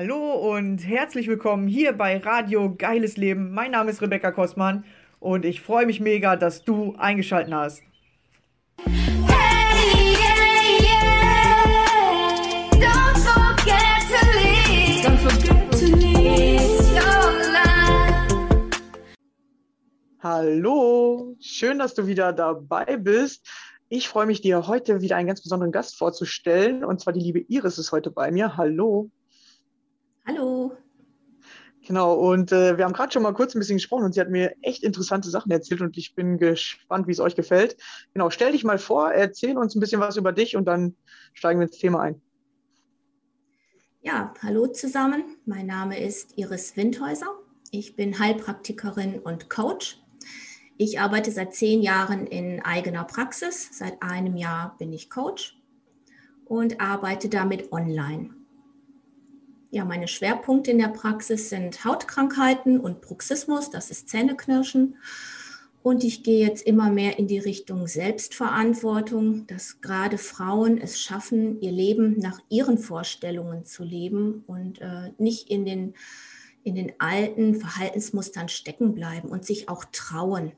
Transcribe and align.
Hallo 0.00 0.54
und 0.54 0.78
herzlich 0.86 1.26
willkommen 1.26 1.66
hier 1.66 1.92
bei 1.92 2.18
Radio 2.18 2.72
Geiles 2.72 3.16
Leben. 3.16 3.50
Mein 3.50 3.72
Name 3.72 3.90
ist 3.90 4.00
Rebecca 4.00 4.30
Kostmann 4.30 4.84
und 5.18 5.44
ich 5.44 5.60
freue 5.60 5.86
mich 5.86 5.98
mega, 5.98 6.36
dass 6.36 6.62
du 6.62 6.94
eingeschaltet 6.98 7.52
hast. 7.52 7.82
Hey, 8.84 9.26
yeah, 10.12 10.78
yeah. 10.80 11.64
Don't 12.74 13.18
forget 13.18 14.06
to 14.06 14.24
leave. 14.38 15.04
Don't 15.04 15.18
forget 15.18 15.68
to 15.72 15.86
leave. 15.96 16.62
It's 16.62 16.92
your 16.92 17.32
life. 17.50 18.80
Hallo, 20.20 21.34
schön, 21.40 21.80
dass 21.80 21.94
du 21.94 22.06
wieder 22.06 22.32
dabei 22.32 22.98
bist. 22.98 23.48
Ich 23.88 24.08
freue 24.08 24.26
mich, 24.26 24.42
dir 24.42 24.68
heute 24.68 25.00
wieder 25.00 25.16
einen 25.16 25.26
ganz 25.26 25.42
besonderen 25.42 25.72
Gast 25.72 25.96
vorzustellen. 25.98 26.84
Und 26.84 27.00
zwar 27.00 27.12
die 27.12 27.20
liebe 27.20 27.40
Iris 27.40 27.78
ist 27.78 27.90
heute 27.90 28.12
bei 28.12 28.30
mir. 28.30 28.56
Hallo. 28.56 29.10
Hallo. 30.28 30.76
Genau, 31.86 32.12
und 32.12 32.52
äh, 32.52 32.76
wir 32.76 32.84
haben 32.84 32.92
gerade 32.92 33.10
schon 33.10 33.22
mal 33.22 33.32
kurz 33.32 33.54
ein 33.54 33.60
bisschen 33.60 33.78
gesprochen 33.78 34.04
und 34.04 34.12
sie 34.12 34.20
hat 34.20 34.28
mir 34.28 34.54
echt 34.60 34.84
interessante 34.84 35.30
Sachen 35.30 35.50
erzählt 35.50 35.80
und 35.80 35.96
ich 35.96 36.14
bin 36.14 36.36
gespannt, 36.36 37.06
wie 37.06 37.12
es 37.12 37.20
euch 37.20 37.34
gefällt. 37.34 37.78
Genau, 38.12 38.28
stell 38.28 38.52
dich 38.52 38.62
mal 38.62 38.76
vor, 38.76 39.10
erzähl 39.10 39.56
uns 39.56 39.74
ein 39.74 39.80
bisschen 39.80 40.02
was 40.02 40.18
über 40.18 40.32
dich 40.32 40.54
und 40.54 40.66
dann 40.66 40.96
steigen 41.32 41.60
wir 41.60 41.66
ins 41.66 41.78
Thema 41.78 42.02
ein. 42.02 42.20
Ja, 44.02 44.34
hallo 44.42 44.66
zusammen. 44.66 45.24
Mein 45.46 45.64
Name 45.64 45.98
ist 45.98 46.36
Iris 46.36 46.76
Windhäuser. 46.76 47.30
Ich 47.70 47.96
bin 47.96 48.18
Heilpraktikerin 48.18 49.20
und 49.20 49.48
Coach. 49.48 49.98
Ich 50.76 51.00
arbeite 51.00 51.30
seit 51.30 51.54
zehn 51.54 51.80
Jahren 51.80 52.26
in 52.26 52.60
eigener 52.60 53.04
Praxis. 53.04 53.70
Seit 53.72 54.02
einem 54.02 54.36
Jahr 54.36 54.76
bin 54.76 54.92
ich 54.92 55.08
Coach 55.08 55.58
und 56.44 56.82
arbeite 56.82 57.30
damit 57.30 57.72
online. 57.72 58.34
Ja, 59.70 59.84
meine 59.84 60.08
Schwerpunkte 60.08 60.70
in 60.70 60.78
der 60.78 60.88
Praxis 60.88 61.50
sind 61.50 61.84
Hautkrankheiten 61.84 62.80
und 62.80 63.02
Bruxismus, 63.02 63.70
das 63.70 63.90
ist 63.90 64.08
Zähneknirschen. 64.08 64.96
Und 65.82 66.04
ich 66.04 66.22
gehe 66.22 66.46
jetzt 66.46 66.66
immer 66.66 66.90
mehr 66.90 67.18
in 67.18 67.28
die 67.28 67.38
Richtung 67.38 67.86
Selbstverantwortung, 67.86 69.46
dass 69.46 69.80
gerade 69.80 70.18
Frauen 70.18 70.78
es 70.78 71.00
schaffen, 71.00 71.60
ihr 71.60 71.70
Leben 71.70 72.18
nach 72.18 72.40
ihren 72.48 72.78
Vorstellungen 72.78 73.64
zu 73.64 73.84
leben 73.84 74.42
und 74.46 74.80
äh, 74.80 75.12
nicht 75.18 75.50
in 75.50 75.64
den, 75.64 75.94
in 76.64 76.74
den 76.74 76.92
alten 76.98 77.54
Verhaltensmustern 77.54 78.48
stecken 78.48 78.94
bleiben 78.94 79.28
und 79.28 79.44
sich 79.44 79.68
auch 79.68 79.84
trauen. 79.92 80.52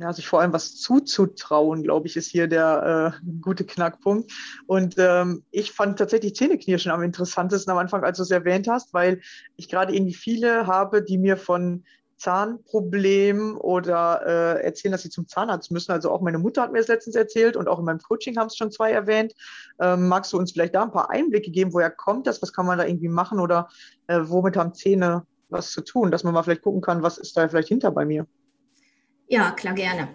Ja, 0.00 0.14
sich 0.14 0.26
vor 0.26 0.40
allem 0.40 0.54
was 0.54 0.76
zuzutrauen, 0.76 1.82
glaube 1.82 2.06
ich, 2.06 2.16
ist 2.16 2.30
hier 2.30 2.48
der 2.48 3.12
äh, 3.22 3.26
gute 3.42 3.66
Knackpunkt. 3.66 4.32
Und 4.66 4.94
ähm, 4.96 5.44
ich 5.50 5.72
fand 5.72 5.98
tatsächlich 5.98 6.34
Zähneknirschen 6.34 6.90
am 6.90 7.02
interessantesten 7.02 7.70
am 7.70 7.76
Anfang, 7.76 8.02
als 8.02 8.16
du 8.16 8.22
es 8.22 8.30
erwähnt 8.30 8.66
hast, 8.66 8.94
weil 8.94 9.20
ich 9.56 9.68
gerade 9.68 9.94
irgendwie 9.94 10.14
viele 10.14 10.66
habe, 10.66 11.02
die 11.02 11.18
mir 11.18 11.36
von 11.36 11.84
Zahnproblemen 12.16 13.56
oder 13.56 14.22
äh, 14.24 14.64
erzählen, 14.64 14.92
dass 14.92 15.02
sie 15.02 15.10
zum 15.10 15.28
Zahnarzt 15.28 15.70
müssen. 15.70 15.92
Also 15.92 16.10
auch 16.10 16.22
meine 16.22 16.38
Mutter 16.38 16.62
hat 16.62 16.72
mir 16.72 16.78
das 16.78 16.88
letztens 16.88 17.14
erzählt 17.14 17.54
und 17.54 17.68
auch 17.68 17.78
in 17.78 17.84
meinem 17.84 18.00
Coaching 18.00 18.38
haben 18.38 18.46
es 18.46 18.56
schon 18.56 18.72
zwei 18.72 18.92
erwähnt. 18.92 19.34
Ähm, 19.82 20.08
magst 20.08 20.32
du 20.32 20.38
uns 20.38 20.52
vielleicht 20.52 20.74
da 20.74 20.84
ein 20.84 20.92
paar 20.92 21.10
Einblicke 21.10 21.50
geben, 21.50 21.74
woher 21.74 21.90
kommt 21.90 22.26
das? 22.26 22.40
Was 22.40 22.54
kann 22.54 22.64
man 22.64 22.78
da 22.78 22.86
irgendwie 22.86 23.08
machen 23.08 23.38
oder 23.38 23.68
äh, 24.06 24.20
womit 24.22 24.56
haben 24.56 24.72
Zähne 24.72 25.26
was 25.50 25.72
zu 25.72 25.82
tun, 25.82 26.10
dass 26.10 26.24
man 26.24 26.32
mal 26.32 26.42
vielleicht 26.42 26.62
gucken 26.62 26.80
kann, 26.80 27.02
was 27.02 27.18
ist 27.18 27.36
da 27.36 27.46
vielleicht 27.46 27.68
hinter 27.68 27.90
bei 27.90 28.06
mir? 28.06 28.26
Ja, 29.32 29.52
klar, 29.52 29.74
gerne. 29.74 30.08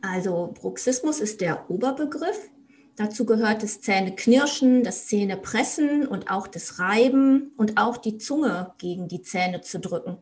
Also 0.00 0.52
Bruxismus 0.60 1.20
ist 1.20 1.40
der 1.40 1.70
Oberbegriff. 1.70 2.50
Dazu 2.96 3.24
gehört 3.24 3.62
das 3.62 3.80
Zähneknirschen, 3.80 4.82
das 4.82 5.06
Zähnepressen 5.06 6.08
und 6.08 6.28
auch 6.28 6.48
das 6.48 6.80
Reiben 6.80 7.52
und 7.56 7.78
auch 7.78 7.96
die 7.96 8.18
Zunge 8.18 8.74
gegen 8.78 9.06
die 9.06 9.22
Zähne 9.22 9.60
zu 9.60 9.78
drücken. 9.78 10.18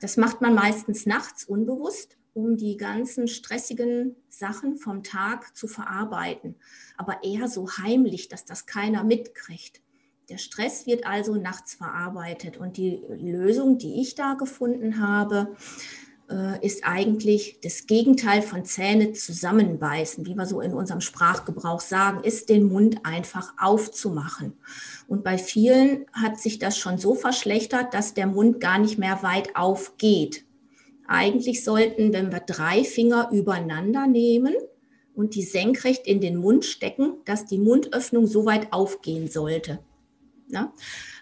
Das 0.00 0.16
macht 0.16 0.40
man 0.40 0.54
meistens 0.54 1.06
nachts 1.06 1.42
unbewusst, 1.42 2.18
um 2.34 2.56
die 2.56 2.76
ganzen 2.76 3.26
stressigen 3.26 4.14
Sachen 4.28 4.76
vom 4.76 5.02
Tag 5.02 5.56
zu 5.56 5.66
verarbeiten, 5.66 6.54
aber 6.96 7.24
eher 7.24 7.48
so 7.48 7.68
heimlich, 7.78 8.28
dass 8.28 8.44
das 8.44 8.66
keiner 8.66 9.02
mitkriegt. 9.02 9.82
Der 10.28 10.38
Stress 10.38 10.86
wird 10.86 11.04
also 11.04 11.34
nachts 11.34 11.74
verarbeitet 11.74 12.58
und 12.58 12.76
die 12.76 13.02
Lösung, 13.08 13.78
die 13.78 14.00
ich 14.00 14.14
da 14.14 14.34
gefunden 14.34 15.04
habe, 15.04 15.56
äh, 16.30 16.64
ist 16.64 16.84
eigentlich 16.84 17.58
das 17.62 17.86
Gegenteil 17.86 18.42
von 18.42 18.64
Zähne 18.64 19.12
zusammenbeißen, 19.12 20.26
wie 20.26 20.34
wir 20.34 20.46
so 20.46 20.60
in 20.60 20.72
unserem 20.72 21.00
Sprachgebrauch 21.00 21.80
sagen, 21.80 22.22
ist 22.22 22.48
den 22.48 22.64
Mund 22.64 23.00
einfach 23.04 23.52
aufzumachen. 23.58 24.52
Und 25.08 25.24
bei 25.24 25.38
vielen 25.38 26.06
hat 26.12 26.40
sich 26.40 26.58
das 26.58 26.78
schon 26.78 26.98
so 26.98 27.14
verschlechtert, 27.14 27.92
dass 27.94 28.14
der 28.14 28.26
Mund 28.26 28.60
gar 28.60 28.78
nicht 28.78 28.98
mehr 28.98 29.22
weit 29.22 29.56
aufgeht. 29.56 30.44
Eigentlich 31.08 31.64
sollten, 31.64 32.12
wenn 32.12 32.30
wir 32.30 32.40
drei 32.40 32.84
Finger 32.84 33.30
übereinander 33.32 34.06
nehmen 34.06 34.54
und 35.14 35.34
die 35.34 35.42
senkrecht 35.42 36.06
in 36.06 36.20
den 36.20 36.36
Mund 36.36 36.64
stecken, 36.64 37.14
dass 37.24 37.46
die 37.46 37.58
Mundöffnung 37.58 38.26
so 38.28 38.46
weit 38.46 38.72
aufgehen 38.72 39.28
sollte. 39.28 39.80
Ja? 40.48 40.72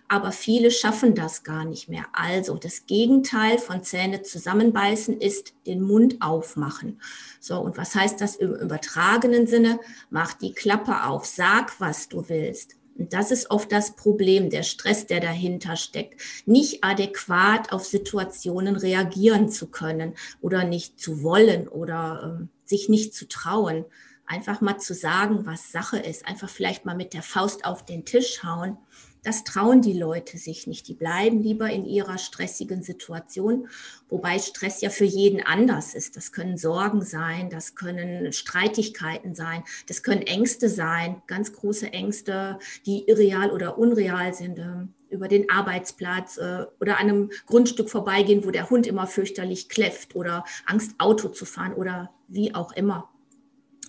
Aber 0.09 0.33
viele 0.33 0.71
schaffen 0.71 1.15
das 1.15 1.45
gar 1.45 1.65
nicht 1.67 1.89
mehr. 1.89 2.07
Also 2.13 2.57
das 2.57 2.87
Gegenteil 2.87 3.59
von 3.59 3.83
Zähne 3.83 4.23
zusammenbeißen 4.23 5.21
ist 5.21 5.55
den 5.67 5.83
Mund 5.83 6.17
aufmachen. 6.21 7.01
So, 7.41 7.61
und 7.61 7.77
was 7.77 7.95
heißt 7.95 8.21
das 8.21 8.37
im 8.37 8.55
übertragenen 8.55 9.47
Sinne? 9.47 9.79
Mach 10.09 10.33
die 10.33 10.55
Klappe 10.55 11.05
auf, 11.05 11.27
sag, 11.27 11.79
was 11.79 12.09
du 12.09 12.29
willst. 12.29 12.77
Und 12.97 13.13
das 13.13 13.31
ist 13.31 13.51
oft 13.51 13.71
das 13.71 13.95
Problem, 13.95 14.51
der 14.51 14.65
Stress, 14.65 15.07
der 15.07 15.21
dahinter 15.21 15.77
steckt. 15.77 16.21
Nicht 16.47 16.83
adäquat 16.83 17.71
auf 17.73 17.85
Situationen 17.85 18.77
reagieren 18.77 19.51
zu 19.51 19.69
können 19.69 20.15
oder 20.41 20.65
nicht 20.65 20.99
zu 20.99 21.23
wollen 21.23 21.69
oder 21.69 22.41
äh, 22.41 22.69
sich 22.69 22.89
nicht 22.89 23.15
zu 23.15 23.29
trauen. 23.29 23.85
Einfach 24.27 24.61
mal 24.61 24.79
zu 24.79 24.95
sagen, 24.95 25.47
was 25.47 25.71
Sache 25.71 25.99
ist. 25.99 26.27
Einfach 26.27 26.49
vielleicht 26.49 26.87
mal 26.87 26.97
mit 26.97 27.15
der 27.15 27.23
Faust 27.23 27.65
auf 27.65 27.85
den 27.85 28.05
Tisch 28.05 28.43
hauen 28.43 28.79
das 29.23 29.45
trauen 29.45 29.83
die 29.83 29.93
Leute 29.93 30.39
sich 30.39 30.67
nicht. 30.67 30.89
Die 30.89 30.95
bleiben 30.95 31.43
lieber 31.43 31.71
in 31.71 31.85
ihrer 31.85 32.19
stressigen 32.19 32.83
Situation, 32.83 33.69
wobei 34.09 34.39
Stress 34.39 34.81
ja 34.81 34.91
für 34.91 35.05
jeden 35.05 35.43
anders 35.45 35.95
ist. 35.95 36.17
Das 36.17 36.33
können 36.33 36.57
Sorgen 36.57 37.03
sein, 37.03 37.51
das 37.51 37.75
können 37.75 38.33
Streitigkeiten 38.33 39.35
sein, 39.35 39.65
das 39.87 40.03
können 40.03 40.23
Ängste 40.23 40.69
sein, 40.69 41.23
ganz 41.27 41.53
große 41.53 41.93
Ängste, 41.93 42.59
die 42.87 43.09
irreal 43.09 43.51
oder 43.51 43.79
unreal 43.79 44.35
sind 44.35 44.59
ähm, 44.59 44.95
über 45.11 45.29
den 45.29 45.51
Arbeitsplatz 45.51 46.37
äh, 46.37 46.67
oder 46.81 46.99
an 46.99 47.09
einem 47.09 47.31
Grundstück 47.47 47.91
vorbeigehen, 47.91 48.45
wo 48.45 48.51
der 48.51 48.71
Hund 48.71 48.87
immer 48.87 49.07
fürchterlich 49.07 49.69
kläfft 49.69 50.15
oder 50.15 50.45
Angst, 50.67 50.93
Auto 50.99 51.29
zu 51.29 51.45
fahren 51.45 51.75
oder 51.75 52.11
wie 52.29 52.55
auch 52.55 52.73
immer 52.73 53.11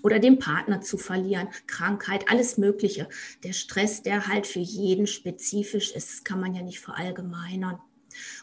oder 0.03 0.19
den 0.19 0.39
Partner 0.39 0.81
zu 0.81 0.97
verlieren, 0.97 1.49
Krankheit, 1.67 2.29
alles 2.29 2.57
Mögliche. 2.57 3.07
Der 3.43 3.53
Stress, 3.53 4.01
der 4.01 4.27
halt 4.27 4.47
für 4.47 4.59
jeden 4.59 5.07
spezifisch 5.07 5.91
ist, 5.91 6.25
kann 6.25 6.39
man 6.39 6.53
ja 6.53 6.61
nicht 6.61 6.79
verallgemeinern. 6.79 7.79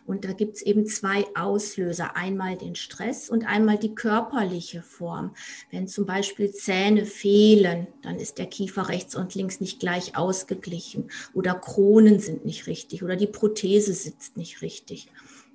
Und 0.07 0.25
da 0.25 0.33
gibt 0.33 0.57
es 0.57 0.63
eben 0.63 0.87
zwei 0.87 1.27
Auslöser. 1.35 2.17
Einmal 2.17 2.57
den 2.57 2.75
Stress 2.75 3.29
und 3.29 3.47
einmal 3.47 3.79
die 3.79 3.95
körperliche 3.95 4.83
Form. 4.83 5.35
Wenn 5.71 5.89
zum 5.89 6.07
Beispiel 6.07 6.51
Zähne 6.53 7.05
fehlen, 7.05 7.87
dann 8.03 8.17
ist 8.17 8.39
der 8.39 8.47
Kiefer 8.47 8.89
rechts 8.89 9.15
und 9.15 9.35
links 9.35 9.61
nicht 9.61 9.81
gleich 9.81 10.17
ausgeglichen. 10.17 11.11
Oder 11.35 11.55
Kronen 11.55 12.21
sind 12.21 12.45
nicht 12.45 12.67
richtig. 12.67 13.03
Oder 13.03 13.17
die 13.17 13.27
Prothese 13.27 13.93
sitzt 13.93 14.37
nicht 14.37 14.63
richtig. 14.63 15.09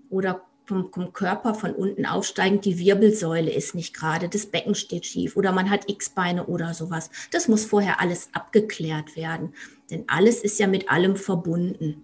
Oder 0.09 0.45
vom, 0.71 0.89
vom 0.91 1.11
Körper 1.11 1.53
von 1.53 1.73
unten 1.73 2.05
aufsteigend, 2.05 2.63
die 2.63 2.79
Wirbelsäule 2.79 3.51
ist 3.51 3.75
nicht 3.75 3.93
gerade, 3.93 4.29
das 4.29 4.45
Becken 4.45 4.73
steht 4.73 5.05
schief 5.05 5.35
oder 5.35 5.51
man 5.51 5.69
hat 5.69 5.89
X-Beine 5.89 6.45
oder 6.45 6.73
sowas. 6.73 7.09
Das 7.31 7.49
muss 7.49 7.65
vorher 7.65 7.99
alles 7.99 8.29
abgeklärt 8.31 9.17
werden, 9.17 9.53
denn 9.89 10.05
alles 10.07 10.41
ist 10.41 10.59
ja 10.59 10.67
mit 10.67 10.89
allem 10.89 11.17
verbunden. 11.17 12.03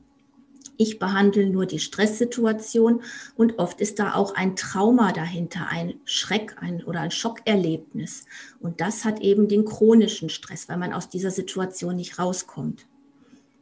Ich 0.76 1.00
behandle 1.00 1.50
nur 1.50 1.66
die 1.66 1.80
Stresssituation 1.80 3.02
und 3.36 3.58
oft 3.58 3.80
ist 3.80 4.00
da 4.00 4.14
auch 4.14 4.36
ein 4.36 4.58
Trauma 4.58 5.14
dahinter, 5.14 5.68
ein 5.70 5.96
Schreck 6.04 6.58
ein, 6.60 6.84
oder 6.84 7.00
ein 7.00 7.10
Schockerlebnis. 7.10 8.26
Und 8.60 8.82
das 8.82 9.06
hat 9.06 9.22
eben 9.22 9.48
den 9.48 9.66
chronischen 9.66 10.30
Stress, 10.30 10.68
weil 10.68 10.78
man 10.78 10.94
aus 10.94 11.10
dieser 11.10 11.32
Situation 11.32 11.96
nicht 11.96 12.20
rauskommt. 12.20 12.86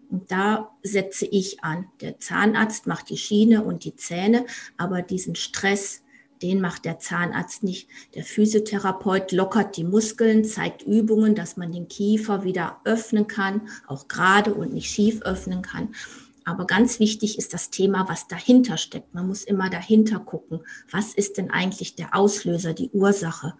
Und 0.10 0.32
da 0.32 0.76
setze 0.84 1.26
ich 1.26 1.64
an. 1.64 1.88
Der 2.02 2.20
Zahnarzt 2.20 2.88
macht 2.88 3.10
die 3.10 3.18
Schiene 3.18 3.64
und 3.64 3.84
die 3.84 3.96
Zähne, 3.96 4.46
aber 4.78 5.02
diesen 5.02 5.36
Stress, 5.36 6.04
den 6.42 6.62
macht 6.62 6.86
der 6.86 7.00
Zahnarzt 7.00 7.64
nicht. 7.64 7.88
Der 8.14 8.24
Physiotherapeut 8.24 9.32
lockert 9.32 9.78
die 9.78 9.84
Muskeln, 9.84 10.46
zeigt 10.46 10.84
Übungen, 10.84 11.34
dass 11.34 11.58
man 11.58 11.72
den 11.72 11.88
Kiefer 11.88 12.44
wieder 12.44 12.82
öffnen 12.84 13.28
kann, 13.28 13.70
auch 13.88 14.08
gerade 14.08 14.54
und 14.54 14.74
nicht 14.74 14.92
schief 14.92 15.22
öffnen 15.24 15.62
kann. 15.62 15.96
Aber 16.44 16.68
ganz 16.68 17.00
wichtig 17.00 17.40
ist 17.40 17.54
das 17.54 17.72
Thema, 17.72 18.08
was 18.08 18.28
dahinter 18.28 18.78
steckt. 18.78 19.14
Man 19.16 19.28
muss 19.28 19.44
immer 19.44 19.70
dahinter 19.70 20.20
gucken, 20.20 20.62
was 20.92 21.16
ist 21.16 21.38
denn 21.38 21.50
eigentlich 21.50 21.96
der 21.96 22.16
Auslöser, 22.16 22.74
die 22.74 22.92
Ursache. 22.92 23.56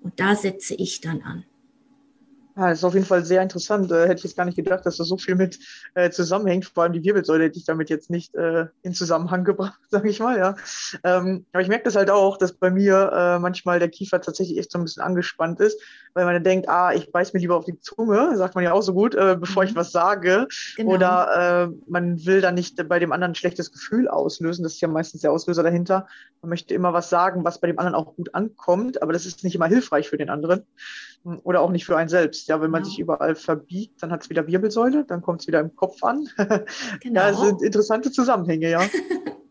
Und 0.00 0.18
da 0.18 0.34
setze 0.34 0.74
ich 0.74 1.02
dann 1.02 1.22
an. 1.22 1.44
Ja, 2.56 2.68
das 2.68 2.78
ist 2.78 2.84
auf 2.84 2.94
jeden 2.94 3.06
Fall 3.06 3.24
sehr 3.24 3.40
interessant. 3.42 3.90
Äh, 3.90 4.02
hätte 4.02 4.16
ich 4.18 4.24
jetzt 4.24 4.36
gar 4.36 4.44
nicht 4.44 4.56
gedacht, 4.56 4.84
dass 4.84 4.98
das 4.98 5.08
so 5.08 5.16
viel 5.16 5.34
mit 5.34 5.58
äh, 5.94 6.10
zusammenhängt. 6.10 6.66
Vor 6.66 6.82
allem 6.82 6.92
die 6.92 7.02
Wirbelsäule 7.02 7.44
hätte 7.44 7.58
ich 7.58 7.64
damit 7.64 7.88
jetzt 7.88 8.10
nicht 8.10 8.34
äh, 8.34 8.66
in 8.82 8.92
Zusammenhang 8.94 9.44
gebracht, 9.44 9.80
sage 9.90 10.08
ich 10.10 10.20
mal, 10.20 10.38
ja. 10.38 10.54
Ähm, 11.02 11.46
aber 11.52 11.62
ich 11.62 11.68
merke 11.68 11.84
das 11.84 11.96
halt 11.96 12.10
auch, 12.10 12.36
dass 12.36 12.52
bei 12.52 12.70
mir 12.70 13.10
äh, 13.12 13.38
manchmal 13.38 13.78
der 13.78 13.88
Kiefer 13.88 14.20
tatsächlich 14.20 14.58
echt 14.58 14.70
so 14.70 14.78
ein 14.78 14.84
bisschen 14.84 15.02
angespannt 15.02 15.60
ist, 15.60 15.80
weil 16.14 16.26
man 16.26 16.34
dann 16.34 16.44
denkt, 16.44 16.68
ah, 16.68 16.92
ich 16.92 17.10
beiß 17.10 17.32
mir 17.32 17.40
lieber 17.40 17.56
auf 17.56 17.64
die 17.64 17.78
Zunge, 17.80 18.36
sagt 18.36 18.54
man 18.54 18.64
ja 18.64 18.72
auch 18.72 18.82
so 18.82 18.92
gut, 18.92 19.14
äh, 19.14 19.36
bevor 19.38 19.64
ich 19.64 19.72
Mhm. 19.72 19.76
was 19.76 19.92
sage. 19.92 20.46
Genau. 20.76 20.92
Oder 20.92 21.68
äh, 21.70 21.74
man 21.88 22.24
will 22.26 22.40
dann 22.42 22.54
nicht 22.54 22.86
bei 22.88 22.98
dem 22.98 23.12
anderen 23.12 23.32
ein 23.32 23.36
schlechtes 23.36 23.72
Gefühl 23.72 24.08
auslösen. 24.08 24.62
Das 24.62 24.74
ist 24.74 24.80
ja 24.80 24.88
meistens 24.88 25.22
der 25.22 25.32
Auslöser 25.32 25.62
dahinter. 25.62 26.06
Man 26.42 26.50
möchte 26.50 26.74
immer 26.74 26.92
was 26.92 27.08
sagen, 27.08 27.44
was 27.44 27.60
bei 27.60 27.68
dem 27.68 27.78
anderen 27.78 27.94
auch 27.94 28.14
gut 28.14 28.34
ankommt, 28.34 29.00
aber 29.00 29.12
das 29.12 29.24
ist 29.26 29.42
nicht 29.44 29.54
immer 29.54 29.66
hilfreich 29.66 30.08
für 30.08 30.18
den 30.18 30.28
anderen 30.30 30.66
oder 31.44 31.60
auch 31.60 31.70
nicht 31.70 31.84
für 31.84 31.96
einen 31.96 32.08
selbst. 32.08 32.41
Ja, 32.48 32.60
wenn 32.60 32.70
man 32.70 32.82
Genau. 32.82 32.90
sich 32.90 32.98
überall 32.98 33.34
verbiegt, 33.34 34.02
dann 34.02 34.10
hat 34.12 34.22
es 34.22 34.30
wieder 34.30 34.46
Wirbelsäule, 34.46 35.04
dann 35.04 35.22
kommt 35.22 35.42
es 35.42 35.46
wieder 35.46 35.60
im 35.60 35.74
Kopf 35.74 36.02
an. 36.02 36.28
Genau. 37.00 37.20
Ja, 37.20 37.34
sind 37.34 37.62
interessante 37.62 38.10
Zusammenhänge, 38.10 38.70
ja. 38.70 38.86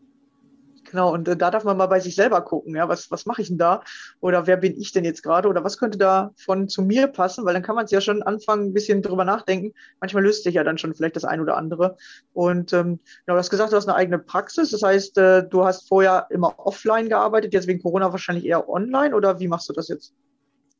Genau, 0.92 1.10
und 1.14 1.26
äh, 1.26 1.36
da 1.38 1.50
darf 1.50 1.64
man 1.64 1.78
mal 1.78 1.86
bei 1.86 2.00
sich 2.00 2.14
selber 2.14 2.42
gucken, 2.42 2.76
ja, 2.76 2.86
was, 2.86 3.10
was 3.10 3.24
mache 3.24 3.40
ich 3.40 3.48
denn 3.48 3.56
da? 3.56 3.82
Oder 4.20 4.46
wer 4.46 4.58
bin 4.58 4.78
ich 4.78 4.92
denn 4.92 5.06
jetzt 5.06 5.22
gerade? 5.22 5.48
Oder 5.48 5.64
was 5.64 5.78
könnte 5.78 5.96
da 5.96 6.32
von 6.36 6.68
zu 6.68 6.82
mir 6.82 7.06
passen? 7.06 7.46
Weil 7.46 7.54
dann 7.54 7.62
kann 7.62 7.76
man 7.76 7.86
es 7.86 7.90
ja 7.90 8.02
schon 8.02 8.22
anfangen, 8.22 8.66
ein 8.66 8.72
bisschen 8.74 9.00
drüber 9.00 9.24
nachdenken. 9.24 9.72
Manchmal 10.00 10.22
löst 10.22 10.44
sich 10.44 10.54
ja 10.54 10.64
dann 10.64 10.76
schon 10.76 10.94
vielleicht 10.94 11.16
das 11.16 11.24
ein 11.24 11.40
oder 11.40 11.56
andere. 11.56 11.96
Und 12.34 12.74
ähm, 12.74 13.00
genau, 13.24 13.36
du 13.36 13.38
hast 13.38 13.48
gesagt, 13.48 13.72
du 13.72 13.76
hast 13.76 13.88
eine 13.88 13.96
eigene 13.96 14.18
Praxis. 14.18 14.70
Das 14.70 14.82
heißt, 14.82 15.16
äh, 15.16 15.48
du 15.48 15.64
hast 15.64 15.88
vorher 15.88 16.26
immer 16.28 16.58
offline 16.58 17.08
gearbeitet, 17.08 17.54
jetzt 17.54 17.68
wegen 17.68 17.80
Corona 17.80 18.12
wahrscheinlich 18.12 18.44
eher 18.44 18.68
online 18.68 19.16
oder 19.16 19.40
wie 19.40 19.48
machst 19.48 19.70
du 19.70 19.72
das 19.72 19.88
jetzt? 19.88 20.12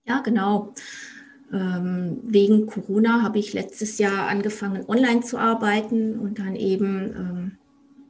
Ja, 0.04 0.20
genau. 0.20 0.74
Ähm, 1.52 2.18
wegen 2.24 2.66
Corona 2.66 3.22
habe 3.22 3.38
ich 3.38 3.52
letztes 3.52 3.98
Jahr 3.98 4.28
angefangen, 4.28 4.84
online 4.88 5.20
zu 5.20 5.36
arbeiten 5.36 6.18
und 6.18 6.38
dann 6.38 6.56
eben, 6.56 7.14
ähm, 7.14 7.52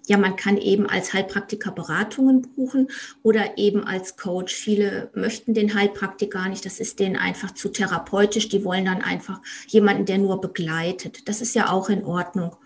ja, 0.06 0.16
man 0.16 0.36
kann 0.36 0.58
eben 0.58 0.86
als 0.86 1.12
Heilpraktiker 1.12 1.72
Beratungen 1.72 2.42
buchen 2.42 2.88
oder 3.22 3.58
eben 3.58 3.84
als 3.84 4.16
Coach. 4.16 4.54
Viele 4.54 5.10
möchten 5.14 5.54
den 5.54 5.74
Heilpraktiker 5.74 6.48
nicht, 6.48 6.64
das 6.64 6.78
ist 6.78 7.00
denen 7.00 7.16
einfach 7.16 7.52
zu 7.52 7.68
therapeutisch. 7.68 8.48
Die 8.48 8.64
wollen 8.64 8.84
dann 8.84 9.02
einfach 9.02 9.40
jemanden, 9.66 10.06
der 10.06 10.18
nur 10.18 10.40
begleitet. 10.40 11.28
Das 11.28 11.40
ist 11.40 11.54
ja 11.54 11.70
auch 11.70 11.88
in 11.88 12.04
Ordnung. 12.04 12.56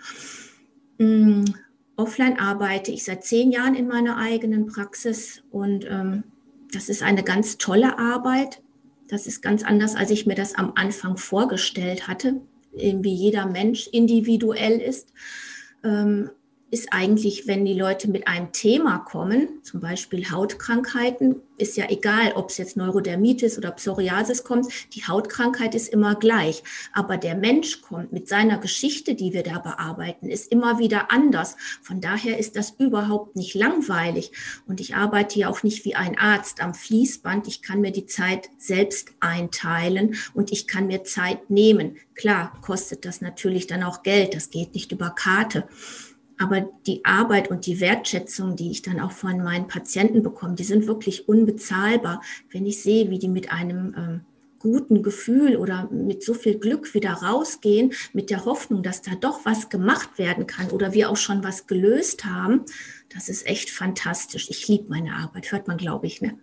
Mm, 0.99 1.45
Offline 1.97 2.39
arbeite 2.39 2.91
ich 2.91 3.05
seit 3.05 3.25
zehn 3.25 3.51
Jahren 3.51 3.75
in 3.75 3.89
meiner 3.89 4.19
eigenen 4.19 4.67
Praxis 4.67 5.43
und 5.51 5.87
ähm, 5.89 6.25
das 6.73 6.91
ist 6.91 7.03
eine 7.03 7.23
ganz 7.23 7.57
tolle 7.57 7.99
Arbeit. 7.99 8.61
Das 9.09 9.27
ist 9.27 9.41
ganz 9.41 9.63
anders, 9.63 9.95
als 9.95 10.11
ich 10.11 10.27
mir 10.27 10.35
das 10.35 10.55
am 10.55 10.73
Anfang 10.75 11.17
vorgestellt 11.17 12.09
hatte, 12.09 12.41
wie 12.73 13.15
jeder 13.15 13.47
Mensch 13.47 13.87
individuell 13.89 14.81
ist. 14.81 15.13
Ähm, 15.85 16.31
ist 16.71 16.93
eigentlich, 16.93 17.47
wenn 17.47 17.65
die 17.65 17.79
Leute 17.79 18.11
mit 18.11 18.27
einem 18.27 18.51
Thema 18.53 18.99
kommen, 18.99 19.63
zum 19.63 19.81
Beispiel 19.81 20.31
Hautkrankheiten, 20.31 21.37
ist 21.59 21.77
ja 21.77 21.89
egal, 21.89 22.33
ob 22.35 22.51
es 22.51 22.59
jetzt 22.59 22.77
Neurodermitis 22.77 23.57
oder 23.57 23.71
Psoriasis 23.71 24.45
kommt, 24.45 24.67
die 24.95 25.05
Hautkrankheit 25.05 25.75
ist 25.75 25.89
immer 25.89 26.17
gleich. 26.17 26.63
Aber 26.93 27.17
der 27.17 27.35
Mensch 27.35 27.81
kommt 27.81 28.13
mit 28.13 28.29
seiner 28.29 28.59
Geschichte, 28.59 29.15
die 29.15 29.33
wir 29.33 29.43
da 29.43 29.59
bearbeiten, 29.59 30.29
ist 30.29 30.51
immer 30.53 30.79
wieder 30.79 31.11
anders. 31.11 31.57
Von 31.83 32.01
daher 32.01 32.39
ist 32.39 32.57
das 32.57 32.75
überhaupt 32.79 33.37
nicht 33.37 33.55
langweilig. 33.55 34.33
Und 34.67 34.81
ich 34.81 34.97
arbeite 34.97 35.39
ja 35.39 35.49
auch 35.49 35.63
nicht 35.63 35.85
wie 35.85 35.95
ein 35.95 36.19
Arzt 36.19 36.61
am 36.61 36.75
Fließband. 36.75 37.47
Ich 37.47 37.63
kann 37.63 37.81
mir 37.81 37.93
die 37.93 38.07
Zeit 38.07 38.51
selbst 38.59 39.11
einteilen 39.21 40.17
und 40.35 40.53
ich 40.53 40.67
kann 40.67 40.89
mir 40.89 41.05
Zeit 41.05 41.49
nehmen. 41.49 41.97
Klar, 42.15 42.53
kostet 42.61 43.05
das 43.05 43.21
natürlich 43.21 43.67
dann 43.67 43.83
auch 43.83 44.03
Geld. 44.03 44.35
Das 44.35 44.51
geht 44.51 44.75
nicht 44.75 44.93
über 44.93 45.11
Karte. 45.11 45.69
Aber 46.39 46.69
die 46.87 47.05
Arbeit 47.05 47.51
und 47.51 47.67
die 47.67 47.81
Wertschätzung, 47.81 48.57
die 48.57 48.71
ich 48.71 48.83
dann 48.83 49.01
auch 49.01 49.13
von 49.13 49.43
meinen 49.43 49.69
Patienten 49.69 50.23
bekomme, 50.23 50.55
die 50.55 50.65
sind 50.65 50.87
wirklich 50.87 51.29
unbezahlbar. 51.29 52.21
Wenn 52.51 52.67
ich 52.67 52.83
sehe, 52.83 53.11
wie 53.11 53.19
die 53.19 53.29
mit 53.29 53.51
einem 53.51 53.95
ähm, 53.97 54.21
guten 54.59 55.03
Gefühl 55.03 55.57
oder 55.57 55.89
mit 55.91 56.23
so 56.23 56.35
viel 56.35 56.59
Glück 56.59 56.95
wieder 56.95 57.13
rausgehen, 57.13 57.93
mit 58.13 58.31
der 58.31 58.45
Hoffnung, 58.45 58.83
dass 58.83 59.03
da 59.03 59.13
doch 59.15 59.45
was 59.45 59.69
gemacht 59.69 60.19
werden 60.19 60.47
kann 60.47 60.71
oder 60.71 60.93
wir 60.93 61.11
auch 61.11 61.17
schon 61.17 61.45
was 61.45 61.67
gelöst 61.67 62.25
haben, 62.25 62.65
das 63.15 63.29
ist 63.29 63.47
echt 63.47 63.71
fantastisch. 63.71 64.51
Ich 64.51 64.67
liebe 64.67 64.89
meine 64.89 65.15
Arbeit, 65.15 65.53
hört 65.53 65.69
man, 65.69 65.77
glaube 65.77 66.07
ich. 66.07 66.21
Ne? 66.21 66.39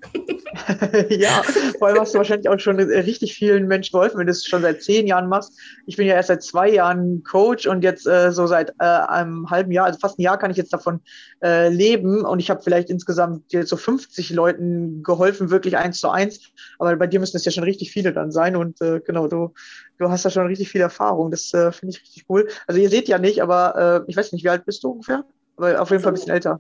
ja, 1.10 1.44
vor 1.78 1.88
allem 1.88 2.00
hast 2.00 2.14
du 2.14 2.20
wahrscheinlich 2.20 2.48
auch 2.48 2.60
schon 2.60 2.80
richtig 2.80 3.36
vielen 3.36 3.68
Menschen 3.68 3.92
geholfen, 3.92 4.18
wenn 4.18 4.28
du 4.28 4.32
es 4.32 4.46
schon 4.46 4.62
seit 4.62 4.82
zehn 4.82 5.06
Jahren 5.06 5.28
machst. 5.28 5.60
Ich 5.86 5.98
bin 5.98 6.08
ja 6.08 6.16
erst 6.16 6.30
seit 6.30 6.42
zwei 6.42 6.70
Jahren 6.70 7.24
Coach 7.24 7.68
und 7.68 7.84
jetzt 7.84 8.08
äh, 8.08 8.32
so 8.32 8.48
seit 8.48 8.70
äh, 8.80 8.84
einem 8.86 9.50
halben 9.50 9.72
Jahr, 9.72 9.88
also 9.88 10.00
fast 10.00 10.18
ein 10.18 10.22
Jahr 10.22 10.40
kann 10.40 10.52
ich 10.52 10.58
jetzt 10.58 10.72
davon 10.72 11.02
äh, 11.44 11.68
leben 11.68 12.24
und 12.24 12.40
ich 12.40 12.50
habe 12.50 12.62
vielleicht 12.62 12.90
insgesamt 12.90 13.52
jetzt 13.52 13.70
so 13.70 13.78
50 13.78 14.30
Leuten 14.32 15.04
geholfen, 15.04 15.50
wirklich 15.50 15.78
eins 15.78 16.00
zu 16.00 16.10
eins. 16.10 16.40
Aber 16.80 16.96
bei 16.96 17.08
dir 17.08 17.20
müssen 17.20 17.38
es 17.38 17.46
ja 17.46 17.52
schon 17.52 17.66
richtig 17.66 17.92
viele 17.92 18.14
dann 18.14 18.32
sein 18.32 18.56
und 18.56 18.80
äh, 18.82 19.02
genau, 19.02 19.28
du, 19.28 19.54
du 19.98 20.10
hast 20.10 20.24
da 20.24 20.30
schon 20.30 20.48
richtig 20.48 20.70
viel 20.70 20.82
Erfahrung. 20.82 21.30
Das 21.30 21.54
äh, 21.54 21.72
finde 21.74 21.96
ich 21.96 22.02
richtig 22.02 22.26
cool. 22.30 22.48
Also 22.68 22.80
ihr 22.80 22.90
seht 22.90 23.10
ja 23.10 23.18
nicht, 23.18 23.42
aber 23.42 24.06
äh, 24.06 24.10
ich 24.10 24.16
weiß 24.16 24.32
nicht, 24.32 24.46
wie 24.46 24.50
alt 24.50 24.66
bist 24.66 24.84
du 24.84 24.92
ungefähr? 24.92 25.26
Aber 25.58 25.82
auf 25.82 25.90
jeden 25.92 26.02
Fall 26.02 26.12
ein 26.12 26.16
bisschen 26.16 26.34
älter. 26.34 26.60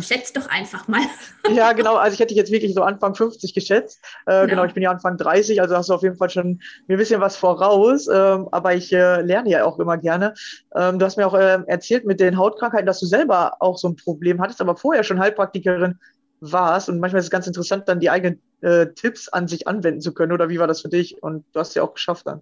Schätz 0.00 0.32
doch 0.32 0.48
einfach 0.48 0.88
mal. 0.88 1.00
Ja, 1.54 1.72
genau. 1.72 1.96
Also 1.96 2.14
ich 2.14 2.20
hätte 2.20 2.28
dich 2.28 2.38
jetzt 2.38 2.52
wirklich 2.52 2.74
so 2.74 2.82
Anfang 2.82 3.14
50 3.14 3.54
geschätzt. 3.54 4.02
Äh, 4.26 4.32
Genau. 4.32 4.46
genau. 4.46 4.64
ich 4.64 4.74
bin 4.74 4.82
ja 4.82 4.90
Anfang 4.90 5.16
30, 5.16 5.60
also 5.60 5.76
hast 5.76 5.90
du 5.90 5.94
auf 5.94 6.02
jeden 6.02 6.16
Fall 6.16 6.30
schon 6.30 6.60
mir 6.86 6.96
ein 6.96 6.98
bisschen 6.98 7.20
was 7.20 7.36
voraus. 7.36 8.08
Ähm, 8.08 8.48
aber 8.50 8.74
ich 8.74 8.92
äh, 8.92 9.20
lerne 9.22 9.50
ja 9.50 9.64
auch 9.64 9.78
immer 9.78 9.98
gerne. 9.98 10.34
Ähm, 10.74 10.98
du 10.98 11.04
hast 11.04 11.16
mir 11.16 11.26
auch 11.26 11.38
ähm, 11.38 11.64
erzählt 11.66 12.06
mit 12.06 12.20
den 12.20 12.38
Hautkrankheiten, 12.38 12.86
dass 12.86 13.00
du 13.00 13.06
selber 13.06 13.56
auch 13.60 13.76
so 13.76 13.88
ein 13.88 13.96
Problem 13.96 14.40
hattest, 14.40 14.60
aber 14.60 14.76
vorher 14.76 15.04
schon 15.04 15.18
Heilpraktikerin 15.20 15.98
warst. 16.40 16.88
Und 16.88 16.98
manchmal 17.00 17.20
ist 17.20 17.26
es 17.26 17.30
ganz 17.30 17.46
interessant, 17.46 17.88
dann 17.88 18.00
die 18.00 18.10
eigenen 18.10 18.42
äh, 18.60 18.86
Tipps 18.94 19.28
an 19.28 19.48
sich 19.48 19.68
anwenden 19.68 20.00
zu 20.00 20.14
können. 20.14 20.32
Oder 20.32 20.48
wie 20.48 20.58
war 20.58 20.66
das 20.66 20.80
für 20.80 20.88
dich? 20.88 21.22
Und 21.22 21.44
du 21.52 21.60
hast 21.60 21.70
es 21.70 21.74
ja 21.74 21.82
auch 21.82 21.94
geschafft 21.94 22.26
dann. 22.26 22.40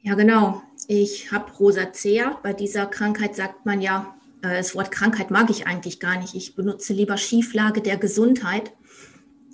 Ja, 0.00 0.14
genau. 0.14 0.62
Ich 0.88 1.32
habe 1.32 1.50
Rosacea. 1.52 2.38
Bei 2.42 2.52
dieser 2.52 2.86
Krankheit 2.86 3.34
sagt 3.34 3.66
man 3.66 3.80
ja, 3.80 4.14
äh, 4.42 4.56
das 4.56 4.74
Wort 4.74 4.92
Krankheit 4.92 5.30
mag 5.30 5.50
ich 5.50 5.66
eigentlich 5.66 5.98
gar 5.98 6.18
nicht. 6.18 6.34
Ich 6.34 6.54
benutze 6.54 6.92
lieber 6.92 7.16
Schieflage 7.16 7.82
der 7.82 7.96
Gesundheit, 7.96 8.72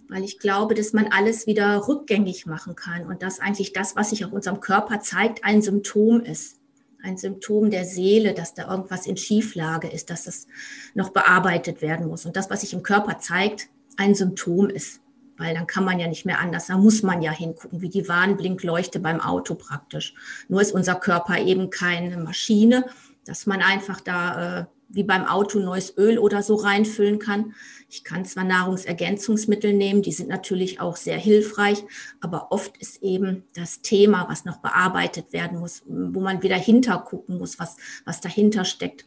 weil 0.08 0.24
ich 0.24 0.38
glaube, 0.38 0.74
dass 0.74 0.92
man 0.92 1.06
alles 1.06 1.46
wieder 1.46 1.88
rückgängig 1.88 2.44
machen 2.44 2.76
kann 2.76 3.06
und 3.06 3.22
dass 3.22 3.40
eigentlich 3.40 3.72
das, 3.72 3.96
was 3.96 4.10
sich 4.10 4.24
auf 4.26 4.32
unserem 4.32 4.60
Körper 4.60 5.00
zeigt, 5.00 5.42
ein 5.44 5.62
Symptom 5.62 6.20
ist. 6.20 6.58
Ein 7.02 7.16
Symptom 7.16 7.70
der 7.70 7.84
Seele, 7.84 8.34
dass 8.34 8.54
da 8.54 8.70
irgendwas 8.70 9.06
in 9.06 9.16
Schieflage 9.16 9.88
ist, 9.88 10.10
dass 10.10 10.24
das 10.24 10.46
noch 10.94 11.10
bearbeitet 11.10 11.82
werden 11.82 12.06
muss. 12.06 12.26
Und 12.26 12.36
das, 12.36 12.50
was 12.50 12.60
sich 12.60 12.74
im 12.74 12.82
Körper 12.82 13.18
zeigt, 13.18 13.68
ein 13.96 14.14
Symptom 14.14 14.68
ist. 14.68 15.01
Weil 15.42 15.54
dann 15.54 15.66
kann 15.66 15.84
man 15.84 15.98
ja 15.98 16.06
nicht 16.06 16.24
mehr 16.24 16.38
anders. 16.38 16.68
Da 16.68 16.78
muss 16.78 17.02
man 17.02 17.20
ja 17.20 17.32
hingucken, 17.32 17.82
wie 17.82 17.88
die 17.88 18.08
Warnblinkleuchte 18.08 19.00
beim 19.00 19.20
Auto 19.20 19.56
praktisch. 19.56 20.14
Nur 20.48 20.60
ist 20.60 20.72
unser 20.72 20.94
Körper 20.94 21.38
eben 21.38 21.70
keine 21.70 22.16
Maschine, 22.16 22.84
dass 23.24 23.46
man 23.46 23.60
einfach 23.60 24.00
da 24.00 24.60
äh, 24.60 24.64
wie 24.92 25.04
beim 25.04 25.24
Auto 25.24 25.58
neues 25.58 25.96
Öl 25.96 26.18
oder 26.18 26.42
so 26.42 26.54
reinfüllen 26.54 27.18
kann. 27.18 27.54
Ich 27.88 28.04
kann 28.04 28.24
zwar 28.24 28.44
Nahrungsergänzungsmittel 28.44 29.72
nehmen, 29.72 30.02
die 30.02 30.12
sind 30.12 30.28
natürlich 30.28 30.80
auch 30.80 30.96
sehr 30.96 31.18
hilfreich, 31.18 31.82
aber 32.20 32.52
oft 32.52 32.76
ist 32.78 33.02
eben 33.02 33.44
das 33.54 33.80
Thema, 33.80 34.26
was 34.28 34.44
noch 34.44 34.58
bearbeitet 34.58 35.32
werden 35.32 35.58
muss, 35.58 35.82
wo 35.86 36.20
man 36.20 36.42
wieder 36.42 36.56
hintergucken 36.56 37.38
muss, 37.38 37.58
was, 37.58 37.76
was 38.04 38.20
dahinter 38.20 38.64
steckt, 38.64 39.06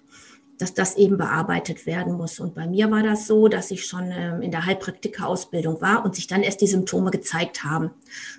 dass 0.58 0.74
das 0.74 0.96
eben 0.96 1.18
bearbeitet 1.18 1.86
werden 1.86 2.14
muss. 2.14 2.40
Und 2.40 2.56
bei 2.56 2.68
mir 2.68 2.90
war 2.92 3.04
das 3.04 3.28
so, 3.28 3.48
dass 3.48 3.72
ich 3.72 3.86
schon 3.86 4.12
ähm, 4.12 4.42
in 4.42 4.52
der 4.52 4.66
Heilpraktika-Ausbildung 4.66 5.82
war 5.82 6.06
und 6.06 6.16
sich 6.16 6.28
dann 6.28 6.44
erst 6.44 6.62
die 6.62 6.68
Symptome 6.68 7.12
gezeigt 7.12 7.64
haben. 7.64 7.92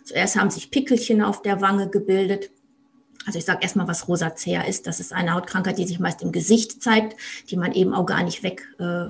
Zuerst 0.04 0.36
haben 0.36 0.50
sich 0.50 0.70
Pickelchen 0.70 1.22
auf 1.22 1.42
der 1.42 1.60
Wange 1.60 1.88
gebildet. 1.88 2.50
Also 3.26 3.38
ich 3.38 3.44
sage 3.44 3.60
erstmal, 3.62 3.88
was 3.88 4.08
Rosacea 4.08 4.62
ist. 4.62 4.86
Das 4.86 5.00
ist 5.00 5.12
eine 5.12 5.34
Hautkrankheit, 5.34 5.78
die 5.78 5.86
sich 5.86 5.98
meist 5.98 6.22
im 6.22 6.32
Gesicht 6.32 6.82
zeigt, 6.82 7.16
die 7.50 7.56
man 7.56 7.72
eben 7.72 7.92
auch 7.92 8.06
gar 8.06 8.22
nicht 8.22 8.42
weg 8.42 8.68
äh, 8.78 9.06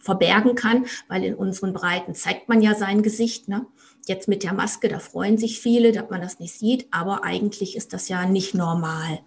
verbergen 0.00 0.56
kann, 0.56 0.86
weil 1.08 1.22
in 1.24 1.34
unseren 1.34 1.72
Breiten 1.72 2.14
zeigt 2.14 2.48
man 2.48 2.60
ja 2.60 2.74
sein 2.74 3.02
Gesicht. 3.02 3.48
Ne? 3.48 3.64
Jetzt 4.06 4.26
mit 4.26 4.42
der 4.42 4.52
Maske, 4.52 4.88
da 4.88 4.98
freuen 4.98 5.38
sich 5.38 5.60
viele, 5.60 5.92
dass 5.92 6.10
man 6.10 6.20
das 6.20 6.40
nicht 6.40 6.58
sieht, 6.58 6.88
aber 6.90 7.22
eigentlich 7.22 7.76
ist 7.76 7.92
das 7.92 8.08
ja 8.08 8.26
nicht 8.26 8.52
normal. 8.52 9.20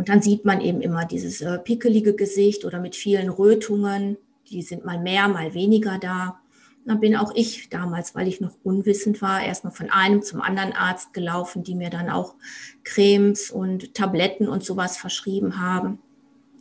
Und 0.00 0.08
dann 0.08 0.22
sieht 0.22 0.46
man 0.46 0.62
eben 0.62 0.80
immer 0.80 1.04
dieses 1.04 1.42
äh, 1.42 1.58
pickelige 1.58 2.14
Gesicht 2.14 2.64
oder 2.64 2.80
mit 2.80 2.96
vielen 2.96 3.28
Rötungen. 3.28 4.16
Die 4.48 4.62
sind 4.62 4.82
mal 4.86 4.98
mehr, 4.98 5.28
mal 5.28 5.52
weniger 5.52 5.98
da. 5.98 6.40
Dann 6.86 7.00
bin 7.00 7.14
auch 7.14 7.34
ich 7.34 7.68
damals, 7.68 8.14
weil 8.14 8.26
ich 8.26 8.40
noch 8.40 8.56
unwissend 8.62 9.20
war, 9.20 9.42
erstmal 9.42 9.74
von 9.74 9.90
einem 9.90 10.22
zum 10.22 10.40
anderen 10.40 10.72
Arzt 10.72 11.12
gelaufen, 11.12 11.64
die 11.64 11.74
mir 11.74 11.90
dann 11.90 12.08
auch 12.08 12.34
Cremes 12.82 13.50
und 13.50 13.92
Tabletten 13.92 14.48
und 14.48 14.64
sowas 14.64 14.96
verschrieben 14.96 15.60
haben. 15.60 15.98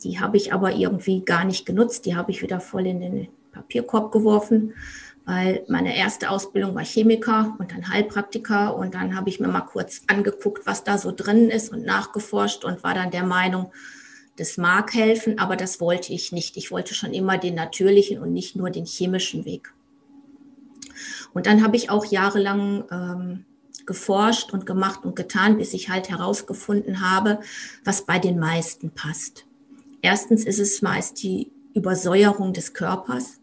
Die 0.03 0.19
habe 0.19 0.35
ich 0.35 0.51
aber 0.51 0.75
irgendwie 0.75 1.23
gar 1.23 1.45
nicht 1.45 1.65
genutzt. 1.65 2.05
Die 2.05 2.17
habe 2.17 2.31
ich 2.31 2.41
wieder 2.41 2.59
voll 2.59 2.87
in 2.87 2.99
den 2.99 3.29
Papierkorb 3.53 4.11
geworfen, 4.11 4.73
weil 5.29 5.63
meine 5.67 5.95
erste 5.95 6.31
Ausbildung 6.31 6.73
war 6.73 6.83
Chemiker 6.83 7.55
und 7.59 7.71
dann 7.71 7.87
Heilpraktiker 7.87 8.75
und 8.75 8.95
dann 8.95 9.15
habe 9.15 9.29
ich 9.29 9.39
mir 9.39 9.47
mal 9.47 9.61
kurz 9.61 10.01
angeguckt, 10.07 10.65
was 10.65 10.83
da 10.83 10.97
so 10.97 11.11
drin 11.15 11.51
ist 11.51 11.71
und 11.71 11.85
nachgeforscht 11.85 12.65
und 12.65 12.83
war 12.83 12.95
dann 12.95 13.11
der 13.11 13.21
Meinung, 13.21 13.71
das 14.37 14.57
mag 14.57 14.91
helfen, 14.91 15.37
aber 15.37 15.55
das 15.55 15.79
wollte 15.79 16.13
ich 16.13 16.31
nicht. 16.31 16.57
Ich 16.57 16.71
wollte 16.71 16.95
schon 16.95 17.13
immer 17.13 17.37
den 17.37 17.53
natürlichen 17.53 18.17
und 18.17 18.33
nicht 18.33 18.55
nur 18.55 18.71
den 18.71 18.87
chemischen 18.87 19.45
Weg. 19.45 19.71
Und 21.35 21.45
dann 21.45 21.61
habe 21.63 21.75
ich 21.75 21.91
auch 21.91 22.05
jahrelang 22.05 22.85
ähm, 22.89 23.45
geforscht 23.85 24.51
und 24.51 24.65
gemacht 24.65 25.05
und 25.05 25.15
getan, 25.15 25.57
bis 25.57 25.75
ich 25.75 25.89
halt 25.89 26.09
herausgefunden 26.09 27.01
habe, 27.07 27.39
was 27.83 28.03
bei 28.07 28.17
den 28.17 28.39
meisten 28.39 28.89
passt. 28.89 29.45
Erstens 30.01 30.43
ist 30.45 30.57
es 30.57 30.81
meist 30.81 31.21
die 31.21 31.51
Übersäuerung 31.75 32.51
des 32.51 32.73
Körpers 32.73 33.39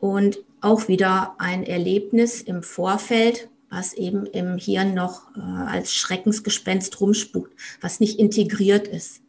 und 0.00 0.40
auch 0.62 0.88
wieder 0.88 1.34
ein 1.38 1.64
Erlebnis 1.64 2.40
im 2.40 2.62
Vorfeld, 2.62 3.48
was 3.68 3.92
eben 3.94 4.26
im 4.26 4.56
Hirn 4.56 4.94
noch 4.94 5.34
äh, 5.36 5.40
als 5.40 5.94
Schreckensgespenst 5.94 7.00
rumspukt, 7.00 7.52
was 7.80 8.00
nicht 8.00 8.18
integriert 8.18 8.88
ist. 8.88 9.22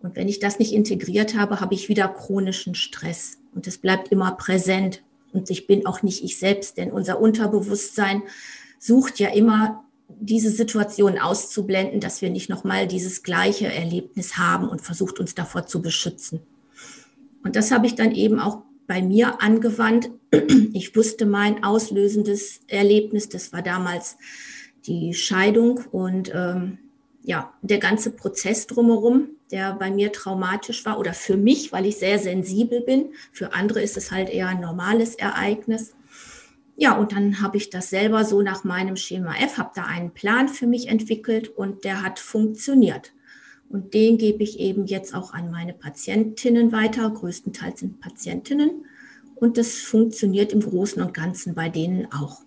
Und 0.00 0.16
wenn 0.16 0.28
ich 0.28 0.38
das 0.38 0.58
nicht 0.58 0.72
integriert 0.72 1.36
habe, 1.36 1.60
habe 1.60 1.74
ich 1.74 1.88
wieder 1.88 2.08
chronischen 2.08 2.74
Stress 2.74 3.38
und 3.54 3.66
es 3.66 3.78
bleibt 3.78 4.08
immer 4.08 4.32
präsent. 4.32 5.02
Und 5.32 5.50
ich 5.50 5.66
bin 5.66 5.86
auch 5.86 6.02
nicht 6.02 6.24
ich 6.24 6.38
selbst, 6.38 6.76
denn 6.76 6.90
unser 6.90 7.20
Unterbewusstsein 7.20 8.22
sucht 8.78 9.20
ja 9.20 9.28
immer 9.28 9.84
diese 10.18 10.50
Situation 10.50 11.18
auszublenden, 11.18 12.00
dass 12.00 12.20
wir 12.20 12.30
nicht 12.30 12.48
nochmal 12.48 12.88
dieses 12.88 13.22
gleiche 13.22 13.72
Erlebnis 13.72 14.38
haben 14.38 14.68
und 14.68 14.80
versucht 14.80 15.20
uns 15.20 15.34
davor 15.34 15.66
zu 15.66 15.82
beschützen. 15.82 16.40
Und 17.44 17.54
das 17.54 17.70
habe 17.70 17.86
ich 17.86 17.94
dann 17.94 18.12
eben 18.12 18.40
auch 18.40 18.62
bei 18.86 19.02
mir 19.02 19.40
angewandt. 19.40 20.10
Ich 20.72 20.94
wusste 20.94 21.26
mein 21.26 21.64
auslösendes 21.64 22.60
Erlebnis, 22.68 23.28
das 23.28 23.52
war 23.52 23.62
damals 23.62 24.16
die 24.86 25.12
Scheidung 25.14 25.80
und 25.90 26.30
ähm, 26.34 26.78
ja, 27.22 27.52
der 27.62 27.78
ganze 27.78 28.12
Prozess 28.12 28.66
drumherum, 28.66 29.30
der 29.50 29.74
bei 29.74 29.90
mir 29.90 30.12
traumatisch 30.12 30.84
war 30.86 30.98
oder 30.98 31.12
für 31.12 31.36
mich, 31.36 31.72
weil 31.72 31.86
ich 31.86 31.96
sehr 31.96 32.18
sensibel 32.18 32.80
bin. 32.80 33.10
Für 33.32 33.52
andere 33.52 33.82
ist 33.82 33.96
es 33.96 34.10
halt 34.10 34.30
eher 34.30 34.48
ein 34.48 34.60
normales 34.60 35.16
Ereignis. 35.16 35.94
Ja, 36.76 36.96
und 36.96 37.12
dann 37.12 37.42
habe 37.42 37.58
ich 37.58 37.68
das 37.68 37.90
selber 37.90 38.24
so 38.24 38.40
nach 38.40 38.64
meinem 38.64 38.96
Schema 38.96 39.34
F, 39.36 39.58
habe 39.58 39.72
da 39.74 39.84
einen 39.84 40.12
Plan 40.12 40.48
für 40.48 40.66
mich 40.66 40.88
entwickelt 40.88 41.48
und 41.48 41.84
der 41.84 42.02
hat 42.02 42.18
funktioniert. 42.18 43.12
Und 43.68 43.92
den 43.92 44.16
gebe 44.16 44.42
ich 44.42 44.58
eben 44.58 44.86
jetzt 44.86 45.14
auch 45.14 45.34
an 45.34 45.50
meine 45.50 45.74
Patientinnen 45.74 46.72
weiter. 46.72 47.10
Größtenteils 47.10 47.80
sind 47.80 48.00
Patientinnen. 48.00 48.86
Und 49.40 49.56
das 49.56 49.74
funktioniert 49.74 50.52
im 50.52 50.60
Großen 50.60 51.02
und 51.02 51.14
Ganzen 51.14 51.54
bei 51.54 51.68
denen 51.68 52.12
auch. 52.12 52.42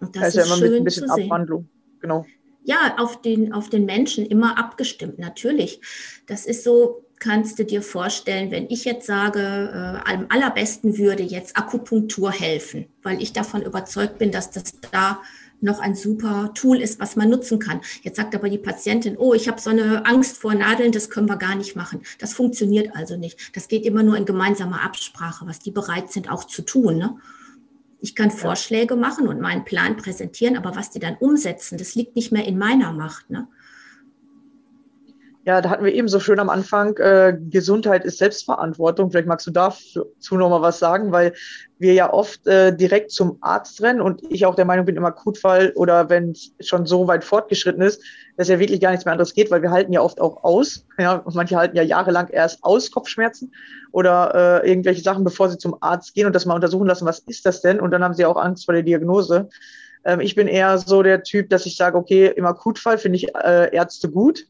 Und 0.00 0.16
das, 0.16 0.34
das 0.34 0.34
ist, 0.34 0.36
ja 0.36 0.44
immer 0.44 0.56
schön 0.56 0.70
mit 0.70 0.80
ein 0.80 0.84
bisschen 0.84 1.10
Abwandlung. 1.10 1.68
Genau. 2.00 2.26
Ja, 2.64 2.96
auf 2.98 3.22
den, 3.22 3.52
auf 3.52 3.70
den 3.70 3.84
Menschen 3.84 4.26
immer 4.26 4.58
abgestimmt, 4.58 5.18
natürlich. 5.18 5.80
Das 6.26 6.46
ist 6.46 6.64
so, 6.64 7.04
kannst 7.20 7.58
du 7.58 7.64
dir 7.64 7.80
vorstellen, 7.80 8.50
wenn 8.50 8.68
ich 8.70 8.84
jetzt 8.84 9.06
sage, 9.06 9.40
äh, 9.40 10.10
am 10.12 10.26
allerbesten 10.30 10.98
würde 10.98 11.22
jetzt 11.22 11.56
Akupunktur 11.56 12.32
helfen, 12.32 12.86
weil 13.02 13.22
ich 13.22 13.32
davon 13.32 13.62
überzeugt 13.62 14.18
bin, 14.18 14.32
dass 14.32 14.50
das 14.50 14.80
da 14.90 15.20
noch 15.64 15.80
ein 15.80 15.96
super 15.96 16.52
Tool 16.54 16.80
ist, 16.80 17.00
was 17.00 17.16
man 17.16 17.30
nutzen 17.30 17.58
kann. 17.58 17.80
Jetzt 18.02 18.16
sagt 18.16 18.34
aber 18.34 18.48
die 18.48 18.58
Patientin, 18.58 19.16
oh, 19.16 19.34
ich 19.34 19.48
habe 19.48 19.60
so 19.60 19.70
eine 19.70 20.06
Angst 20.06 20.36
vor 20.36 20.54
Nadeln, 20.54 20.92
das 20.92 21.10
können 21.10 21.28
wir 21.28 21.36
gar 21.36 21.56
nicht 21.56 21.74
machen. 21.74 22.02
Das 22.18 22.34
funktioniert 22.34 22.94
also 22.94 23.16
nicht. 23.16 23.56
Das 23.56 23.68
geht 23.68 23.84
immer 23.84 24.02
nur 24.02 24.16
in 24.16 24.26
gemeinsamer 24.26 24.82
Absprache, 24.82 25.46
was 25.46 25.58
die 25.58 25.70
bereit 25.70 26.12
sind 26.12 26.30
auch 26.30 26.44
zu 26.44 26.62
tun. 26.62 26.98
Ne? 26.98 27.16
Ich 28.00 28.14
kann 28.14 28.30
Vorschläge 28.30 28.96
machen 28.96 29.26
und 29.26 29.40
meinen 29.40 29.64
Plan 29.64 29.96
präsentieren, 29.96 30.56
aber 30.56 30.76
was 30.76 30.90
die 30.90 31.00
dann 31.00 31.16
umsetzen, 31.16 31.78
das 31.78 31.94
liegt 31.94 32.16
nicht 32.16 32.30
mehr 32.30 32.44
in 32.46 32.58
meiner 32.58 32.92
Macht. 32.92 33.30
Ne? 33.30 33.48
Ja, 35.46 35.60
da 35.60 35.68
hatten 35.68 35.84
wir 35.84 35.92
eben 35.92 36.08
so 36.08 36.20
schön 36.20 36.38
am 36.40 36.48
Anfang, 36.48 36.96
äh, 36.96 37.36
Gesundheit 37.50 38.06
ist 38.06 38.16
Selbstverantwortung. 38.16 39.10
Vielleicht 39.10 39.28
magst 39.28 39.46
du 39.46 39.50
dazu 39.50 40.06
noch 40.30 40.48
mal 40.48 40.62
was 40.62 40.78
sagen, 40.78 41.12
weil 41.12 41.34
wir 41.78 41.92
ja 41.92 42.10
oft 42.10 42.46
äh, 42.46 42.74
direkt 42.74 43.10
zum 43.10 43.36
Arzt 43.42 43.82
rennen 43.82 44.00
und 44.00 44.22
ich 44.30 44.46
auch 44.46 44.54
der 44.54 44.64
Meinung 44.64 44.86
bin, 44.86 44.96
im 44.96 45.04
Akutfall 45.04 45.72
oder 45.76 46.08
wenn 46.08 46.30
es 46.30 46.52
schon 46.60 46.86
so 46.86 47.06
weit 47.08 47.24
fortgeschritten 47.24 47.82
ist, 47.82 48.02
dass 48.38 48.48
ja 48.48 48.58
wirklich 48.58 48.80
gar 48.80 48.92
nichts 48.92 49.04
mehr 49.04 49.12
anderes 49.12 49.34
geht, 49.34 49.50
weil 49.50 49.60
wir 49.60 49.70
halten 49.70 49.92
ja 49.92 50.00
oft 50.00 50.18
auch 50.18 50.44
aus. 50.44 50.86
Ja, 50.98 51.22
manche 51.34 51.56
halten 51.56 51.76
ja 51.76 51.82
jahrelang 51.82 52.28
erst 52.28 52.64
aus 52.64 52.90
Kopfschmerzen 52.90 53.52
oder 53.92 54.62
äh, 54.64 54.70
irgendwelche 54.70 55.02
Sachen, 55.02 55.24
bevor 55.24 55.50
sie 55.50 55.58
zum 55.58 55.76
Arzt 55.82 56.14
gehen 56.14 56.26
und 56.26 56.34
das 56.34 56.46
mal 56.46 56.54
untersuchen 56.54 56.86
lassen, 56.86 57.04
was 57.04 57.18
ist 57.18 57.44
das 57.44 57.60
denn? 57.60 57.80
Und 57.80 57.90
dann 57.90 58.02
haben 58.02 58.14
sie 58.14 58.24
auch 58.24 58.36
Angst 58.36 58.64
vor 58.64 58.72
der 58.72 58.82
Diagnose. 58.82 59.50
Ähm, 60.06 60.20
ich 60.20 60.34
bin 60.34 60.48
eher 60.48 60.78
so 60.78 61.02
der 61.02 61.22
Typ, 61.22 61.50
dass 61.50 61.66
ich 61.66 61.76
sage, 61.76 61.98
okay, 61.98 62.32
im 62.34 62.46
Akutfall 62.46 62.96
finde 62.96 63.16
ich 63.16 63.34
äh, 63.34 63.74
Ärzte 63.74 64.10
gut 64.10 64.46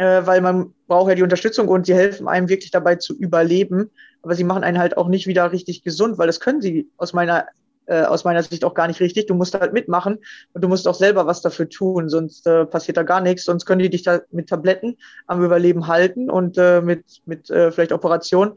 äh, 0.00 0.26
weil 0.26 0.40
man 0.40 0.72
braucht 0.86 1.10
ja 1.10 1.14
die 1.14 1.22
Unterstützung 1.22 1.68
und 1.68 1.84
sie 1.84 1.94
helfen 1.94 2.26
einem 2.26 2.48
wirklich 2.48 2.70
dabei 2.70 2.96
zu 2.96 3.14
überleben. 3.14 3.90
Aber 4.22 4.34
sie 4.34 4.44
machen 4.44 4.64
einen 4.64 4.78
halt 4.78 4.96
auch 4.96 5.08
nicht 5.08 5.26
wieder 5.26 5.52
richtig 5.52 5.82
gesund, 5.82 6.16
weil 6.16 6.26
das 6.26 6.40
können 6.40 6.62
sie 6.62 6.88
aus 6.96 7.12
meiner 7.12 7.46
äh, 7.84 8.04
aus 8.04 8.24
meiner 8.24 8.42
Sicht 8.42 8.64
auch 8.64 8.72
gar 8.72 8.86
nicht 8.86 9.00
richtig. 9.00 9.26
Du 9.26 9.34
musst 9.34 9.52
halt 9.52 9.74
mitmachen 9.74 10.18
und 10.54 10.64
du 10.64 10.68
musst 10.68 10.88
auch 10.88 10.94
selber 10.94 11.26
was 11.26 11.42
dafür 11.42 11.68
tun, 11.68 12.08
sonst 12.08 12.46
äh, 12.46 12.64
passiert 12.64 12.96
da 12.96 13.02
gar 13.02 13.20
nichts. 13.20 13.44
Sonst 13.44 13.66
können 13.66 13.82
die 13.82 13.90
dich 13.90 14.02
da 14.02 14.20
mit 14.30 14.48
Tabletten 14.48 14.96
am 15.26 15.44
Überleben 15.44 15.86
halten 15.86 16.30
und 16.30 16.56
äh, 16.56 16.80
mit, 16.80 17.04
mit 17.26 17.50
äh, 17.50 17.70
vielleicht 17.70 17.92
Operation, 17.92 18.52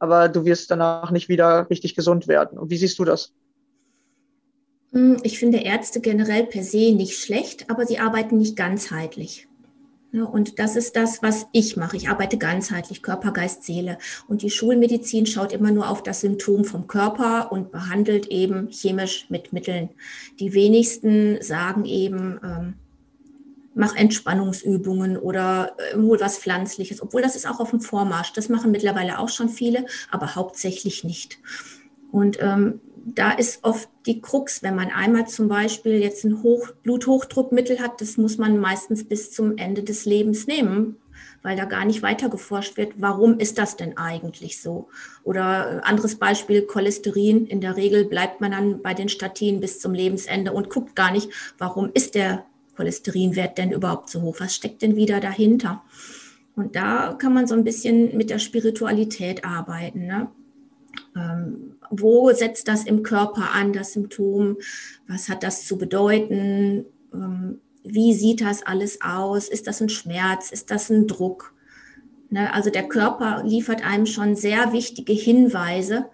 aber 0.00 0.28
du 0.28 0.44
wirst 0.44 0.72
danach 0.72 1.12
nicht 1.12 1.28
wieder 1.28 1.70
richtig 1.70 1.94
gesund 1.94 2.26
werden. 2.26 2.58
Und 2.58 2.70
wie 2.70 2.78
siehst 2.78 2.98
du 2.98 3.04
das? 3.04 3.32
Hm, 4.92 5.18
ich 5.22 5.38
finde 5.38 5.58
Ärzte 5.58 6.00
generell 6.00 6.46
per 6.46 6.64
se 6.64 6.92
nicht 6.92 7.16
schlecht, 7.16 7.70
aber 7.70 7.86
sie 7.86 8.00
arbeiten 8.00 8.38
nicht 8.38 8.56
ganzheitlich. 8.56 9.46
Ne, 10.12 10.26
und 10.26 10.58
das 10.58 10.74
ist 10.74 10.96
das, 10.96 11.22
was 11.22 11.46
ich 11.52 11.76
mache. 11.76 11.96
Ich 11.96 12.08
arbeite 12.08 12.36
ganzheitlich, 12.36 13.02
Körper, 13.02 13.32
Geist, 13.32 13.62
Seele. 13.62 13.96
Und 14.26 14.42
die 14.42 14.50
Schulmedizin 14.50 15.24
schaut 15.24 15.52
immer 15.52 15.70
nur 15.70 15.88
auf 15.88 16.02
das 16.02 16.20
Symptom 16.20 16.64
vom 16.64 16.88
Körper 16.88 17.52
und 17.52 17.70
behandelt 17.70 18.26
eben 18.26 18.68
chemisch 18.70 19.26
mit 19.28 19.52
Mitteln. 19.52 19.90
Die 20.40 20.52
wenigsten 20.52 21.40
sagen 21.42 21.84
eben, 21.84 22.40
ähm, 22.42 22.74
mach 23.74 23.94
Entspannungsübungen 23.94 25.16
oder 25.16 25.76
äh, 25.78 25.96
hol 25.96 26.20
was 26.20 26.38
Pflanzliches, 26.38 27.00
obwohl 27.00 27.22
das 27.22 27.36
ist 27.36 27.48
auch 27.48 27.60
auf 27.60 27.70
dem 27.70 27.80
Vormarsch. 27.80 28.32
Das 28.32 28.48
machen 28.48 28.72
mittlerweile 28.72 29.18
auch 29.20 29.28
schon 29.28 29.48
viele, 29.48 29.86
aber 30.10 30.34
hauptsächlich 30.34 31.04
nicht. 31.04 31.38
Und 32.10 32.38
ähm, 32.40 32.80
da 33.04 33.32
ist 33.32 33.64
oft 33.64 33.88
die 34.06 34.20
Krux, 34.20 34.62
wenn 34.62 34.74
man 34.74 34.88
einmal 34.88 35.26
zum 35.28 35.48
Beispiel 35.48 36.00
jetzt 36.00 36.24
ein 36.24 36.42
Hoch 36.42 36.70
Bluthochdruckmittel 36.82 37.80
hat, 37.80 38.00
das 38.00 38.16
muss 38.16 38.38
man 38.38 38.58
meistens 38.58 39.04
bis 39.04 39.32
zum 39.32 39.56
Ende 39.56 39.82
des 39.82 40.04
Lebens 40.04 40.46
nehmen, 40.46 40.96
weil 41.42 41.56
da 41.56 41.64
gar 41.64 41.84
nicht 41.84 42.02
weiter 42.02 42.28
geforscht 42.28 42.76
wird, 42.76 42.94
warum 42.98 43.38
ist 43.38 43.58
das 43.58 43.76
denn 43.76 43.96
eigentlich 43.96 44.60
so? 44.60 44.88
Oder 45.24 45.78
äh, 45.78 45.88
anderes 45.88 46.16
Beispiel, 46.16 46.62
Cholesterin. 46.62 47.46
In 47.46 47.60
der 47.60 47.76
Regel 47.76 48.04
bleibt 48.04 48.40
man 48.40 48.50
dann 48.52 48.82
bei 48.82 48.94
den 48.94 49.08
Statinen 49.08 49.60
bis 49.60 49.80
zum 49.80 49.94
Lebensende 49.94 50.52
und 50.52 50.70
guckt 50.70 50.94
gar 50.94 51.12
nicht, 51.12 51.30
warum 51.58 51.90
ist 51.94 52.14
der 52.14 52.44
Cholesterinwert 52.76 53.58
denn 53.58 53.72
überhaupt 53.72 54.10
so 54.10 54.22
hoch? 54.22 54.36
Was 54.38 54.54
steckt 54.54 54.82
denn 54.82 54.96
wieder 54.96 55.20
dahinter? 55.20 55.82
Und 56.56 56.76
da 56.76 57.14
kann 57.18 57.32
man 57.32 57.46
so 57.46 57.54
ein 57.54 57.64
bisschen 57.64 58.16
mit 58.16 58.28
der 58.30 58.38
Spiritualität 58.38 59.44
arbeiten. 59.44 60.06
Ne? 60.06 60.28
Ähm, 61.16 61.69
wo 61.90 62.32
setzt 62.32 62.68
das 62.68 62.84
im 62.84 63.02
Körper 63.02 63.50
an, 63.52 63.72
das 63.72 63.92
Symptom? 63.92 64.56
Was 65.06 65.28
hat 65.28 65.42
das 65.42 65.66
zu 65.66 65.76
bedeuten? 65.76 66.86
Ähm, 67.12 67.60
wie 67.82 68.14
sieht 68.14 68.40
das 68.40 68.62
alles 68.62 69.00
aus? 69.02 69.48
Ist 69.48 69.66
das 69.66 69.80
ein 69.80 69.88
Schmerz? 69.88 70.50
Ist 70.52 70.70
das 70.70 70.90
ein 70.90 71.06
Druck? 71.06 71.54
Ne, 72.30 72.52
also 72.54 72.70
der 72.70 72.86
Körper 72.86 73.42
liefert 73.44 73.84
einem 73.84 74.06
schon 74.06 74.36
sehr 74.36 74.72
wichtige 74.72 75.12
Hinweise, 75.12 76.06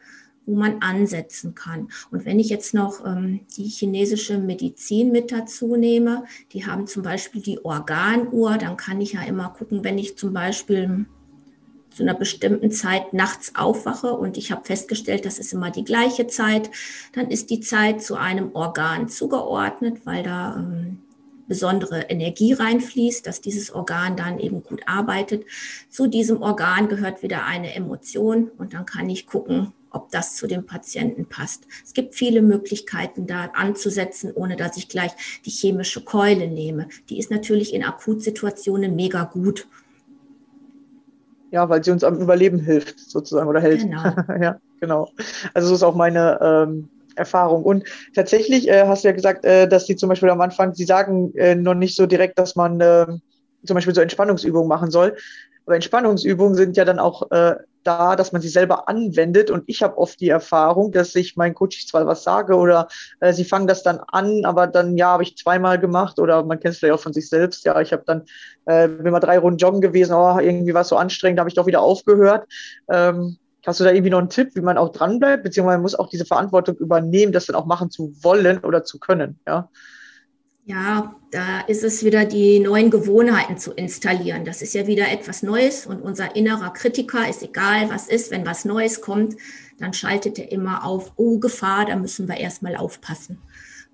wo 0.47 0.55
man 0.55 0.81
ansetzen 0.81 1.55
kann. 1.55 1.89
Und 2.11 2.25
wenn 2.25 2.39
ich 2.39 2.49
jetzt 2.49 2.73
noch 2.73 3.05
ähm, 3.05 3.41
die 3.57 3.65
chinesische 3.65 4.39
Medizin 4.39 5.13
mit 5.13 5.31
dazu 5.31 5.77
nehme, 5.77 6.25
die 6.53 6.65
haben 6.65 6.87
zum 6.87 7.03
Beispiel 7.03 7.43
die 7.43 7.63
Organuhr, 7.65 8.57
dann 8.57 8.79
kann 8.79 9.01
ich 9.01 9.13
ja 9.13 9.23
immer 9.23 9.51
gucken, 9.51 9.85
wenn 9.85 9.99
ich 9.99 10.17
zum 10.17 10.33
Beispiel 10.33 11.07
zu 11.97 12.03
einer 12.03 12.15
bestimmten 12.15 12.71
Zeit 12.71 13.15
nachts 13.15 13.55
aufwache 13.55 14.13
und 14.13 14.37
ich 14.37 14.53
habe 14.53 14.65
festgestellt, 14.65 15.25
das 15.25 15.39
ist 15.39 15.55
immer 15.55 15.71
die 15.71 15.85
gleiche 15.85 16.27
Zeit, 16.27 16.71
dann 17.15 17.31
ist 17.31 17.49
die 17.49 17.61
Zeit 17.61 18.03
zu 18.03 18.17
einem 18.17 18.51
Organ 18.55 19.09
zugeordnet, 19.09 20.03
weil 20.05 20.23
da 20.23 20.57
ähm, 20.57 20.99
besondere 21.49 22.03
Energie 22.03 22.53
reinfließt, 22.53 23.27
dass 23.27 23.41
dieses 23.41 23.73
Organ 23.75 24.15
dann 24.15 24.39
eben 24.39 24.63
gut 24.63 24.83
arbeitet. 24.85 25.47
Zu 25.89 26.07
diesem 26.07 26.43
Organ 26.43 26.89
gehört 26.89 27.23
wieder 27.23 27.47
eine 27.47 27.75
Emotion 27.75 28.51
und 28.59 28.75
dann 28.75 28.85
kann 28.85 29.09
ich 29.09 29.27
gucken, 29.27 29.73
ob 29.91 30.11
das 30.11 30.37
zu 30.37 30.47
dem 30.47 30.67
Patienten 30.67 31.25
passt. 31.25 31.65
Es 31.83 31.95
gibt 31.95 32.15
viele 32.15 32.43
Möglichkeiten, 32.43 33.27
da 33.27 33.47
anzusetzen, 33.55 34.33
ohne 34.35 34.57
dass 34.57 34.77
ich 34.77 34.89
gleich 34.89 35.13
die 35.47 35.51
chemische 35.51 36.03
Keule 36.03 36.49
nehme. 36.49 36.89
Die 37.09 37.19
ist 37.19 37.31
natürlich 37.31 37.73
in 37.73 37.85
Akutsituationen 37.85 38.95
mega 38.95 39.25
gut 39.25 39.67
ja, 41.51 41.69
weil 41.69 41.83
sie 41.83 41.91
uns 41.91 42.05
am 42.05 42.19
Überleben 42.19 42.59
hilft, 42.59 42.99
sozusagen, 42.99 43.49
oder 43.49 43.61
hält. 43.61 43.81
Genau. 43.81 44.03
ja. 44.41 44.59
genau. 44.81 45.09
Also 45.55 45.69
so 45.69 45.75
ist 45.75 45.83
auch 45.83 45.95
meine 45.95 46.39
ähm, 46.41 46.89
Erfahrung. 47.15 47.63
Und 47.63 47.85
tatsächlich 48.15 48.69
äh, 48.69 48.87
hast 48.87 49.05
du 49.05 49.09
ja 49.09 49.15
gesagt, 49.15 49.45
äh, 49.45 49.69
dass 49.69 49.87
die 49.87 49.97
zum 49.97 50.09
Beispiel 50.09 50.31
am 50.31 50.41
Anfang, 50.41 50.75
sie 50.75 50.85
sagen 50.85 51.35
äh, 51.37 51.55
noch 51.55 51.75
nicht 51.75 51.97
so 51.97 52.07
direkt, 52.07 52.39
dass 52.39 52.57
man 52.57 52.81
äh, 52.81 53.07
zum 53.65 53.75
Beispiel 53.75 53.95
so 53.95 54.01
Entspannungsübungen 54.01 54.69
machen 54.69 54.91
soll. 54.91 55.17
Aber 55.65 55.75
Entspannungsübungen 55.75 56.55
sind 56.55 56.77
ja 56.77 56.85
dann 56.85 56.99
auch 56.99 57.31
äh, 57.31 57.57
da, 57.87 58.17
dass 58.17 58.33
man 58.33 58.43
sie 58.43 58.49
selber 58.49 58.89
anwendet. 58.89 59.51
Und 59.51 59.65
ich 59.67 59.83
habe 59.83 59.99
oft 59.99 60.21
die 60.21 60.29
Erfahrung, 60.29 60.93
dass 60.93 61.15
ich 61.15 61.37
meinen 61.37 61.55
Coaches 61.55 61.87
zwar 61.87 62.07
was 62.07 62.25
sage 62.25 62.57
oder 62.57 62.89
äh, 63.21 63.33
sie 63.33 63.45
fangen 63.45 63.67
das 63.67 63.83
dann 63.83 64.01
an, 64.01 64.45
aber 64.45 64.67
dann, 64.67 64.97
ja, 64.97 65.09
habe 65.09 65.23
ich 65.23 65.37
zweimal 65.37 65.79
gemacht 65.79 66.19
oder 66.19 66.45
man 66.45 66.61
kennt 66.61 66.75
es 66.75 66.79
vielleicht 66.79 66.95
auch 66.95 67.03
von 67.03 67.13
sich 67.13 67.29
selbst. 67.29 67.65
Ja, 67.65 67.81
ich 67.81 67.93
habe 67.93 68.05
dann, 68.07 68.25
äh, 68.67 68.89
bin 68.89 69.13
mal 69.13 69.21
drei 69.21 69.39
Runden 69.39 69.59
joggen 69.59 69.81
gewesen, 69.81 70.15
oh, 70.15 70.39
irgendwie 70.39 70.75
war 70.75 70.83
es 70.83 70.89
so 70.89 70.97
anstrengend, 70.97 71.39
habe 71.39 71.49
ich 71.49 71.55
doch 71.55 71.67
wieder 71.67 71.81
aufgehört. 71.81 72.47
Ähm, 72.91 73.39
Hast 73.67 73.81
du 73.81 73.85
da 73.85 73.91
irgendwie 73.91 74.11
noch 74.11 74.21
einen 74.21 74.29
Tipp, 74.29 74.51
wie 74.55 74.61
man 74.61 74.79
auch 74.79 74.93
dranbleibt, 74.93 75.43
beziehungsweise 75.43 75.79
man 75.79 75.83
muss 75.83 75.97
auch 75.97 76.09
diese 76.09 76.25
Verantwortung 76.25 76.77
übernehmen, 76.77 77.33
das 77.33 77.47
dann 77.47 77.57
auch 77.57 77.67
machen 77.67 77.91
zu 77.91 78.13
wollen 78.23 78.59
oder 78.61 78.85
zu 78.85 79.01
können? 79.01 79.41
Ja, 79.45 79.71
ja 80.67 81.17
da 81.37 81.61
ist 81.61 81.85
es 81.85 82.03
wieder 82.03 82.25
die 82.25 82.61
neuen 82.61 82.91
Gewohnheiten 82.91 83.59
zu 83.59 83.73
installieren. 83.73 84.47
Das 84.47 84.63
ist 84.63 84.75
ja 84.75 84.87
wieder 84.87 85.11
etwas 85.11 85.43
Neues 85.43 85.85
und 85.85 86.01
unser 86.01 86.35
innerer 86.35 86.73
Kritiker 86.73 87.29
ist 87.29 87.43
egal, 87.43 87.91
was 87.91 88.09
ist, 88.09 88.31
wenn 88.31 88.47
was 88.47 88.65
Neues 88.65 89.03
kommt, 89.03 89.37
dann 89.79 89.93
schaltet 89.93 90.39
er 90.39 90.51
immer 90.51 90.87
auf, 90.87 91.13
oh 91.17 91.39
Gefahr, 91.39 91.85
da 91.85 91.97
müssen 91.97 92.27
wir 92.27 92.39
erstmal 92.39 92.75
aufpassen. 92.75 93.39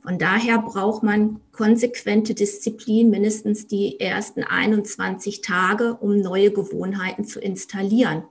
Von 0.04 0.18
daher 0.18 0.58
braucht 0.58 1.02
man 1.02 1.40
konsequente 1.50 2.34
Disziplin, 2.34 3.10
mindestens 3.10 3.66
die 3.66 3.98
ersten 3.98 4.44
21 4.44 5.40
Tage, 5.40 5.94
um 5.94 6.20
neue 6.20 6.52
Gewohnheiten 6.52 7.24
zu 7.24 7.40
installieren. 7.40 8.22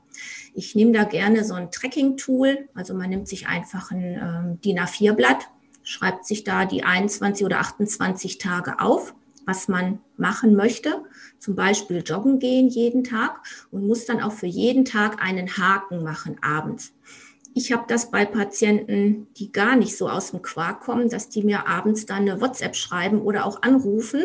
Ich 0.54 0.74
nehme 0.74 0.94
da 0.94 1.04
gerne 1.04 1.44
so 1.44 1.54
ein 1.54 1.72
Tracking-Tool. 1.72 2.70
Also 2.74 2.94
man 2.94 3.10
nimmt 3.10 3.28
sich 3.28 3.48
einfach 3.48 3.92
ein 3.92 4.04
ähm, 4.04 4.62
DIN 4.62 4.80
A4-Blatt, 4.80 5.50
schreibt 5.84 6.26
sich 6.26 6.44
da 6.44 6.66
die 6.66 6.84
21 6.84 7.46
oder 7.46 7.60
28 7.60 8.38
Tage 8.38 8.80
auf, 8.80 9.14
was 9.46 9.68
man 9.68 10.00
machen 10.18 10.56
möchte. 10.56 11.04
Zum 11.40 11.56
Beispiel 11.56 12.04
joggen 12.06 12.40
gehen 12.40 12.70
jeden 12.70 13.04
Tag 13.04 13.42
und 13.72 13.88
muss 13.88 14.06
dann 14.06 14.22
auch 14.22 14.34
für 14.34 14.48
jeden 14.48 14.86
Tag 14.86 15.22
einen 15.22 15.58
Haken 15.58 16.04
machen 16.04 16.38
abends. 16.42 16.94
Ich 17.54 17.72
habe 17.74 17.84
das 17.88 18.12
bei 18.12 18.26
Patienten, 18.26 19.28
die 19.38 19.52
gar 19.52 19.76
nicht 19.76 19.98
so 19.98 20.08
aus 20.08 20.32
dem 20.32 20.42
Quark 20.42 20.82
kommen, 20.82 21.10
dass 21.10 21.28
die 21.28 21.44
mir 21.44 21.68
abends 21.68 22.06
dann 22.06 22.20
eine 22.20 22.40
WhatsApp 22.40 22.76
schreiben 22.76 23.22
oder 23.22 23.46
auch 23.46 23.62
anrufen 23.62 24.22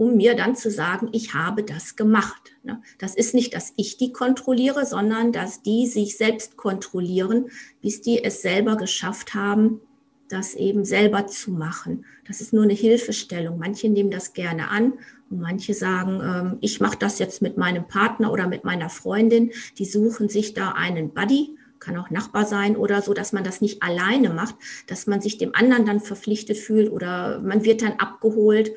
um 0.00 0.16
mir 0.16 0.34
dann 0.34 0.56
zu 0.56 0.70
sagen, 0.70 1.10
ich 1.12 1.34
habe 1.34 1.62
das 1.62 1.94
gemacht. 1.94 2.52
Ne? 2.62 2.80
Das 2.96 3.14
ist 3.14 3.34
nicht, 3.34 3.52
dass 3.52 3.74
ich 3.76 3.98
die 3.98 4.14
kontrolliere, 4.14 4.86
sondern 4.86 5.30
dass 5.30 5.60
die 5.60 5.86
sich 5.86 6.16
selbst 6.16 6.56
kontrollieren, 6.56 7.50
bis 7.82 8.00
die 8.00 8.24
es 8.24 8.40
selber 8.40 8.78
geschafft 8.78 9.34
haben, 9.34 9.82
das 10.30 10.54
eben 10.54 10.84
selber 10.84 11.26
zu 11.26 11.50
machen. 11.50 12.04
Das 12.26 12.40
ist 12.40 12.52
nur 12.52 12.62
eine 12.62 12.72
Hilfestellung. 12.72 13.58
Manche 13.58 13.88
nehmen 13.88 14.10
das 14.10 14.32
gerne 14.32 14.68
an 14.68 14.94
und 15.28 15.40
manche 15.40 15.74
sagen, 15.74 16.20
ähm, 16.22 16.58
ich 16.60 16.80
mache 16.80 16.98
das 16.98 17.18
jetzt 17.18 17.42
mit 17.42 17.58
meinem 17.58 17.86
Partner 17.88 18.32
oder 18.32 18.46
mit 18.46 18.64
meiner 18.64 18.88
Freundin. 18.88 19.50
Die 19.78 19.84
suchen 19.84 20.28
sich 20.28 20.54
da 20.54 20.72
einen 20.72 21.12
Buddy, 21.12 21.56
kann 21.80 21.96
auch 21.96 22.10
Nachbar 22.10 22.46
sein 22.46 22.76
oder 22.76 23.02
so, 23.02 23.12
dass 23.12 23.32
man 23.32 23.42
das 23.42 23.60
nicht 23.60 23.82
alleine 23.82 24.30
macht, 24.30 24.54
dass 24.86 25.06
man 25.06 25.20
sich 25.20 25.38
dem 25.38 25.54
anderen 25.54 25.86
dann 25.86 26.00
verpflichtet 26.00 26.58
fühlt 26.58 26.92
oder 26.92 27.40
man 27.40 27.64
wird 27.64 27.82
dann 27.82 27.94
abgeholt. 27.94 28.70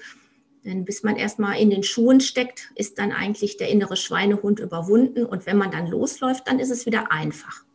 Denn 0.66 0.86
bis 0.86 1.04
man 1.04 1.18
erstmal 1.18 1.60
in 1.60 1.70
den 1.70 1.84
Schuhen 1.84 2.22
steckt, 2.22 2.72
ist 2.76 2.98
dann 2.98 3.12
eigentlich 3.12 3.58
der 3.58 3.70
innere 3.70 3.98
Schweinehund 3.98 4.60
überwunden. 4.60 5.26
Und 5.26 5.46
wenn 5.46 5.58
man 5.58 5.72
dann 5.72 5.88
losläuft, 5.88 6.48
dann 6.48 6.60
ist 6.60 6.72
es 6.72 6.86
wieder 6.86 7.12
einfach. 7.12 7.66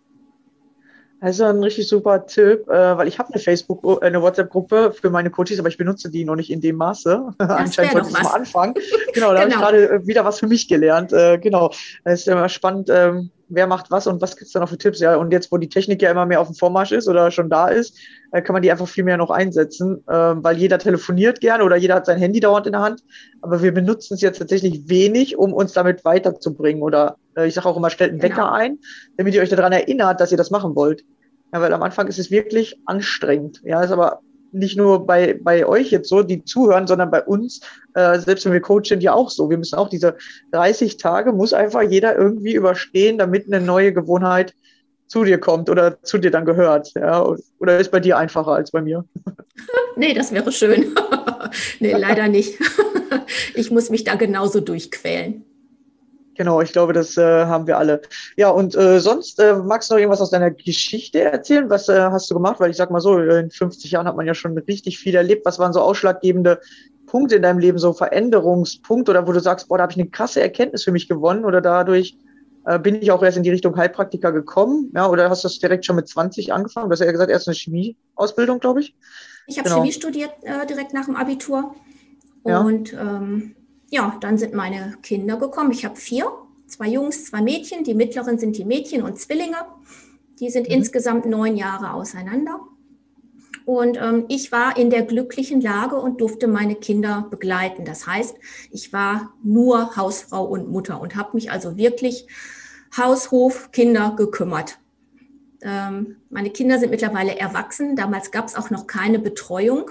Also 1.20 1.44
ein 1.44 1.62
richtig 1.62 1.88
super 1.88 2.26
Tipp, 2.26 2.68
äh, 2.68 2.96
weil 2.96 3.08
ich 3.08 3.18
habe 3.18 3.32
eine 3.32 3.42
Facebook, 3.42 3.84
äh, 4.02 4.06
eine 4.06 4.22
WhatsApp-Gruppe 4.22 4.92
für 4.92 5.10
meine 5.10 5.30
Coaches, 5.30 5.58
aber 5.58 5.68
ich 5.68 5.76
benutze 5.76 6.10
die 6.10 6.24
noch 6.24 6.36
nicht 6.36 6.50
in 6.50 6.60
dem 6.60 6.76
Maße. 6.76 7.34
Anscheinend 7.38 7.92
sollte 7.92 8.08
ich 8.08 8.22
mal 8.22 8.30
anfangen. 8.30 8.74
Genau, 9.14 9.32
da 9.34 9.44
genau. 9.44 9.56
habe 9.56 9.76
ich 9.76 9.88
gerade 9.88 10.06
wieder 10.06 10.24
was 10.24 10.38
für 10.38 10.46
mich 10.46 10.68
gelernt. 10.68 11.12
Äh, 11.12 11.38
genau, 11.38 11.70
es 12.04 12.20
ist 12.20 12.28
immer 12.28 12.48
spannend, 12.48 12.88
ähm, 12.90 13.30
wer 13.48 13.66
macht 13.66 13.90
was 13.90 14.06
und 14.06 14.20
was 14.20 14.36
gibt 14.36 14.46
es 14.46 14.52
da 14.52 14.60
noch 14.60 14.68
für 14.68 14.78
Tipps. 14.78 15.00
Ja, 15.00 15.16
und 15.16 15.32
jetzt, 15.32 15.50
wo 15.50 15.56
die 15.56 15.68
Technik 15.68 16.02
ja 16.02 16.10
immer 16.10 16.26
mehr 16.26 16.40
auf 16.40 16.48
dem 16.48 16.54
Vormarsch 16.54 16.92
ist 16.92 17.08
oder 17.08 17.30
schon 17.30 17.50
da 17.50 17.68
ist, 17.68 17.96
kann 18.30 18.52
man 18.52 18.62
die 18.62 18.70
einfach 18.70 18.88
viel 18.88 19.04
mehr 19.04 19.16
noch 19.16 19.30
einsetzen, 19.30 20.04
ähm, 20.10 20.44
weil 20.44 20.58
jeder 20.58 20.78
telefoniert 20.78 21.40
gerne 21.40 21.64
oder 21.64 21.76
jeder 21.76 21.94
hat 21.94 22.06
sein 22.06 22.18
Handy 22.18 22.40
dauernd 22.40 22.66
in 22.66 22.72
der 22.72 22.82
Hand. 22.82 23.02
Aber 23.40 23.62
wir 23.62 23.72
benutzen 23.72 24.14
es 24.14 24.20
jetzt 24.20 24.38
tatsächlich 24.38 24.88
wenig, 24.88 25.38
um 25.38 25.52
uns 25.52 25.72
damit 25.72 26.04
weiterzubringen. 26.04 26.82
Oder 26.82 27.16
ich 27.46 27.54
sage 27.54 27.68
auch 27.68 27.76
immer, 27.76 27.90
stellt 27.90 28.10
einen 28.10 28.20
genau. 28.20 28.34
Wecker 28.34 28.52
ein, 28.52 28.78
damit 29.16 29.34
ihr 29.34 29.42
euch 29.42 29.48
daran 29.48 29.72
erinnert, 29.72 30.20
dass 30.20 30.32
ihr 30.32 30.38
das 30.38 30.50
machen 30.50 30.74
wollt. 30.76 31.04
Ja, 31.52 31.60
weil 31.62 31.72
am 31.72 31.82
Anfang 31.82 32.06
ist 32.08 32.18
es 32.18 32.30
wirklich 32.30 32.78
anstrengend. 32.84 33.62
Ja, 33.64 33.82
ist 33.82 33.92
aber 33.92 34.20
nicht 34.52 34.76
nur 34.76 35.06
bei, 35.06 35.38
bei 35.40 35.66
euch 35.66 35.90
jetzt 35.90 36.08
so, 36.08 36.22
die 36.22 36.44
zuhören, 36.44 36.86
sondern 36.86 37.10
bei 37.10 37.22
uns, 37.22 37.60
äh, 37.94 38.18
selbst 38.18 38.44
wenn 38.44 38.52
wir 38.52 38.60
Coach 38.60 38.88
sind, 38.88 39.02
ja 39.02 39.12
auch 39.12 39.30
so. 39.30 39.50
Wir 39.50 39.58
müssen 39.58 39.76
auch 39.76 39.88
diese 39.88 40.16
30 40.52 40.96
Tage, 40.96 41.32
muss 41.32 41.52
einfach 41.52 41.82
jeder 41.82 42.16
irgendwie 42.16 42.54
überstehen, 42.54 43.18
damit 43.18 43.46
eine 43.46 43.64
neue 43.64 43.92
Gewohnheit 43.92 44.54
zu 45.06 45.24
dir 45.24 45.38
kommt 45.38 45.70
oder 45.70 46.02
zu 46.02 46.18
dir 46.18 46.30
dann 46.30 46.44
gehört. 46.44 46.92
Ja? 46.94 47.26
Oder 47.58 47.78
ist 47.78 47.90
bei 47.90 48.00
dir 48.00 48.18
einfacher 48.18 48.52
als 48.52 48.70
bei 48.70 48.82
mir? 48.82 49.04
Nee, 49.96 50.14
das 50.14 50.30
wäre 50.30 50.52
schön. 50.52 50.94
nee, 51.80 51.90
leider 51.90 52.28
nicht. 52.28 52.56
ich 53.56 53.72
muss 53.72 53.90
mich 53.90 54.04
da 54.04 54.14
genauso 54.14 54.60
durchquälen. 54.60 55.44
Genau, 56.38 56.60
ich 56.60 56.70
glaube, 56.70 56.92
das 56.92 57.16
äh, 57.16 57.46
haben 57.46 57.66
wir 57.66 57.78
alle. 57.78 58.00
Ja, 58.36 58.50
und 58.50 58.76
äh, 58.76 59.00
sonst 59.00 59.40
äh, 59.40 59.56
magst 59.56 59.90
du 59.90 59.94
noch 59.94 59.98
irgendwas 59.98 60.20
aus 60.20 60.30
deiner 60.30 60.52
Geschichte 60.52 61.20
erzählen? 61.20 61.68
Was 61.68 61.88
äh, 61.88 62.00
hast 62.00 62.30
du 62.30 62.34
gemacht? 62.34 62.60
Weil 62.60 62.70
ich 62.70 62.76
sag 62.76 62.92
mal 62.92 63.00
so, 63.00 63.18
in 63.18 63.50
50 63.50 63.90
Jahren 63.90 64.06
hat 64.06 64.14
man 64.14 64.24
ja 64.24 64.34
schon 64.34 64.56
richtig 64.56 65.00
viel 65.00 65.16
erlebt. 65.16 65.44
Was 65.44 65.58
waren 65.58 65.72
so 65.72 65.80
ausschlaggebende 65.80 66.60
Punkte 67.06 67.34
in 67.34 67.42
deinem 67.42 67.58
Leben, 67.58 67.78
so 67.78 67.92
Veränderungspunkte 67.92 69.10
oder 69.10 69.26
wo 69.26 69.32
du 69.32 69.40
sagst, 69.40 69.66
boah, 69.66 69.78
da 69.78 69.82
habe 69.82 69.92
ich 69.92 69.98
eine 69.98 70.10
krasse 70.10 70.40
Erkenntnis 70.40 70.84
für 70.84 70.92
mich 70.92 71.08
gewonnen 71.08 71.44
oder 71.44 71.60
dadurch 71.60 72.16
äh, 72.66 72.78
bin 72.78 72.94
ich 72.94 73.10
auch 73.10 73.22
erst 73.24 73.36
in 73.36 73.42
die 73.42 73.50
Richtung 73.50 73.76
Heilpraktiker 73.76 74.30
gekommen? 74.30 74.92
Ja, 74.94 75.08
oder 75.08 75.28
hast 75.30 75.42
du 75.42 75.48
das 75.48 75.58
direkt 75.58 75.86
schon 75.86 75.96
mit 75.96 76.06
20 76.06 76.52
angefangen? 76.52 76.88
Du 76.88 76.92
hast 76.92 77.00
ja 77.00 77.10
gesagt, 77.10 77.32
erst 77.32 77.48
eine 77.48 77.56
Chemieausbildung, 77.56 78.60
glaube 78.60 78.78
ich. 78.78 78.94
Ich 79.48 79.58
habe 79.58 79.68
genau. 79.68 79.80
Chemie 79.80 79.92
studiert 79.92 80.30
äh, 80.42 80.64
direkt 80.66 80.94
nach 80.94 81.06
dem 81.06 81.16
Abitur. 81.16 81.74
Und 82.44 82.92
ja. 82.92 83.16
ähm, 83.16 83.56
ja, 83.90 84.16
dann 84.20 84.38
sind 84.38 84.54
meine 84.54 84.96
Kinder 85.02 85.36
gekommen. 85.36 85.72
Ich 85.72 85.84
habe 85.84 85.96
vier, 85.96 86.30
zwei 86.66 86.88
Jungs, 86.88 87.26
zwei 87.26 87.42
Mädchen. 87.42 87.84
Die 87.84 87.94
mittleren 87.94 88.38
sind 88.38 88.56
die 88.56 88.64
Mädchen 88.64 89.02
und 89.02 89.18
Zwillinge. 89.18 89.56
Die 90.40 90.50
sind 90.50 90.68
mhm. 90.68 90.74
insgesamt 90.74 91.26
neun 91.26 91.56
Jahre 91.56 91.92
auseinander. 91.92 92.60
Und 93.64 93.98
ähm, 93.98 94.24
ich 94.28 94.50
war 94.50 94.78
in 94.78 94.88
der 94.88 95.02
glücklichen 95.02 95.60
Lage 95.60 95.96
und 95.96 96.22
durfte 96.22 96.48
meine 96.48 96.74
Kinder 96.74 97.26
begleiten. 97.30 97.84
Das 97.84 98.06
heißt, 98.06 98.36
ich 98.70 98.92
war 98.94 99.34
nur 99.42 99.94
Hausfrau 99.94 100.44
und 100.44 100.70
Mutter 100.70 101.00
und 101.00 101.16
habe 101.16 101.30
mich 101.34 101.50
also 101.50 101.76
wirklich 101.76 102.26
Haus, 102.96 103.30
Hof, 103.30 103.70
Kinder 103.72 104.14
gekümmert. 104.16 104.78
Ähm, 105.60 106.16
meine 106.30 106.50
Kinder 106.50 106.78
sind 106.78 106.90
mittlerweile 106.90 107.38
erwachsen. 107.38 107.96
Damals 107.96 108.30
gab 108.30 108.46
es 108.46 108.54
auch 108.54 108.70
noch 108.70 108.86
keine 108.86 109.18
Betreuung. 109.18 109.90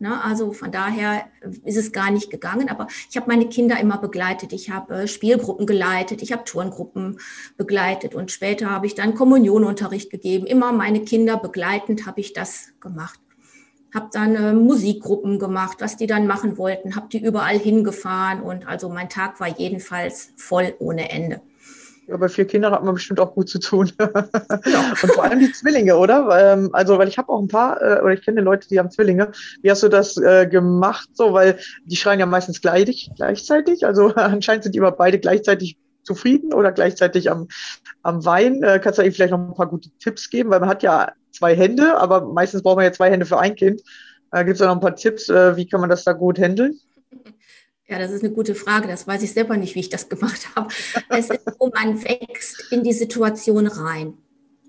Ne? 0.00 0.22
Also 0.22 0.52
von 0.52 0.70
daher 0.70 1.26
ist 1.64 1.76
es 1.76 1.92
gar 1.92 2.10
nicht 2.10 2.30
gegangen. 2.30 2.68
Aber 2.68 2.86
ich 3.10 3.16
habe 3.16 3.28
meine 3.28 3.48
Kinder 3.48 3.78
immer 3.80 3.98
begleitet. 3.98 4.52
Ich 4.52 4.70
habe 4.70 4.94
äh, 4.94 5.08
Spielgruppen 5.08 5.66
geleitet, 5.66 6.22
ich 6.22 6.32
habe 6.32 6.44
Turngruppen 6.44 7.18
begleitet 7.56 8.14
und 8.14 8.30
später 8.30 8.70
habe 8.70 8.86
ich 8.86 8.94
dann 8.94 9.14
Kommunionunterricht 9.14 10.10
gegeben. 10.10 10.46
Immer 10.46 10.72
meine 10.72 11.00
Kinder 11.00 11.36
begleitend 11.36 12.06
habe 12.06 12.20
ich 12.20 12.32
das 12.32 12.72
gemacht. 12.80 13.18
Habe 13.94 14.08
dann 14.12 14.36
äh, 14.36 14.52
Musikgruppen 14.52 15.38
gemacht, 15.38 15.78
was 15.80 15.96
die 15.96 16.06
dann 16.06 16.26
machen 16.26 16.58
wollten, 16.58 16.94
habe 16.94 17.08
die 17.08 17.24
überall 17.24 17.58
hingefahren 17.58 18.42
und 18.42 18.68
also 18.68 18.90
mein 18.90 19.08
Tag 19.08 19.40
war 19.40 19.48
jedenfalls 19.48 20.32
voll 20.36 20.74
ohne 20.78 21.10
Ende. 21.10 21.40
Ja, 22.08 22.16
bei 22.16 22.28
vier 22.30 22.46
Kindern 22.46 22.72
hat 22.72 22.82
man 22.82 22.94
bestimmt 22.94 23.20
auch 23.20 23.34
gut 23.34 23.50
zu 23.50 23.58
tun. 23.58 23.92
Ja. 24.00 24.08
Und 25.02 25.12
vor 25.12 25.24
allem 25.24 25.40
die 25.40 25.52
Zwillinge, 25.52 25.98
oder? 25.98 26.54
Ähm, 26.54 26.70
also, 26.72 26.96
weil 26.96 27.06
ich 27.06 27.18
habe 27.18 27.28
auch 27.28 27.38
ein 27.38 27.48
paar, 27.48 27.82
äh, 27.82 28.00
oder 28.00 28.14
ich 28.14 28.22
kenne 28.22 28.40
Leute, 28.40 28.66
die 28.66 28.78
haben 28.78 28.90
Zwillinge. 28.90 29.32
Wie 29.60 29.70
hast 29.70 29.82
du 29.82 29.88
das 29.88 30.16
äh, 30.16 30.46
gemacht? 30.46 31.10
So, 31.12 31.34
weil 31.34 31.58
die 31.84 31.96
schreien 31.96 32.18
ja 32.18 32.24
meistens 32.24 32.62
gleich, 32.62 33.10
gleichzeitig. 33.14 33.84
Also 33.84 34.06
anscheinend 34.14 34.64
sind 34.64 34.74
die 34.74 34.78
immer 34.78 34.92
beide 34.92 35.18
gleichzeitig 35.18 35.76
zufrieden 36.02 36.54
oder 36.54 36.72
gleichzeitig 36.72 37.30
am, 37.30 37.48
am 38.02 38.24
Wein. 38.24 38.62
Äh, 38.62 38.80
kannst 38.82 38.98
du 38.98 39.02
ihnen 39.02 39.12
vielleicht 39.12 39.32
noch 39.32 39.40
ein 39.40 39.54
paar 39.54 39.68
gute 39.68 39.90
Tipps 39.98 40.30
geben? 40.30 40.48
Weil 40.48 40.60
man 40.60 40.70
hat 40.70 40.82
ja 40.82 41.12
zwei 41.32 41.54
Hände, 41.54 41.98
aber 41.98 42.22
meistens 42.22 42.62
braucht 42.62 42.76
man 42.76 42.86
ja 42.86 42.92
zwei 42.92 43.10
Hände 43.10 43.26
für 43.26 43.38
ein 43.38 43.54
Kind. 43.54 43.82
Äh, 44.32 44.44
Gibt 44.44 44.54
es 44.54 44.60
da 44.60 44.66
noch 44.66 44.76
ein 44.76 44.80
paar 44.80 44.96
Tipps, 44.96 45.28
äh, 45.28 45.56
wie 45.56 45.68
kann 45.68 45.80
man 45.80 45.90
das 45.90 46.04
da 46.04 46.12
gut 46.12 46.38
handeln? 46.38 46.80
Ja, 47.88 47.98
das 47.98 48.10
ist 48.10 48.22
eine 48.22 48.32
gute 48.32 48.54
Frage. 48.54 48.86
Das 48.86 49.06
weiß 49.06 49.22
ich 49.22 49.32
selber 49.32 49.56
nicht, 49.56 49.74
wie 49.74 49.80
ich 49.80 49.88
das 49.88 50.08
gemacht 50.08 50.48
habe. 50.56 50.68
Es 51.08 51.30
ist 51.30 51.44
so, 51.58 51.70
man 51.74 52.02
wächst 52.04 52.70
in 52.70 52.82
die 52.82 52.92
Situation 52.92 53.66
rein. 53.66 54.14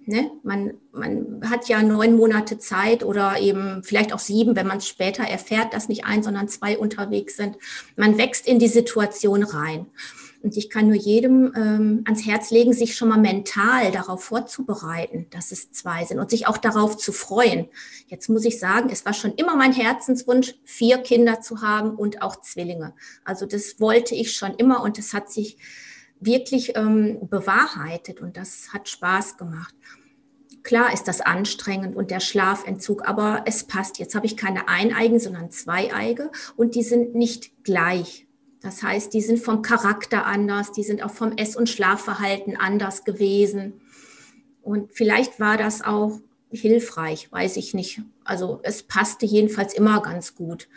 Ne? 0.06 0.32
Man, 0.42 0.74
man 0.92 1.42
hat 1.48 1.68
ja 1.68 1.84
neun 1.84 2.16
Monate 2.16 2.58
Zeit 2.58 3.04
oder 3.04 3.40
eben 3.40 3.84
vielleicht 3.84 4.12
auch 4.12 4.20
sieben, 4.20 4.56
wenn 4.56 4.66
man 4.66 4.80
es 4.80 4.88
später 4.88 5.24
erfährt, 5.24 5.74
dass 5.74 5.88
nicht 5.88 6.06
ein, 6.06 6.24
sondern 6.24 6.48
zwei 6.48 6.80
unterwegs 6.80 7.38
sind. 7.38 7.58
Man 7.96 8.18
wächst 8.18 8.48
in 8.48 8.58
die 8.58 8.70
Situation 8.70 9.44
rein. 9.44 9.86
Und 10.42 10.56
ich 10.56 10.70
kann 10.70 10.88
nur 10.88 10.96
jedem 10.96 11.54
ähm, 11.56 12.02
ans 12.06 12.26
Herz 12.26 12.50
legen, 12.50 12.72
sich 12.72 12.96
schon 12.96 13.10
mal 13.10 13.20
mental 13.20 13.92
darauf 13.92 14.24
vorzubereiten, 14.24 15.28
dass 15.32 15.52
es 15.52 15.72
zwei 15.72 16.06
sind 16.06 16.20
und 16.20 16.30
sich 16.30 16.48
auch 16.48 16.58
darauf 16.58 16.96
zu 16.96 17.12
freuen. 17.12 17.68
Jetzt 18.08 18.30
muss 18.30 18.46
ich 18.46 18.58
sagen, 18.58 18.90
es 18.90 19.06
war 19.06 19.14
schon 19.14 19.34
immer 19.34 19.58
mein 19.58 19.74
Herzenswunsch, 19.74 20.56
vier 20.64 21.00
Kinder 21.00 21.42
zu 21.42 21.62
haben 21.62 21.92
und 21.92 22.22
auch 22.22 22.40
Zwillinge. 22.42 22.94
Also 23.26 23.46
das 23.46 23.82
wollte 23.82 24.16
ich 24.16 24.34
schon 24.34 24.56
immer 24.56 24.82
und 24.82 24.98
es 24.98 25.14
hat 25.14 25.30
sich 25.30 25.58
wirklich 26.22 26.76
ähm, 26.76 27.20
bewahrheitet 27.30 28.22
und 28.22 28.38
das 28.38 28.70
hat 28.72 28.88
Spaß 28.88 29.38
gemacht. 29.38 29.76
Klar 30.64 30.94
ist 30.94 31.08
das 31.08 31.22
anstrengend 31.22 31.96
und 31.96 32.12
der 32.12 32.20
Schlafentzug, 32.20 33.08
aber 33.08 33.44
es 33.46 33.66
passt. 33.66 34.00
Jetzt 34.00 34.16
habe 34.16 34.26
ich 34.26 34.38
keine 34.38 34.68
Eineigen, 34.68 35.20
sondern 35.20 35.52
Zweieige 35.52 36.32
und 36.56 36.76
die 36.76 36.84
sind 36.84 37.16
nicht 37.16 37.64
gleich. 37.64 38.29
Das 38.62 38.84
heißt, 38.84 39.14
die 39.14 39.22
sind 39.22 39.40
vom 39.40 39.62
Charakter 39.62 40.26
anders, 40.26 40.72
die 40.72 40.84
sind 40.84 41.02
auch 41.02 41.12
vom 41.12 41.32
Ess- 41.38 41.56
und 41.56 41.70
Schlafverhalten 41.70 42.58
anders 42.58 43.06
gewesen. 43.06 43.82
Und 44.62 44.92
vielleicht 44.94 45.40
war 45.40 45.58
das 45.58 45.82
auch 45.82 46.20
hilfreich, 46.52 47.32
weiß 47.32 47.58
ich 47.58 47.74
nicht. 47.74 48.02
Also 48.24 48.60
es 48.64 48.84
passte 48.84 49.26
jedenfalls 49.26 49.74
immer 49.74 50.02
ganz 50.02 50.36
gut. 50.36 50.68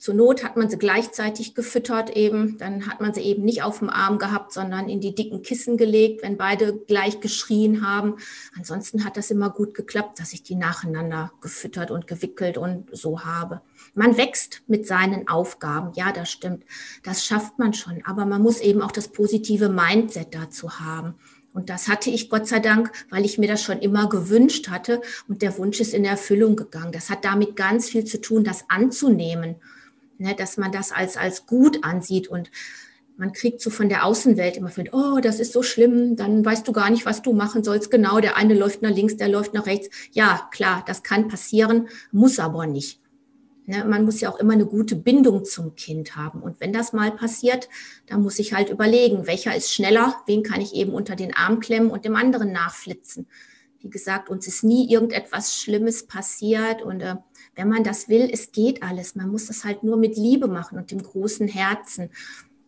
Zur 0.00 0.14
Not 0.14 0.42
hat 0.42 0.56
man 0.56 0.70
sie 0.70 0.78
gleichzeitig 0.78 1.54
gefüttert 1.54 2.16
eben. 2.16 2.56
Dann 2.56 2.86
hat 2.86 3.02
man 3.02 3.12
sie 3.12 3.20
eben 3.20 3.44
nicht 3.44 3.62
auf 3.62 3.80
dem 3.80 3.90
Arm 3.90 4.18
gehabt, 4.18 4.50
sondern 4.50 4.88
in 4.88 5.02
die 5.02 5.14
dicken 5.14 5.42
Kissen 5.42 5.76
gelegt, 5.76 6.22
wenn 6.22 6.38
beide 6.38 6.74
gleich 6.74 7.20
geschrien 7.20 7.86
haben. 7.86 8.16
Ansonsten 8.56 9.04
hat 9.04 9.18
das 9.18 9.30
immer 9.30 9.50
gut 9.50 9.74
geklappt, 9.74 10.18
dass 10.18 10.32
ich 10.32 10.42
die 10.42 10.54
nacheinander 10.54 11.32
gefüttert 11.42 11.90
und 11.90 12.06
gewickelt 12.06 12.56
und 12.56 12.88
so 12.96 13.26
habe. 13.26 13.60
Man 13.92 14.16
wächst 14.16 14.62
mit 14.68 14.86
seinen 14.86 15.28
Aufgaben. 15.28 15.92
Ja, 15.92 16.12
das 16.12 16.30
stimmt. 16.30 16.64
Das 17.02 17.26
schafft 17.26 17.58
man 17.58 17.74
schon. 17.74 18.02
Aber 18.06 18.24
man 18.24 18.40
muss 18.40 18.62
eben 18.62 18.80
auch 18.80 18.92
das 18.92 19.08
positive 19.08 19.68
Mindset 19.68 20.34
dazu 20.34 20.80
haben. 20.80 21.16
Und 21.52 21.68
das 21.68 21.88
hatte 21.88 22.08
ich 22.08 22.30
Gott 22.30 22.48
sei 22.48 22.60
Dank, 22.60 22.90
weil 23.10 23.26
ich 23.26 23.36
mir 23.36 23.48
das 23.48 23.62
schon 23.62 23.80
immer 23.80 24.08
gewünscht 24.08 24.70
hatte. 24.70 25.02
Und 25.28 25.42
der 25.42 25.58
Wunsch 25.58 25.78
ist 25.78 25.92
in 25.92 26.06
Erfüllung 26.06 26.56
gegangen. 26.56 26.92
Das 26.92 27.10
hat 27.10 27.26
damit 27.26 27.54
ganz 27.54 27.90
viel 27.90 28.06
zu 28.06 28.18
tun, 28.18 28.44
das 28.44 28.64
anzunehmen 28.70 29.56
ne, 30.20 30.34
dass 30.34 30.56
man 30.56 30.70
das 30.70 30.92
als, 30.92 31.16
als 31.16 31.46
gut 31.46 31.82
ansieht 31.82 32.28
und 32.28 32.50
man 33.16 33.32
kriegt 33.32 33.60
so 33.60 33.68
von 33.68 33.88
der 33.88 34.06
Außenwelt 34.06 34.56
immer 34.56 34.70
mit, 34.76 34.94
oh, 34.94 35.18
das 35.20 35.40
ist 35.40 35.52
so 35.52 35.62
schlimm, 35.62 36.16
dann 36.16 36.44
weißt 36.44 36.66
du 36.66 36.72
gar 36.72 36.88
nicht, 36.88 37.04
was 37.04 37.20
du 37.20 37.34
machen 37.34 37.62
sollst. 37.62 37.90
Genau, 37.90 38.18
der 38.18 38.36
eine 38.38 38.54
läuft 38.54 38.80
nach 38.80 38.90
links, 38.90 39.16
der 39.16 39.28
läuft 39.28 39.52
nach 39.52 39.66
rechts. 39.66 39.88
Ja, 40.12 40.48
klar, 40.52 40.82
das 40.86 41.02
kann 41.02 41.28
passieren, 41.28 41.88
muss 42.12 42.38
aber 42.38 42.66
nicht. 42.66 42.98
Ne, 43.66 43.84
man 43.84 44.06
muss 44.06 44.20
ja 44.20 44.30
auch 44.30 44.38
immer 44.38 44.54
eine 44.54 44.64
gute 44.64 44.96
Bindung 44.96 45.44
zum 45.44 45.74
Kind 45.74 46.16
haben. 46.16 46.42
Und 46.42 46.60
wenn 46.60 46.72
das 46.72 46.94
mal 46.94 47.12
passiert, 47.12 47.68
dann 48.06 48.22
muss 48.22 48.38
ich 48.38 48.54
halt 48.54 48.70
überlegen, 48.70 49.26
welcher 49.26 49.54
ist 49.54 49.72
schneller, 49.72 50.16
wen 50.26 50.42
kann 50.42 50.62
ich 50.62 50.74
eben 50.74 50.92
unter 50.92 51.14
den 51.14 51.34
Arm 51.34 51.60
klemmen 51.60 51.90
und 51.90 52.06
dem 52.06 52.16
anderen 52.16 52.52
nachflitzen. 52.52 53.26
Wie 53.80 53.90
gesagt, 53.90 54.30
uns 54.30 54.46
ist 54.46 54.64
nie 54.64 54.90
irgendetwas 54.90 55.56
Schlimmes 55.56 56.06
passiert 56.06 56.80
und 56.82 57.02
äh, 57.02 57.16
wenn 57.60 57.68
man 57.68 57.84
das 57.84 58.08
will, 58.08 58.30
es 58.32 58.52
geht 58.52 58.82
alles. 58.82 59.16
Man 59.16 59.28
muss 59.28 59.48
das 59.48 59.64
halt 59.64 59.82
nur 59.82 59.98
mit 59.98 60.16
Liebe 60.16 60.48
machen 60.48 60.78
und 60.78 60.90
dem 60.90 61.02
großen 61.02 61.46
Herzen. 61.46 62.08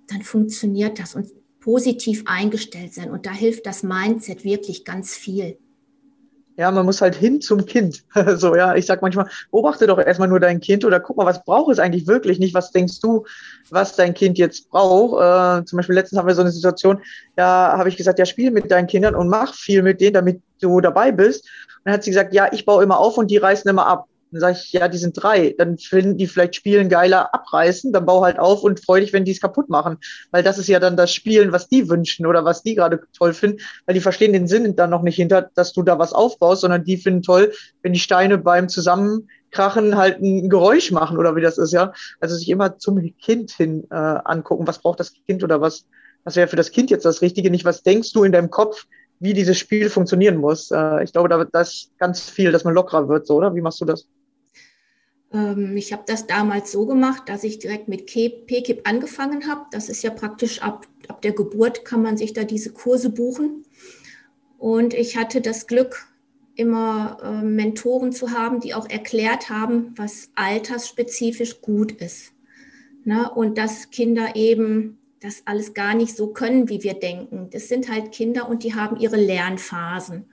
Dann 0.09 0.21
funktioniert 0.21 0.99
das 0.99 1.15
und 1.15 1.29
positiv 1.61 2.25
eingestellt 2.27 2.93
sein. 2.93 3.11
Und 3.11 3.25
da 3.25 3.31
hilft 3.31 3.65
das 3.65 3.83
Mindset 3.83 4.45
wirklich 4.45 4.85
ganz 4.85 5.15
viel. 5.15 5.57
Ja, 6.59 6.71
man 6.71 6.85
muss 6.85 7.01
halt 7.01 7.15
hin 7.15 7.41
zum 7.41 7.65
Kind. 7.65 8.05
so, 8.37 8.55
ja, 8.55 8.75
ich 8.75 8.85
sag 8.85 9.01
manchmal, 9.01 9.31
beobachte 9.51 9.87
doch 9.87 9.99
erstmal 9.99 10.29
nur 10.29 10.41
dein 10.41 10.61
Kind 10.61 10.85
oder 10.85 11.01
guck 11.01 11.17
mal, 11.17 11.25
was 11.25 11.43
braucht 11.43 11.73
es 11.73 11.79
eigentlich 11.79 12.07
wirklich? 12.07 12.39
Nicht, 12.39 12.53
was 12.53 12.71
denkst 12.71 13.01
du, 13.01 13.25
was 13.71 13.97
dein 13.97 14.13
Kind 14.13 14.37
jetzt 14.37 14.69
braucht. 14.69 15.23
Äh, 15.23 15.65
zum 15.65 15.79
Beispiel 15.79 15.95
letztens 15.95 16.19
haben 16.19 16.29
wir 16.29 16.35
so 16.35 16.43
eine 16.43 16.51
Situation, 16.51 17.01
da 17.35 17.79
habe 17.79 17.89
ich 17.89 17.97
gesagt, 17.97 18.19
ja, 18.19 18.27
spiel 18.27 18.51
mit 18.51 18.71
deinen 18.71 18.89
Kindern 18.89 19.15
und 19.15 19.29
mach 19.29 19.55
viel 19.55 19.83
mit 19.83 20.03
denen, 20.03 20.13
damit 20.13 20.43
du 20.61 20.83
dabei 20.83 21.13
bist. 21.13 21.45
Und 21.79 21.87
dann 21.87 21.95
hat 21.95 22.05
sie 22.05 22.11
gesagt, 22.11 22.35
ja, 22.35 22.53
ich 22.53 22.67
baue 22.67 22.83
immer 22.83 22.99
auf 22.99 23.17
und 23.17 23.31
die 23.31 23.39
reißen 23.39 23.71
immer 23.71 23.87
ab. 23.87 24.07
Dann 24.33 24.41
sage 24.41 24.59
ich, 24.59 24.73
ja, 24.73 24.89
die 24.89 24.99
sind 24.99 25.15
drei. 25.15 25.55
Dann 25.57 25.79
finden 25.79 26.17
die 26.17 26.27
vielleicht 26.27 26.57
Spielen 26.57 26.89
geiler 26.89 27.35
abreißen, 27.35 27.93
dann 27.93 28.07
bau 28.07 28.25
halt 28.25 28.39
auf 28.39 28.63
und 28.63 28.85
freu 28.85 29.01
dich, 29.01 29.13
wenn 29.13 29.25
die 29.25 29.33
es 29.33 29.41
kaputt 29.41 29.69
machen. 29.69 29.99
Weil 30.31 30.43
das 30.43 30.59
ist 30.59 30.69
ja 30.69 30.81
dann 30.81 30.97
das 30.97 31.13
Spielen, 31.13 31.53
was 31.53 31.69
die 31.69 31.89
wünschen 31.89 32.27
oder 32.27 32.45
was 32.45 32.63
die 32.63 32.75
gerade 32.75 33.01
toll 33.17 33.35
finden, 33.35 33.61
weil 33.87 33.95
die 33.95 34.01
verstehen 34.01 34.33
den 34.33 34.49
Sinn 34.49 34.75
dann 34.75 34.91
noch 34.91 35.03
nicht 35.03 35.17
hinter, 35.17 35.51
dass 35.55 35.73
du 35.73 35.83
da 35.83 35.99
was 35.99 36.13
aufbaust, 36.13 36.63
sondern 36.63 36.85
die 36.85 36.97
finden 36.97 37.23
toll, 37.23 37.53
wenn 37.83 37.93
die 37.93 38.01
Steine 38.01 38.39
beim 38.39 38.69
Zusammenkrachen 38.69 39.97
halt 39.97 40.21
ein 40.21 40.49
Geräusch 40.49 40.91
machen 40.91 41.19
oder 41.19 41.37
wie 41.37 41.43
das 41.43 41.59
ist, 41.59 41.73
ja. 41.73 41.93
Also 42.21 42.35
sich 42.35 42.49
immer 42.49 42.79
zum 42.79 43.15
Kind 43.19 43.51
hin 43.53 43.85
äh, 43.91 43.95
angucken, 43.95 44.67
was 44.67 44.81
braucht 44.81 45.01
das 45.01 45.13
Kind 45.27 45.45
oder 45.45 45.61
was, 45.61 45.85
was 46.25 46.37
wäre 46.37 46.49
für 46.49 46.57
das 46.57 46.71
Kind 46.71 46.91
jetzt 46.91 47.05
das 47.05 47.23
Richtige, 47.23 47.51
nicht 47.51 47.65
was 47.65 47.83
denkst 47.83 48.13
du 48.13 48.25
in 48.25 48.33
deinem 48.33 48.51
Kopf, 48.51 48.87
wie 49.23 49.35
dieses 49.35 49.57
Spiel 49.57 49.89
funktionieren 49.89 50.37
muss. 50.37 50.73
Äh, 50.73 51.05
ich 51.05 51.13
glaube, 51.13 51.29
da, 51.29 51.45
da 51.45 51.61
ist 51.61 51.93
ganz 51.99 52.29
viel, 52.29 52.51
dass 52.51 52.65
man 52.65 52.75
lockerer 52.75 53.09
wird, 53.09 53.25
so, 53.27 53.37
oder? 53.37 53.55
Wie 53.55 53.61
machst 53.61 53.81
du 53.81 53.85
das? 53.85 54.09
Ähm, 55.33 55.77
ich 55.77 55.93
habe 55.93 56.05
das 56.07 56.27
damals 56.27 56.73
so 56.73 56.87
gemacht, 56.87 57.29
dass 57.29 57.45
ich 57.45 57.59
direkt 57.59 57.89
mit 57.89 58.07
PKIP 58.07 58.83
angefangen 58.89 59.49
habe. 59.49 59.67
Das 59.71 59.89
ist 59.89 60.03
ja 60.03 60.11
praktisch 60.11 60.63
ab, 60.63 60.87
ab 61.09 61.23
der 61.23 61.33
Geburt 61.33 61.85
kann 61.85 62.03
man 62.03 62.17
sich 62.17 62.33
da 62.33 62.45
diese 62.45 62.73
Kurse 62.73 63.11
buchen. 63.11 63.65
Und 64.59 64.95
ich 64.95 65.17
hatte 65.17 65.41
das 65.41 65.67
Glück, 65.67 66.07
immer 66.55 67.19
äh, 67.23 67.43
Mentoren 67.43 68.13
zu 68.13 68.31
haben, 68.31 68.61
die 68.61 68.75
auch 68.75 68.89
erklärt 68.89 69.49
haben, 69.49 69.95
was 69.97 70.31
altersspezifisch 70.35 71.61
gut 71.63 71.93
ist. 71.93 72.33
Na, 73.05 73.27
und 73.27 73.59
dass 73.59 73.91
Kinder 73.91 74.37
eben 74.37 74.99
das 75.21 75.43
alles 75.47 75.75
gar 75.75 75.95
nicht 75.95 76.17
so 76.17 76.29
können, 76.29 76.69
wie 76.69 76.83
wir 76.83 76.95
denken. 76.95 77.49
Das 77.51 77.69
sind 77.69 77.91
halt 77.91 78.13
Kinder 78.13 78.49
und 78.49 78.65
die 78.65 78.75
haben 78.75 78.97
ihre 78.97 79.17
Lernphasen. 79.17 80.27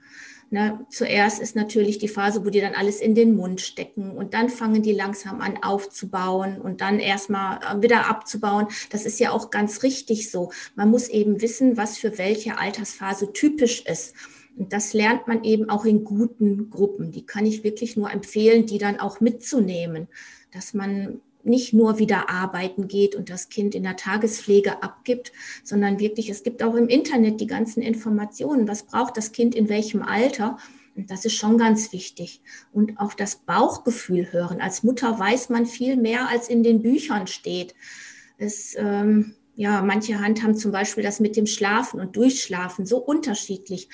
Ne, 0.52 0.84
zuerst 0.90 1.40
ist 1.40 1.54
natürlich 1.54 1.98
die 1.98 2.08
Phase, 2.08 2.44
wo 2.44 2.50
die 2.50 2.60
dann 2.60 2.74
alles 2.74 3.00
in 3.00 3.14
den 3.14 3.36
Mund 3.36 3.60
stecken 3.60 4.10
und 4.10 4.34
dann 4.34 4.48
fangen 4.48 4.82
die 4.82 4.90
langsam 4.90 5.40
an 5.40 5.62
aufzubauen 5.62 6.60
und 6.60 6.80
dann 6.80 6.98
erstmal 6.98 7.58
äh, 7.58 7.80
wieder 7.80 8.10
abzubauen. 8.10 8.66
Das 8.90 9.06
ist 9.06 9.20
ja 9.20 9.30
auch 9.30 9.50
ganz 9.52 9.84
richtig 9.84 10.28
so. 10.28 10.50
Man 10.74 10.90
muss 10.90 11.06
eben 11.06 11.40
wissen, 11.40 11.76
was 11.76 11.98
für 11.98 12.18
welche 12.18 12.58
Altersphase 12.58 13.32
typisch 13.32 13.82
ist. 13.86 14.16
Und 14.56 14.72
das 14.72 14.92
lernt 14.92 15.28
man 15.28 15.44
eben 15.44 15.70
auch 15.70 15.84
in 15.84 16.02
guten 16.02 16.68
Gruppen. 16.68 17.12
Die 17.12 17.24
kann 17.24 17.46
ich 17.46 17.62
wirklich 17.62 17.96
nur 17.96 18.10
empfehlen, 18.10 18.66
die 18.66 18.78
dann 18.78 18.98
auch 18.98 19.20
mitzunehmen, 19.20 20.08
dass 20.50 20.74
man 20.74 21.20
nicht 21.44 21.72
nur 21.72 21.98
wieder 21.98 22.30
arbeiten 22.30 22.88
geht 22.88 23.14
und 23.14 23.30
das 23.30 23.48
Kind 23.48 23.74
in 23.74 23.82
der 23.82 23.96
Tagespflege 23.96 24.82
abgibt, 24.82 25.32
sondern 25.64 25.98
wirklich, 25.98 26.28
es 26.28 26.42
gibt 26.42 26.62
auch 26.62 26.74
im 26.74 26.88
Internet 26.88 27.40
die 27.40 27.46
ganzen 27.46 27.82
Informationen, 27.82 28.68
was 28.68 28.84
braucht 28.84 29.16
das 29.16 29.32
Kind 29.32 29.54
in 29.54 29.68
welchem 29.68 30.02
Alter. 30.02 30.58
Und 30.96 31.10
das 31.10 31.24
ist 31.24 31.34
schon 31.34 31.56
ganz 31.56 31.92
wichtig. 31.92 32.42
Und 32.72 32.98
auch 32.98 33.14
das 33.14 33.36
Bauchgefühl 33.36 34.32
hören. 34.32 34.60
Als 34.60 34.82
Mutter 34.82 35.18
weiß 35.18 35.48
man 35.48 35.66
viel 35.66 35.96
mehr, 35.96 36.28
als 36.28 36.48
in 36.48 36.62
den 36.62 36.82
Büchern 36.82 37.26
steht. 37.26 37.74
Es, 38.38 38.74
ähm, 38.76 39.34
ja, 39.56 39.82
manche 39.82 40.20
Hand 40.20 40.42
haben 40.42 40.56
zum 40.56 40.72
Beispiel 40.72 41.04
das 41.04 41.20
mit 41.20 41.36
dem 41.36 41.46
Schlafen 41.46 42.00
und 42.00 42.16
Durchschlafen 42.16 42.86
so 42.86 42.98
unterschiedlich. 42.98 43.88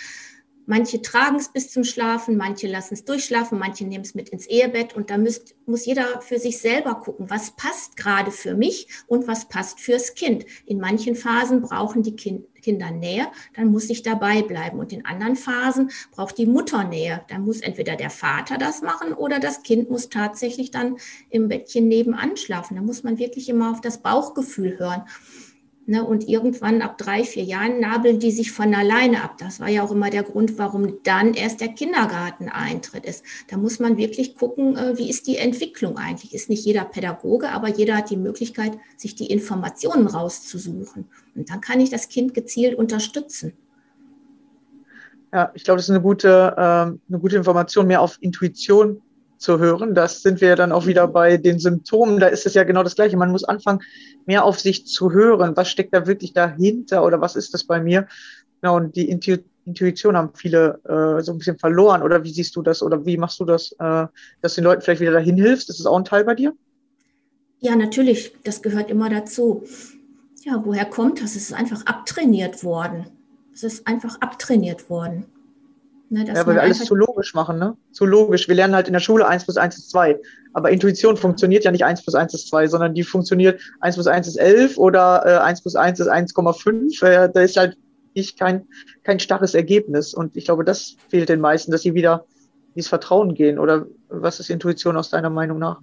Manche 0.66 1.00
tragen 1.00 1.36
es 1.36 1.48
bis 1.48 1.70
zum 1.70 1.84
Schlafen, 1.84 2.36
manche 2.36 2.66
lassen 2.66 2.94
es 2.94 3.04
durchschlafen, 3.04 3.58
manche 3.58 3.86
nehmen 3.86 4.04
es 4.04 4.16
mit 4.16 4.30
ins 4.30 4.46
Ehebett 4.46 4.94
und 4.96 5.10
da 5.10 5.16
müsst, 5.16 5.54
muss 5.64 5.86
jeder 5.86 6.20
für 6.20 6.40
sich 6.40 6.58
selber 6.58 6.96
gucken, 6.96 7.30
was 7.30 7.52
passt 7.52 7.96
gerade 7.96 8.32
für 8.32 8.54
mich 8.54 8.88
und 9.06 9.28
was 9.28 9.48
passt 9.48 9.78
fürs 9.78 10.14
Kind. 10.14 10.44
In 10.66 10.80
manchen 10.80 11.14
Phasen 11.14 11.62
brauchen 11.62 12.02
die 12.02 12.16
kind, 12.16 12.46
Kinder 12.66 12.90
Nähe, 12.90 13.28
dann 13.54 13.70
muss 13.70 13.88
ich 13.90 14.02
dabei 14.02 14.42
bleiben 14.42 14.80
und 14.80 14.92
in 14.92 15.06
anderen 15.06 15.36
Phasen 15.36 15.92
braucht 16.10 16.36
die 16.36 16.46
Mutter 16.46 16.82
Nähe. 16.82 17.24
Dann 17.28 17.42
muss 17.42 17.60
entweder 17.60 17.94
der 17.94 18.10
Vater 18.10 18.58
das 18.58 18.82
machen 18.82 19.12
oder 19.12 19.38
das 19.38 19.62
Kind 19.62 19.88
muss 19.88 20.08
tatsächlich 20.08 20.72
dann 20.72 20.96
im 21.30 21.46
Bettchen 21.46 21.86
nebenan 21.86 22.36
schlafen. 22.36 22.74
Da 22.74 22.82
muss 22.82 23.04
man 23.04 23.18
wirklich 23.18 23.48
immer 23.48 23.70
auf 23.70 23.80
das 23.80 24.02
Bauchgefühl 24.02 24.80
hören. 24.80 25.02
Ne, 25.88 26.04
und 26.04 26.28
irgendwann 26.28 26.82
ab 26.82 26.98
drei, 26.98 27.22
vier 27.22 27.44
Jahren 27.44 27.78
nabeln 27.78 28.18
die 28.18 28.32
sich 28.32 28.50
von 28.50 28.74
alleine 28.74 29.22
ab. 29.22 29.38
Das 29.38 29.60
war 29.60 29.68
ja 29.68 29.84
auch 29.84 29.92
immer 29.92 30.10
der 30.10 30.24
Grund, 30.24 30.58
warum 30.58 31.00
dann 31.04 31.32
erst 31.32 31.60
der 31.60 31.68
Kindergarteneintritt 31.68 33.04
ist. 33.04 33.24
Da 33.46 33.56
muss 33.56 33.78
man 33.78 33.96
wirklich 33.96 34.34
gucken, 34.34 34.76
äh, 34.76 34.98
wie 34.98 35.08
ist 35.08 35.28
die 35.28 35.36
Entwicklung 35.36 35.96
eigentlich. 35.96 36.34
Ist 36.34 36.50
nicht 36.50 36.64
jeder 36.64 36.84
Pädagoge, 36.84 37.50
aber 37.50 37.68
jeder 37.68 37.98
hat 37.98 38.10
die 38.10 38.16
Möglichkeit, 38.16 38.76
sich 38.96 39.14
die 39.14 39.26
Informationen 39.26 40.08
rauszusuchen. 40.08 41.06
Und 41.36 41.50
dann 41.50 41.60
kann 41.60 41.78
ich 41.78 41.88
das 41.88 42.08
Kind 42.08 42.34
gezielt 42.34 42.76
unterstützen. 42.76 43.52
Ja, 45.32 45.52
ich 45.54 45.62
glaube, 45.62 45.76
das 45.76 45.86
ist 45.86 45.90
eine 45.90 46.02
gute, 46.02 46.52
äh, 46.56 46.60
eine 46.60 47.20
gute 47.20 47.36
Information, 47.36 47.86
mehr 47.86 48.00
auf 48.00 48.18
Intuition 48.20 49.02
zu 49.38 49.58
hören. 49.58 49.94
Das 49.94 50.22
sind 50.22 50.40
wir 50.40 50.56
dann 50.56 50.72
auch 50.72 50.86
wieder 50.86 51.06
bei 51.08 51.36
den 51.36 51.58
Symptomen. 51.58 52.20
Da 52.20 52.28
ist 52.28 52.46
es 52.46 52.54
ja 52.54 52.64
genau 52.64 52.82
das 52.82 52.96
Gleiche. 52.96 53.16
Man 53.16 53.30
muss 53.30 53.44
anfangen, 53.44 53.80
mehr 54.26 54.44
auf 54.44 54.58
sich 54.60 54.86
zu 54.86 55.12
hören. 55.12 55.56
Was 55.56 55.68
steckt 55.68 55.94
da 55.94 56.06
wirklich 56.06 56.32
dahinter 56.32 57.04
oder 57.04 57.20
was 57.20 57.36
ist 57.36 57.54
das 57.54 57.64
bei 57.64 57.80
mir? 57.80 58.06
Genau, 58.60 58.76
und 58.76 58.96
die 58.96 59.08
Intuition 59.08 60.16
haben 60.16 60.30
viele 60.34 60.80
äh, 60.84 61.22
so 61.22 61.32
ein 61.32 61.38
bisschen 61.38 61.58
verloren. 61.58 62.02
Oder 62.02 62.24
wie 62.24 62.32
siehst 62.32 62.56
du 62.56 62.62
das? 62.62 62.82
Oder 62.82 63.04
wie 63.04 63.16
machst 63.16 63.38
du 63.40 63.44
das, 63.44 63.72
äh, 63.78 64.06
dass 64.40 64.54
den 64.54 64.64
Leuten 64.64 64.82
vielleicht 64.82 65.00
wieder 65.00 65.12
dahin 65.12 65.36
hilfst? 65.36 65.68
Ist 65.70 65.80
das 65.80 65.86
auch 65.86 65.96
ein 65.96 66.04
Teil 66.04 66.24
bei 66.24 66.34
dir? 66.34 66.54
Ja, 67.60 67.76
natürlich. 67.76 68.32
Das 68.44 68.62
gehört 68.62 68.90
immer 68.90 69.10
dazu. 69.10 69.64
Ja, 70.44 70.62
woher 70.64 70.84
kommt 70.84 71.20
das? 71.20 71.36
Es 71.36 71.50
ist 71.50 71.52
einfach 71.52 71.84
abtrainiert 71.86 72.62
worden. 72.62 73.06
Es 73.52 73.64
ist 73.64 73.86
einfach 73.86 74.20
abtrainiert 74.20 74.88
worden. 74.90 75.26
Ne, 76.08 76.24
ja, 76.24 76.46
weil 76.46 76.54
wir 76.54 76.62
alles 76.62 76.84
zu 76.84 76.94
logisch 76.94 77.34
machen, 77.34 77.58
ne? 77.58 77.76
Zu 77.90 78.06
logisch. 78.06 78.46
Wir 78.46 78.54
lernen 78.54 78.76
halt 78.76 78.86
in 78.86 78.92
der 78.92 79.00
Schule 79.00 79.26
1 79.26 79.44
plus 79.44 79.56
1 79.56 79.76
ist 79.76 79.90
2. 79.90 80.20
Aber 80.52 80.70
Intuition 80.70 81.16
funktioniert 81.16 81.64
ja 81.64 81.72
nicht 81.72 81.84
1 81.84 82.02
plus 82.02 82.14
1 82.14 82.32
ist 82.32 82.48
2, 82.48 82.68
sondern 82.68 82.94
die 82.94 83.02
funktioniert 83.02 83.60
1 83.80 83.96
plus 83.96 84.06
1 84.06 84.28
ist 84.28 84.36
11 84.36 84.78
oder 84.78 85.24
äh, 85.26 85.38
1 85.38 85.62
plus 85.62 85.74
1 85.74 85.98
ist 85.98 86.08
1,5. 86.08 87.04
Äh, 87.04 87.30
da 87.32 87.40
ist 87.40 87.56
halt 87.56 87.76
nicht 88.14 88.38
kein, 88.38 88.68
kein 89.02 89.18
starres 89.18 89.54
Ergebnis. 89.54 90.14
Und 90.14 90.36
ich 90.36 90.44
glaube, 90.44 90.64
das 90.64 90.96
fehlt 91.08 91.28
den 91.28 91.40
meisten, 91.40 91.72
dass 91.72 91.82
sie 91.82 91.94
wieder 91.94 92.24
ins 92.76 92.86
Vertrauen 92.86 93.34
gehen. 93.34 93.58
Oder 93.58 93.86
was 94.08 94.38
ist 94.38 94.48
Intuition 94.48 94.96
aus 94.96 95.10
deiner 95.10 95.30
Meinung 95.30 95.58
nach? 95.58 95.80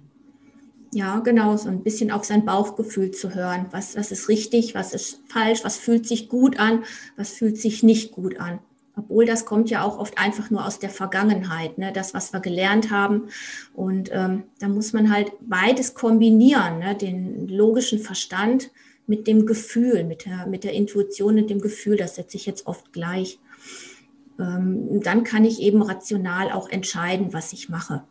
Ja, 0.94 1.18
genau, 1.18 1.56
so 1.56 1.68
ein 1.68 1.82
bisschen 1.82 2.10
auf 2.10 2.24
sein 2.24 2.46
Bauchgefühl 2.46 3.10
zu 3.10 3.34
hören. 3.34 3.66
Was, 3.72 3.96
was 3.96 4.10
ist 4.10 4.28
richtig, 4.28 4.74
was 4.74 4.94
ist 4.94 5.20
falsch, 5.28 5.64
was 5.64 5.76
fühlt 5.76 6.06
sich 6.06 6.28
gut 6.28 6.58
an, 6.58 6.84
was 7.16 7.32
fühlt 7.32 7.58
sich 7.58 7.82
nicht 7.82 8.12
gut 8.12 8.38
an. 8.38 8.60
Obwohl 8.96 9.26
das 9.26 9.44
kommt 9.44 9.70
ja 9.70 9.82
auch 9.82 9.98
oft 9.98 10.18
einfach 10.18 10.50
nur 10.50 10.64
aus 10.64 10.78
der 10.78 10.90
Vergangenheit, 10.90 11.78
ne? 11.78 11.92
das, 11.92 12.14
was 12.14 12.32
wir 12.32 12.40
gelernt 12.40 12.90
haben. 12.90 13.28
Und 13.74 14.10
ähm, 14.12 14.44
da 14.60 14.68
muss 14.68 14.92
man 14.92 15.12
halt 15.12 15.32
beides 15.40 15.94
kombinieren, 15.94 16.78
ne? 16.78 16.94
den 16.94 17.48
logischen 17.48 17.98
Verstand 17.98 18.70
mit 19.06 19.26
dem 19.26 19.46
Gefühl, 19.46 20.04
mit 20.04 20.26
der, 20.26 20.46
mit 20.46 20.64
der 20.64 20.72
Intuition 20.72 21.38
und 21.38 21.50
dem 21.50 21.60
Gefühl. 21.60 21.96
Das 21.96 22.14
setze 22.14 22.36
ich 22.36 22.46
jetzt 22.46 22.66
oft 22.66 22.92
gleich. 22.92 23.40
Ähm, 24.38 25.00
dann 25.02 25.24
kann 25.24 25.44
ich 25.44 25.60
eben 25.60 25.82
rational 25.82 26.52
auch 26.52 26.68
entscheiden, 26.68 27.32
was 27.32 27.52
ich 27.52 27.68
mache. 27.68 28.04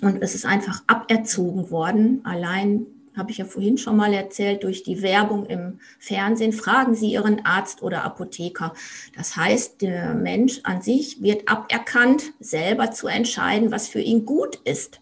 Und 0.00 0.22
es 0.22 0.34
ist 0.34 0.46
einfach 0.46 0.82
aberzogen 0.86 1.70
worden, 1.70 2.20
allein 2.24 2.86
habe 3.16 3.30
ich 3.30 3.38
ja 3.38 3.44
vorhin 3.44 3.78
schon 3.78 3.96
mal 3.96 4.12
erzählt, 4.12 4.62
durch 4.62 4.82
die 4.82 5.02
Werbung 5.02 5.46
im 5.46 5.80
Fernsehen, 5.98 6.52
fragen 6.52 6.94
Sie 6.94 7.12
Ihren 7.12 7.44
Arzt 7.44 7.82
oder 7.82 8.04
Apotheker. 8.04 8.74
Das 9.16 9.36
heißt, 9.36 9.82
der 9.82 10.14
Mensch 10.14 10.60
an 10.64 10.82
sich 10.82 11.22
wird 11.22 11.48
aberkannt, 11.48 12.32
selber 12.40 12.90
zu 12.90 13.06
entscheiden, 13.06 13.70
was 13.70 13.88
für 13.88 14.00
ihn 14.00 14.24
gut 14.24 14.56
ist. 14.64 15.00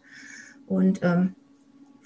Und 0.66 1.00
ähm, 1.02 1.34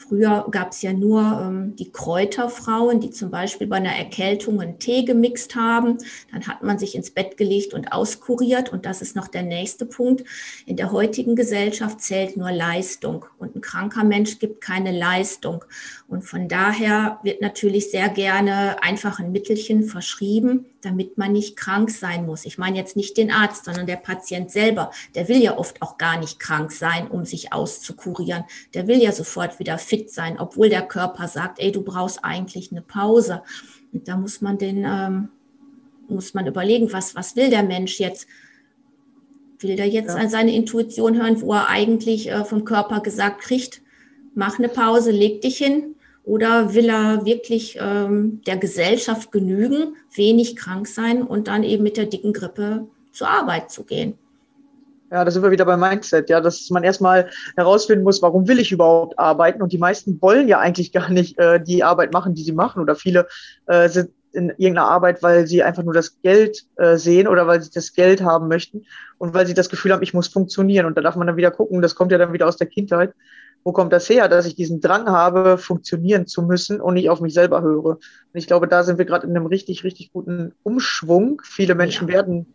Früher 0.08 0.46
gab 0.50 0.72
es 0.72 0.82
ja 0.82 0.92
nur 0.92 1.22
ähm, 1.22 1.76
die 1.76 1.90
Kräuterfrauen, 1.90 3.00
die 3.00 3.10
zum 3.10 3.30
Beispiel 3.30 3.66
bei 3.66 3.76
einer 3.76 3.96
Erkältung 3.96 4.60
einen 4.60 4.78
Tee 4.78 5.04
gemixt 5.04 5.54
haben. 5.56 5.98
Dann 6.30 6.46
hat 6.46 6.62
man 6.62 6.78
sich 6.78 6.94
ins 6.94 7.10
Bett 7.10 7.36
gelegt 7.36 7.72
und 7.72 7.92
auskuriert. 7.92 8.70
Und 8.70 8.84
das 8.84 9.00
ist 9.00 9.16
noch 9.16 9.28
der 9.28 9.42
nächste 9.42 9.86
Punkt. 9.86 10.24
In 10.66 10.76
der 10.76 10.92
heutigen 10.92 11.36
Gesellschaft 11.36 12.00
zählt 12.00 12.36
nur 12.36 12.52
Leistung. 12.52 13.24
Und 13.38 13.56
ein 13.56 13.60
kranker 13.62 14.04
Mensch 14.04 14.38
gibt 14.38 14.60
keine 14.60 14.92
Leistung. 14.92 15.64
Und 16.06 16.22
von 16.22 16.48
daher 16.48 17.20
wird 17.22 17.40
natürlich 17.40 17.90
sehr 17.90 18.08
gerne 18.10 18.82
einfach 18.82 19.20
ein 19.20 19.32
Mittelchen 19.32 19.84
verschrieben, 19.84 20.66
damit 20.84 21.18
man 21.18 21.32
nicht 21.32 21.56
krank 21.56 21.90
sein 21.90 22.26
muss. 22.26 22.44
Ich 22.44 22.58
meine 22.58 22.76
jetzt 22.76 22.96
nicht 22.96 23.16
den 23.16 23.30
Arzt, 23.30 23.64
sondern 23.64 23.86
der 23.86 23.96
Patient 23.96 24.50
selber. 24.50 24.90
Der 25.14 25.28
will 25.28 25.42
ja 25.42 25.56
oft 25.56 25.82
auch 25.82 25.98
gar 25.98 26.18
nicht 26.18 26.38
krank 26.38 26.72
sein, 26.72 27.08
um 27.08 27.24
sich 27.24 27.52
auszukurieren. 27.52 28.44
Der 28.74 28.86
will 28.86 29.02
ja 29.02 29.12
sofort 29.12 29.58
wieder 29.58 29.78
fit 29.78 30.10
sein, 30.10 30.38
obwohl 30.38 30.68
der 30.68 30.82
Körper 30.82 31.28
sagt, 31.28 31.58
ey, 31.60 31.72
du 31.72 31.82
brauchst 31.82 32.22
eigentlich 32.22 32.70
eine 32.70 32.82
Pause. 32.82 33.42
Und 33.92 34.08
da 34.08 34.16
muss 34.16 34.40
man 34.40 34.58
den, 34.58 34.84
ähm, 34.84 35.28
muss 36.08 36.34
man 36.34 36.46
überlegen, 36.46 36.92
was, 36.92 37.14
was 37.14 37.36
will 37.36 37.50
der 37.50 37.62
Mensch 37.62 37.98
jetzt? 38.00 38.26
Will 39.60 39.76
der 39.76 39.88
jetzt 39.88 40.16
ja. 40.16 40.28
seine 40.28 40.54
Intuition 40.54 41.16
hören, 41.16 41.40
wo 41.40 41.52
er 41.54 41.68
eigentlich 41.68 42.30
äh, 42.30 42.44
vom 42.44 42.64
Körper 42.64 43.00
gesagt 43.00 43.40
kriegt, 43.40 43.80
mach 44.34 44.58
eine 44.58 44.68
Pause, 44.68 45.10
leg 45.10 45.40
dich 45.40 45.56
hin, 45.56 45.93
oder 46.24 46.74
will 46.74 46.88
er 46.88 47.24
wirklich 47.24 47.78
ähm, 47.80 48.40
der 48.46 48.56
Gesellschaft 48.56 49.30
genügen, 49.30 49.96
wenig 50.14 50.56
krank 50.56 50.86
sein 50.86 51.22
und 51.22 51.48
dann 51.48 51.62
eben 51.62 51.82
mit 51.82 51.96
der 51.96 52.06
dicken 52.06 52.32
Grippe 52.32 52.86
zur 53.12 53.28
Arbeit 53.28 53.70
zu 53.70 53.84
gehen? 53.84 54.18
Ja, 55.10 55.24
da 55.24 55.30
sind 55.30 55.42
wir 55.42 55.50
wieder 55.50 55.66
beim 55.66 55.80
Mindset, 55.80 56.28
ja, 56.30 56.40
dass 56.40 56.70
man 56.70 56.82
erstmal 56.82 57.30
herausfinden 57.56 58.02
muss, 58.02 58.22
warum 58.22 58.48
will 58.48 58.58
ich 58.58 58.72
überhaupt 58.72 59.18
arbeiten? 59.18 59.62
Und 59.62 59.72
die 59.72 59.78
meisten 59.78 60.20
wollen 60.20 60.48
ja 60.48 60.58
eigentlich 60.58 60.92
gar 60.92 61.10
nicht 61.10 61.38
äh, 61.38 61.62
die 61.62 61.84
Arbeit 61.84 62.12
machen, 62.12 62.34
die 62.34 62.42
sie 62.42 62.52
machen. 62.52 62.82
Oder 62.82 62.96
viele 62.96 63.28
äh, 63.66 63.88
sind 63.88 64.10
in 64.34 64.50
irgendeiner 64.50 64.88
Arbeit, 64.88 65.22
weil 65.22 65.46
sie 65.46 65.62
einfach 65.62 65.82
nur 65.82 65.94
das 65.94 66.20
Geld 66.22 66.64
äh, 66.76 66.96
sehen 66.96 67.28
oder 67.28 67.46
weil 67.46 67.62
sie 67.62 67.70
das 67.70 67.92
Geld 67.92 68.22
haben 68.22 68.48
möchten 68.48 68.84
und 69.18 69.32
weil 69.34 69.46
sie 69.46 69.54
das 69.54 69.68
Gefühl 69.68 69.92
haben, 69.92 70.02
ich 70.02 70.14
muss 70.14 70.28
funktionieren. 70.28 70.86
Und 70.86 70.96
da 70.96 71.00
darf 71.00 71.16
man 71.16 71.26
dann 71.26 71.36
wieder 71.36 71.50
gucken, 71.50 71.82
das 71.82 71.94
kommt 71.94 72.12
ja 72.12 72.18
dann 72.18 72.32
wieder 72.32 72.48
aus 72.48 72.56
der 72.56 72.66
Kindheit 72.66 73.14
wo 73.64 73.72
kommt 73.72 73.92
das 73.92 74.08
her, 74.08 74.28
dass 74.28 74.46
ich 74.46 74.54
diesen 74.54 74.80
Drang 74.80 75.06
habe, 75.06 75.56
funktionieren 75.56 76.26
zu 76.26 76.42
müssen 76.42 76.80
und 76.80 76.94
nicht 76.94 77.08
auf 77.08 77.20
mich 77.20 77.32
selber 77.32 77.62
höre. 77.62 77.96
Und 77.96 78.00
ich 78.34 78.46
glaube, 78.46 78.68
da 78.68 78.84
sind 78.84 78.98
wir 78.98 79.06
gerade 79.06 79.26
in 79.26 79.34
einem 79.34 79.46
richtig, 79.46 79.84
richtig 79.84 80.12
guten 80.12 80.52
Umschwung. 80.62 81.40
Viele 81.44 81.74
Menschen 81.74 82.08
ja. 82.08 82.14
werden 82.14 82.54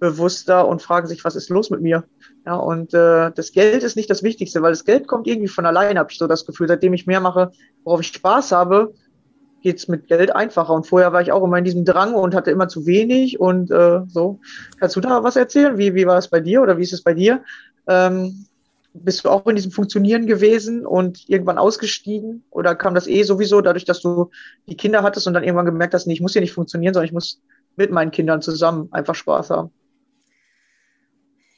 bewusster 0.00 0.66
und 0.66 0.82
fragen 0.82 1.06
sich, 1.06 1.24
was 1.24 1.36
ist 1.36 1.50
los 1.50 1.70
mit 1.70 1.82
mir? 1.82 2.04
Ja, 2.46 2.56
und 2.56 2.94
äh, 2.94 3.30
das 3.32 3.52
Geld 3.52 3.82
ist 3.82 3.96
nicht 3.96 4.08
das 4.08 4.22
Wichtigste, 4.22 4.62
weil 4.62 4.72
das 4.72 4.84
Geld 4.84 5.06
kommt 5.06 5.26
irgendwie 5.26 5.48
von 5.48 5.66
alleine, 5.66 6.00
habe 6.00 6.10
ich 6.10 6.18
so 6.18 6.26
das 6.26 6.46
Gefühl. 6.46 6.68
Seitdem 6.68 6.94
ich 6.94 7.06
mehr 7.06 7.20
mache, 7.20 7.52
worauf 7.84 8.00
ich 8.00 8.08
Spaß 8.08 8.52
habe, 8.52 8.94
geht's 9.66 9.88
mit 9.88 10.06
Geld 10.06 10.32
einfacher. 10.32 10.72
Und 10.72 10.86
vorher 10.86 11.12
war 11.12 11.22
ich 11.22 11.32
auch 11.32 11.42
immer 11.42 11.58
in 11.58 11.64
diesem 11.64 11.84
Drang 11.84 12.14
und 12.14 12.36
hatte 12.36 12.52
immer 12.52 12.68
zu 12.68 12.86
wenig 12.86 13.40
und 13.40 13.68
äh, 13.72 14.02
so. 14.06 14.38
Kannst 14.78 14.94
du 14.94 15.00
da 15.00 15.24
was 15.24 15.34
erzählen? 15.34 15.76
Wie, 15.76 15.96
wie 15.96 16.06
war 16.06 16.18
es 16.18 16.28
bei 16.28 16.38
dir 16.38 16.62
oder 16.62 16.78
wie 16.78 16.84
ist 16.84 16.92
es 16.92 17.02
bei 17.02 17.14
dir? 17.14 17.42
Ähm, 17.88 18.46
bist 18.94 19.24
du 19.24 19.28
auch 19.28 19.44
in 19.48 19.56
diesem 19.56 19.72
Funktionieren 19.72 20.26
gewesen 20.26 20.86
und 20.86 21.28
irgendwann 21.28 21.58
ausgestiegen? 21.58 22.44
Oder 22.50 22.76
kam 22.76 22.94
das 22.94 23.08
eh 23.08 23.24
sowieso 23.24 23.60
dadurch, 23.60 23.84
dass 23.84 24.00
du 24.00 24.30
die 24.68 24.76
Kinder 24.76 25.02
hattest 25.02 25.26
und 25.26 25.34
dann 25.34 25.42
irgendwann 25.42 25.66
gemerkt 25.66 25.94
hast, 25.94 26.06
nee, 26.06 26.14
ich 26.14 26.20
muss 26.20 26.32
hier 26.32 26.42
nicht 26.42 26.52
funktionieren, 26.52 26.94
sondern 26.94 27.08
ich 27.08 27.12
muss 27.12 27.42
mit 27.74 27.90
meinen 27.90 28.12
Kindern 28.12 28.42
zusammen 28.42 28.86
einfach 28.92 29.16
Spaß 29.16 29.50
haben? 29.50 29.70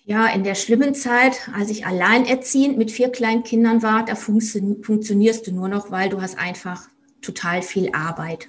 Ja, 0.07 0.29
in 0.29 0.45
der 0.45 0.55
schlimmen 0.55 0.95
Zeit, 0.95 1.51
als 1.55 1.69
ich 1.69 1.85
alleinerziehend 1.85 2.79
mit 2.79 2.91
vier 2.91 3.11
kleinen 3.11 3.43
Kindern 3.43 3.83
war, 3.83 4.07
da 4.07 4.15
funktionierst 4.15 5.47
du 5.47 5.53
nur 5.53 5.69
noch, 5.69 5.91
weil 5.91 6.09
du 6.09 6.23
hast 6.23 6.39
einfach 6.39 6.89
total 7.21 7.63
viel 7.63 7.91
Arbeit. 7.93 8.49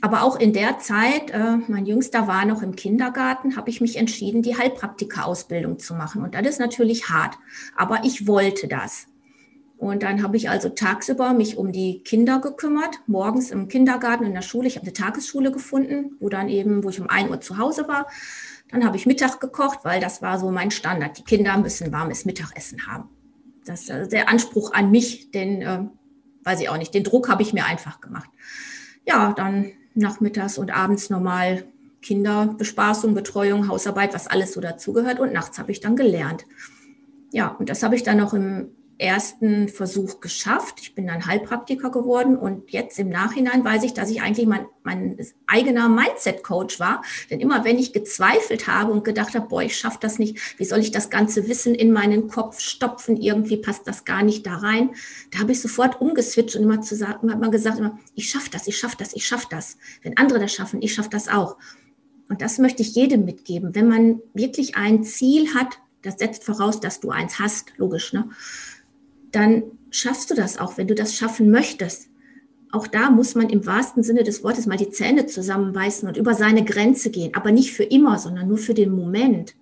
Aber 0.00 0.22
auch 0.22 0.38
in 0.38 0.52
der 0.52 0.78
Zeit, 0.78 1.30
äh, 1.30 1.56
mein 1.66 1.84
Jüngster 1.84 2.28
war 2.28 2.44
noch 2.44 2.62
im 2.62 2.76
Kindergarten, 2.76 3.56
habe 3.56 3.70
ich 3.70 3.80
mich 3.80 3.96
entschieden, 3.96 4.42
die 4.42 4.56
Heilpraktika-Ausbildung 4.56 5.78
zu 5.78 5.94
machen. 5.94 6.22
Und 6.22 6.34
das 6.34 6.46
ist 6.46 6.60
natürlich 6.60 7.08
hart, 7.08 7.36
aber 7.76 8.04
ich 8.04 8.26
wollte 8.26 8.68
das. 8.68 9.06
Und 9.76 10.02
dann 10.02 10.22
habe 10.22 10.36
ich 10.36 10.50
also 10.50 10.68
tagsüber 10.68 11.32
mich 11.32 11.56
um 11.56 11.70
die 11.70 12.02
Kinder 12.02 12.40
gekümmert, 12.40 12.98
morgens 13.06 13.50
im 13.50 13.68
Kindergarten, 13.68 14.24
in 14.24 14.34
der 14.34 14.42
Schule. 14.42 14.66
Ich 14.66 14.76
habe 14.76 14.84
eine 14.84 14.92
Tagesschule 14.92 15.52
gefunden, 15.52 16.16
wo 16.18 16.28
dann 16.28 16.48
eben, 16.48 16.82
wo 16.82 16.90
ich 16.90 17.00
um 17.00 17.08
ein 17.08 17.30
Uhr 17.30 17.40
zu 17.40 17.58
Hause 17.58 17.86
war. 17.86 18.08
Dann 18.70 18.84
habe 18.84 18.96
ich 18.96 19.06
Mittag 19.06 19.40
gekocht, 19.40 19.80
weil 19.84 20.00
das 20.00 20.20
war 20.20 20.38
so 20.38 20.50
mein 20.50 20.72
Standard. 20.72 21.18
Die 21.18 21.24
Kinder 21.24 21.56
müssen 21.56 21.92
warmes 21.92 22.24
Mittagessen 22.24 22.86
haben. 22.88 23.08
Das 23.64 23.82
ist 23.82 23.90
äh, 23.90 24.08
der 24.08 24.28
Anspruch 24.28 24.72
an 24.72 24.90
mich, 24.90 25.30
den, 25.30 25.62
äh, 25.62 25.84
weiß 26.44 26.60
ich 26.60 26.68
auch 26.68 26.78
nicht, 26.78 26.94
den 26.94 27.04
Druck 27.04 27.28
habe 27.28 27.42
ich 27.42 27.52
mir 27.52 27.64
einfach 27.64 28.00
gemacht. 28.00 28.30
Ja, 29.06 29.32
dann 29.32 29.72
nachmittags 29.94 30.58
und 30.58 30.70
abends 30.70 31.10
normal 31.10 31.64
Kinderbespaßung, 32.02 33.14
Betreuung, 33.14 33.68
Hausarbeit, 33.68 34.14
was 34.14 34.28
alles 34.28 34.52
so 34.52 34.60
dazugehört. 34.60 35.20
Und 35.20 35.32
nachts 35.32 35.58
habe 35.58 35.72
ich 35.72 35.80
dann 35.80 35.96
gelernt. 35.96 36.44
Ja, 37.32 37.48
und 37.48 37.68
das 37.68 37.82
habe 37.82 37.96
ich 37.96 38.02
dann 38.02 38.18
noch 38.18 38.34
im 38.34 38.70
ersten 38.98 39.68
Versuch 39.68 40.20
geschafft. 40.20 40.80
Ich 40.80 40.94
bin 40.94 41.06
dann 41.06 41.26
Heilpraktiker 41.26 41.90
geworden 41.90 42.36
und 42.36 42.70
jetzt 42.70 42.98
im 42.98 43.08
Nachhinein 43.08 43.64
weiß 43.64 43.84
ich, 43.84 43.94
dass 43.94 44.10
ich 44.10 44.22
eigentlich 44.22 44.46
mein, 44.46 44.66
mein 44.82 45.16
eigener 45.46 45.88
Mindset-Coach 45.88 46.80
war. 46.80 47.02
Denn 47.30 47.40
immer 47.40 47.64
wenn 47.64 47.78
ich 47.78 47.92
gezweifelt 47.92 48.66
habe 48.66 48.92
und 48.92 49.04
gedacht 49.04 49.34
habe, 49.34 49.48
boah, 49.48 49.62
ich 49.62 49.76
schaffe 49.76 49.98
das 50.00 50.18
nicht, 50.18 50.58
wie 50.58 50.64
soll 50.64 50.80
ich 50.80 50.90
das 50.90 51.10
ganze 51.10 51.48
Wissen 51.48 51.74
in 51.74 51.92
meinen 51.92 52.28
Kopf 52.28 52.60
stopfen, 52.60 53.16
irgendwie 53.16 53.56
passt 53.56 53.86
das 53.86 54.04
gar 54.04 54.22
nicht 54.22 54.46
da 54.46 54.56
rein, 54.56 54.90
da 55.30 55.40
habe 55.40 55.52
ich 55.52 55.60
sofort 55.60 56.00
umgeswitcht 56.00 56.56
und 56.56 56.64
immer 56.64 56.80
zu 56.80 56.96
sagen, 56.96 57.26
man 57.26 57.50
gesagt, 57.50 57.78
immer, 57.78 57.98
ich 58.14 58.28
schaffe 58.28 58.50
das, 58.50 58.66
ich 58.66 58.76
schaffe 58.76 58.96
das, 58.98 59.14
ich 59.14 59.26
schaffe 59.26 59.46
das. 59.50 59.78
Wenn 60.02 60.16
andere 60.16 60.40
das 60.40 60.52
schaffen, 60.52 60.82
ich 60.82 60.94
schaffe 60.94 61.10
das 61.10 61.28
auch. 61.28 61.56
Und 62.28 62.42
das 62.42 62.58
möchte 62.58 62.82
ich 62.82 62.94
jedem 62.94 63.24
mitgeben. 63.24 63.74
Wenn 63.74 63.88
man 63.88 64.20
wirklich 64.34 64.76
ein 64.76 65.02
Ziel 65.04 65.54
hat, 65.54 65.78
das 66.02 66.18
setzt 66.18 66.44
voraus, 66.44 66.80
dass 66.80 67.00
du 67.00 67.10
eins 67.10 67.38
hast, 67.38 67.72
logisch, 67.76 68.12
ne? 68.12 68.28
Dann 69.32 69.62
schaffst 69.90 70.30
du 70.30 70.34
das 70.34 70.58
auch, 70.58 70.76
wenn 70.78 70.88
du 70.88 70.94
das 70.94 71.14
schaffen 71.14 71.50
möchtest. 71.50 72.08
Auch 72.70 72.86
da 72.86 73.10
muss 73.10 73.34
man 73.34 73.48
im 73.48 73.64
wahrsten 73.64 74.02
Sinne 74.02 74.24
des 74.24 74.44
Wortes 74.44 74.66
mal 74.66 74.76
die 74.76 74.90
Zähne 74.90 75.26
zusammenbeißen 75.26 76.06
und 76.06 76.16
über 76.16 76.34
seine 76.34 76.64
Grenze 76.64 77.10
gehen, 77.10 77.34
aber 77.34 77.50
nicht 77.50 77.72
für 77.72 77.84
immer, 77.84 78.18
sondern 78.18 78.48
nur 78.48 78.58
für 78.58 78.74
den 78.74 78.90
Moment. 78.90 79.54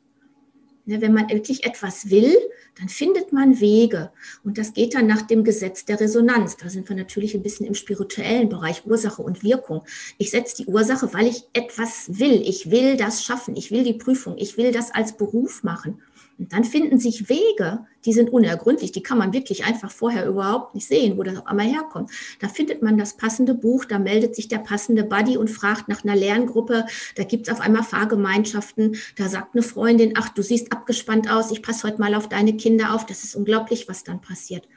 Ne, 0.88 1.00
wenn 1.00 1.12
man 1.12 1.28
wirklich 1.28 1.64
etwas 1.64 2.10
will, 2.10 2.36
dann 2.78 2.88
findet 2.88 3.32
man 3.32 3.58
Wege. 3.58 4.12
Und 4.44 4.56
das 4.56 4.72
geht 4.72 4.94
dann 4.94 5.08
nach 5.08 5.22
dem 5.22 5.42
Gesetz 5.42 5.84
der 5.84 5.98
Resonanz. 5.98 6.56
Da 6.56 6.68
sind 6.68 6.88
wir 6.88 6.94
natürlich 6.94 7.34
ein 7.34 7.42
bisschen 7.42 7.66
im 7.66 7.74
spirituellen 7.74 8.48
Bereich, 8.48 8.86
Ursache 8.86 9.20
und 9.20 9.42
Wirkung. 9.42 9.82
Ich 10.16 10.30
setze 10.30 10.62
die 10.62 10.66
Ursache, 10.66 11.12
weil 11.12 11.26
ich 11.26 11.42
etwas 11.54 12.20
will. 12.20 12.40
Ich 12.44 12.70
will 12.70 12.96
das 12.96 13.24
schaffen. 13.24 13.56
Ich 13.56 13.72
will 13.72 13.82
die 13.82 13.94
Prüfung. 13.94 14.36
Ich 14.38 14.56
will 14.56 14.70
das 14.70 14.92
als 14.92 15.16
Beruf 15.16 15.64
machen. 15.64 16.00
Und 16.38 16.52
dann 16.52 16.64
finden 16.64 16.98
sich 16.98 17.30
Wege, 17.30 17.86
die 18.04 18.12
sind 18.12 18.30
unergründlich, 18.30 18.92
die 18.92 19.02
kann 19.02 19.16
man 19.16 19.32
wirklich 19.32 19.64
einfach 19.64 19.90
vorher 19.90 20.26
überhaupt 20.26 20.74
nicht 20.74 20.86
sehen, 20.86 21.16
wo 21.16 21.22
das 21.22 21.38
auf 21.38 21.46
einmal 21.46 21.66
herkommt. 21.66 22.10
Da 22.40 22.48
findet 22.48 22.82
man 22.82 22.98
das 22.98 23.16
passende 23.16 23.54
Buch, 23.54 23.86
da 23.86 23.98
meldet 23.98 24.36
sich 24.36 24.48
der 24.48 24.58
passende 24.58 25.04
Buddy 25.04 25.38
und 25.38 25.48
fragt 25.48 25.88
nach 25.88 26.04
einer 26.04 26.14
Lerngruppe, 26.14 26.84
da 27.14 27.24
gibt 27.24 27.48
es 27.48 27.54
auf 27.54 27.60
einmal 27.60 27.84
Fahrgemeinschaften, 27.84 28.96
da 29.16 29.28
sagt 29.28 29.54
eine 29.54 29.62
Freundin, 29.62 30.12
ach, 30.16 30.28
du 30.28 30.42
siehst 30.42 30.72
abgespannt 30.72 31.30
aus, 31.30 31.50
ich 31.50 31.62
passe 31.62 31.88
heute 31.88 32.00
mal 32.00 32.14
auf 32.14 32.28
deine 32.28 32.56
Kinder 32.56 32.94
auf, 32.94 33.06
das 33.06 33.24
ist 33.24 33.34
unglaublich, 33.34 33.88
was 33.88 34.04
dann 34.04 34.20
passiert. 34.20 34.68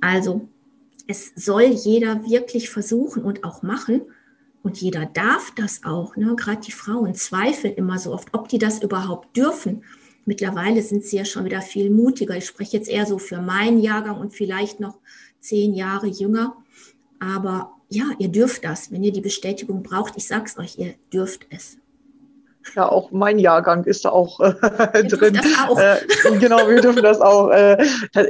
Also, 0.00 0.48
es 1.08 1.32
soll 1.34 1.64
jeder 1.64 2.24
wirklich 2.24 2.70
versuchen 2.70 3.24
und 3.24 3.44
auch 3.44 3.62
machen. 3.62 4.02
Und 4.62 4.80
jeder 4.80 5.06
darf 5.06 5.52
das 5.56 5.82
auch. 5.84 6.16
Ne? 6.16 6.36
Gerade 6.36 6.60
die 6.60 6.72
Frauen 6.72 7.14
zweifeln 7.14 7.74
immer 7.74 7.98
so 7.98 8.12
oft, 8.12 8.28
ob 8.32 8.48
die 8.48 8.58
das 8.58 8.80
überhaupt 8.80 9.36
dürfen. 9.36 9.82
Mittlerweile 10.24 10.82
sind 10.82 11.04
sie 11.04 11.16
ja 11.16 11.24
schon 11.24 11.44
wieder 11.44 11.62
viel 11.62 11.90
mutiger. 11.90 12.36
Ich 12.36 12.46
spreche 12.46 12.76
jetzt 12.76 12.88
eher 12.88 13.06
so 13.06 13.18
für 13.18 13.40
meinen 13.40 13.80
Jahrgang 13.80 14.18
und 14.18 14.34
vielleicht 14.34 14.80
noch 14.80 14.98
zehn 15.40 15.74
Jahre 15.74 16.06
jünger. 16.06 16.56
Aber 17.18 17.74
ja, 17.88 18.04
ihr 18.18 18.28
dürft 18.28 18.64
das. 18.64 18.90
Wenn 18.92 19.02
ihr 19.02 19.12
die 19.12 19.20
Bestätigung 19.20 19.82
braucht, 19.82 20.16
ich 20.16 20.26
sage 20.26 20.44
es 20.46 20.58
euch, 20.58 20.78
ihr 20.78 20.94
dürft 21.12 21.46
es. 21.50 21.78
Ja, 22.74 22.88
auch 22.88 23.10
mein 23.10 23.38
Jahrgang 23.38 23.84
ist 23.84 24.04
da 24.04 24.10
auch 24.10 24.40
äh, 24.40 25.04
drin. 25.04 25.38
Auch. 25.68 25.78
Äh, 25.78 25.96
genau, 26.38 26.68
wir 26.68 26.80
dürfen 26.80 27.02
das 27.02 27.20
auch. 27.20 27.50
Äh, 27.50 27.76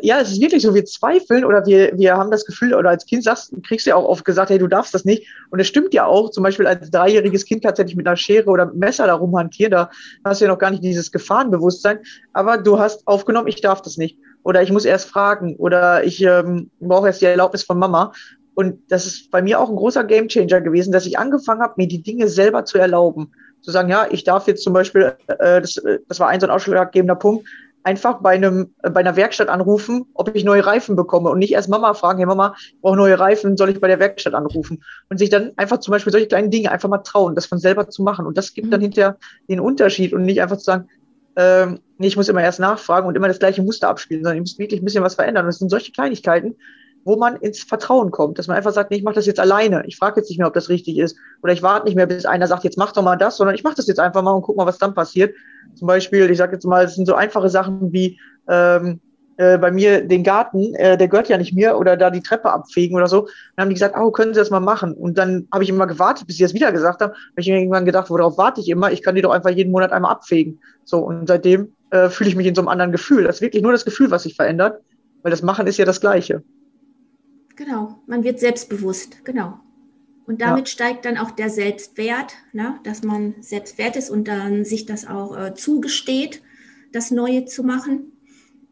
ja, 0.03 0.21
es 0.21 0.33
ist 0.33 0.41
wirklich 0.41 0.63
so, 0.63 0.75
wir 0.75 0.85
zweifeln 0.85 1.45
oder 1.45 1.65
wir, 1.67 1.97
wir 1.97 2.17
haben 2.17 2.31
das 2.31 2.45
Gefühl, 2.45 2.75
oder 2.75 2.91
als 2.91 3.07
Kind 3.07 3.25
sagst, 3.25 3.55
kriegst 3.67 3.87
du 3.87 3.91
ja 3.91 3.97
auch 3.97 4.05
oft 4.05 4.25
gesagt, 4.25 4.51
hey, 4.51 4.59
du 4.59 4.69
darfst 4.69 4.95
das 4.95 5.05
nicht. 5.05 5.27
Und 5.51 5.61
es 5.61 5.69
stimmt 5.69 5.95
ja 5.95 6.07
auch, 6.07 6.31
zum 6.31 6.43
Beispiel 6.43 6.67
als 6.67 6.91
dreijähriges 6.91 7.45
Kind 7.45 7.63
kannst 7.63 7.79
du 7.79 7.83
ja 7.83 7.87
nicht 7.87 7.97
mit 7.97 8.07
einer 8.07 8.17
Schere 8.17 8.49
oder 8.51 8.65
mit 8.65 8.73
einem 8.73 8.81
Messer 8.81 9.07
da 9.07 9.15
rumhantieren, 9.15 9.71
da 9.71 9.91
hast 10.25 10.41
du 10.41 10.47
ja 10.47 10.51
noch 10.51 10.59
gar 10.59 10.71
nicht 10.71 10.83
dieses 10.83 11.13
Gefahrenbewusstsein. 11.13 12.01
Aber 12.33 12.59
du 12.59 12.79
hast 12.79 13.07
aufgenommen, 13.07 13.49
ich 13.49 13.61
darf 13.61 13.83
das 13.83 13.97
nicht. 13.97 14.19
Oder 14.45 14.63
ich 14.63 14.73
muss 14.73 14.85
erst 14.85 15.09
fragen 15.09 15.55
oder 15.57 16.05
ich 16.05 16.23
ähm, 16.23 16.71
brauche 16.81 17.07
erst 17.07 17.21
die 17.21 17.27
Erlaubnis 17.27 17.63
von 17.63 17.79
Mama. 17.79 18.13
Und 18.55 18.81
das 18.91 19.07
ist 19.07 19.31
bei 19.31 19.41
mir 19.41 19.61
auch 19.61 19.71
ein 19.71 19.77
großer 19.77 20.05
Gamechanger 20.05 20.61
gewesen, 20.61 20.93
dass 20.93 21.07
ich 21.07 21.19
angefangen 21.19 21.63
habe, 21.63 21.75
mir 21.77 21.89
die 21.89 22.03
Dinge 22.03 22.29
selber 22.29 22.65
zu 22.65 22.79
erlauben 22.79 23.33
zu 23.63 23.71
sagen, 23.71 23.89
ja, 23.89 24.07
ich 24.11 24.25
darf 24.25 24.47
jetzt 24.47 24.63
zum 24.63 24.73
Beispiel, 24.73 25.15
äh, 25.27 25.61
das, 25.61 25.81
das 26.09 26.21
war 26.21 26.29
ein 26.29 26.41
so 26.41 26.47
ein 26.47 26.51
ausschlaggebender 26.51 27.15
Punkt, 27.15 27.49
einfach 27.85 28.21
bei 28.21 28.31
einem 28.31 28.75
bei 28.83 29.01
einer 29.01 29.17
Werkstatt 29.17 29.49
anrufen, 29.49 30.07
ob 30.15 30.35
ich 30.35 30.45
neue 30.45 30.65
Reifen 30.65 30.97
bekomme 30.97 31.31
und 31.31 31.39
nicht 31.39 31.53
erst 31.53 31.69
Mama 31.69 31.95
fragen, 31.95 32.19
hey 32.19 32.27
Mama, 32.27 32.55
ich 32.59 32.81
brauche 32.81 32.97
neue 32.97 33.19
Reifen, 33.19 33.57
soll 33.57 33.71
ich 33.71 33.81
bei 33.81 33.89
der 33.89 33.99
Werkstatt 33.99 34.35
anrufen? 34.35 34.83
Und 35.09 35.19
sich 35.19 35.31
dann 35.31 35.53
einfach 35.57 35.79
zum 35.79 35.93
Beispiel 35.93 36.13
solche 36.13 36.29
kleinen 36.29 36.51
Dinge 36.51 36.71
einfach 36.71 36.89
mal 36.89 36.99
trauen, 36.99 37.35
das 37.35 37.47
von 37.47 37.59
selber 37.59 37.89
zu 37.89 38.03
machen. 38.03 38.27
Und 38.27 38.37
das 38.37 38.55
gibt 38.55 38.69
mhm. 38.69 38.71
dann 38.73 38.81
hinterher 38.81 39.17
den 39.49 39.61
Unterschied 39.61 40.13
und 40.13 40.25
nicht 40.25 40.41
einfach 40.41 40.59
zu 40.59 40.65
sagen, 40.65 40.89
ähm, 41.37 41.81
nee, 41.99 42.09
ich 42.09 42.17
muss 42.17 42.29
immer 42.29 42.43
erst 42.43 42.61
nachfragen 42.61 43.07
und 43.07 43.17
immer 43.17 43.29
das 43.29 43.39
gleiche 43.39 43.63
Muster 43.63 43.89
abspielen, 43.89 44.23
sondern 44.23 44.37
ich 44.37 44.53
muss 44.53 44.59
wirklich 44.59 44.81
ein 44.81 44.85
bisschen 44.85 45.05
was 45.05 45.15
verändern. 45.15 45.45
Und 45.45 45.49
das 45.49 45.59
sind 45.59 45.71
solche 45.71 45.93
Kleinigkeiten, 45.93 46.57
wo 47.05 47.17
man 47.17 47.37
ins 47.37 47.63
Vertrauen 47.63 48.11
kommt, 48.11 48.39
dass 48.39 48.49
man 48.49 48.57
einfach 48.57 48.73
sagt, 48.73 48.91
nee, 48.91 48.99
ich 48.99 49.03
mache 49.03 49.17
das 49.17 49.27
jetzt 49.27 49.41
alleine. 49.41 49.85
Ich 49.87 49.97
frage 49.97 50.21
jetzt 50.21 50.29
nicht 50.29 50.39
mehr, 50.39 50.47
ob 50.47 50.55
das 50.55 50.69
richtig 50.69 50.99
ist. 50.99 51.17
Oder 51.43 51.53
ich 51.53 51.63
warte 51.63 51.87
nicht 51.87 51.97
mehr, 51.97 52.07
bis 52.07 52.27
einer 52.27 52.47
sagt, 52.47 52.65
jetzt 52.65 52.79
mach 52.79 52.93
doch 52.93 53.03
mal 53.03 53.17
das, 53.17 53.37
sondern 53.37 53.55
ich 53.55 53.65
mache 53.65 53.75
das 53.77 53.87
jetzt 53.87 54.01
einfach 54.01 54.23
mal 54.23 54.33
und 54.33 54.43
guck 54.43 54.57
mal, 54.57 54.67
was 54.67 54.79
dann 54.79 54.95
passiert. 54.95 55.35
Zum 55.75 55.87
Beispiel, 55.87 56.31
ich 56.31 56.39
sage 56.39 56.53
jetzt 56.53 56.65
mal, 56.65 56.85
es 56.85 56.95
sind 56.95 57.07
so 57.07 57.15
einfache 57.15 57.49
Sachen 57.49 57.93
wie 57.93 58.19
ähm, 58.49 59.01
äh, 59.37 59.59
bei 59.59 59.71
mir 59.71 60.07
den 60.07 60.23
Garten, 60.23 60.75
äh, 60.75 60.97
der 60.97 61.09
gehört 61.09 61.29
ja 61.29 61.39
nicht 61.39 61.55
mir, 61.55 61.77
oder 61.79 61.97
da 61.97 62.11
die 62.11 62.23
Treppe 62.23 62.53
abfegen 62.53 62.97
oder 62.97 63.07
so. 63.07 63.29
Dann 63.57 63.65
haben 63.65 63.69
die 63.71 63.75
gesagt, 63.75 63.97
oh, 63.99 64.11
können 64.11 64.35
Sie 64.35 64.41
das 64.41 64.51
mal 64.51 64.61
machen? 64.61 64.95
Und 64.95 65.19
dann 65.19 65.49
habe 65.53 65.65
ich 65.65 65.71
immer 65.71 65.87
gewartet, 65.87 66.27
bis 66.27 66.37
sie 66.37 66.43
das 66.43 66.55
wieder 66.55 66.71
gesagt 66.71 67.01
haben. 67.01 67.13
Habe 67.13 67.41
ich 67.41 67.49
mir 67.49 67.59
irgendwann 67.59 67.85
gedacht, 67.85 68.11
worauf 68.11 68.39
warte 68.39 68.61
ich 68.61 68.69
immer? 68.69 68.93
Ich 68.93 69.03
kann 69.03 69.15
die 69.15 69.23
doch 69.23 69.33
einfach 69.33 69.51
jeden 69.51 69.73
Monat 69.73 69.93
einmal 69.93 70.13
abfegen. 70.13 70.61
So, 70.85 70.99
und 70.99 71.27
seitdem 71.27 71.73
äh, 71.91 72.09
fühle 72.09 72.31
ich 72.31 72.37
mich 72.37 72.47
in 72.47 72.55
so 72.55 72.61
einem 72.61 72.69
anderen 72.69 72.93
Gefühl. 72.93 73.25
Das 73.25 73.37
ist 73.37 73.43
wirklich 73.43 73.63
nur 73.63 73.73
das 73.73 73.85
Gefühl, 73.85 74.11
was 74.11 74.25
sich 74.25 74.37
verändert, 74.37 74.81
weil 75.23 75.31
das 75.31 75.43
Machen 75.43 75.67
ist 75.67 75.79
ja 75.79 75.85
das 75.85 76.01
Gleiche. 76.01 76.43
Genau, 77.57 77.99
man 78.07 78.25
wird 78.25 78.41
selbstbewusst, 78.41 79.25
genau. 79.25 79.61
Und 80.27 80.41
damit 80.41 80.69
ja. 80.69 80.73
steigt 80.73 81.05
dann 81.05 81.19
auch 81.19 81.31
der 81.31 81.51
Selbstwert, 81.51 82.35
ne? 82.53 82.79
dass 82.85 83.03
man 83.03 83.35
selbstwert 83.41 83.97
ist 83.97 84.09
und 84.09 84.29
dann 84.29 84.65
sich 84.65 84.87
das 84.87 85.07
auch 85.07 85.37
äh, 85.37 85.55
zugesteht, 85.55 86.43
das 86.93 87.11
Neue 87.11 87.45
zu 87.45 87.65
machen. 87.65 88.13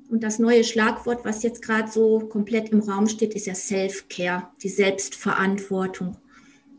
Und 0.08 0.24
das 0.24 0.38
neue 0.38 0.64
Schlagwort, 0.64 1.24
was 1.24 1.42
jetzt 1.42 1.62
gerade 1.62 1.90
so 1.90 2.18
komplett 2.20 2.70
im 2.70 2.80
Raum 2.80 3.06
steht, 3.06 3.34
ist 3.34 3.46
ja 3.46 3.54
Self-Care, 3.54 4.48
die 4.62 4.68
Selbstverantwortung. 4.68 6.16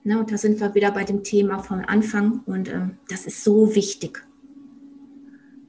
Ne? 0.03 0.19
Und 0.19 0.31
da 0.31 0.37
sind 0.37 0.59
wir 0.59 0.73
wieder 0.75 0.91
bei 0.91 1.03
dem 1.03 1.23
Thema 1.23 1.59
vom 1.59 1.83
Anfang 1.85 2.41
und 2.45 2.67
ähm, 2.69 2.97
das 3.07 3.25
ist 3.25 3.43
so 3.43 3.75
wichtig. 3.75 4.25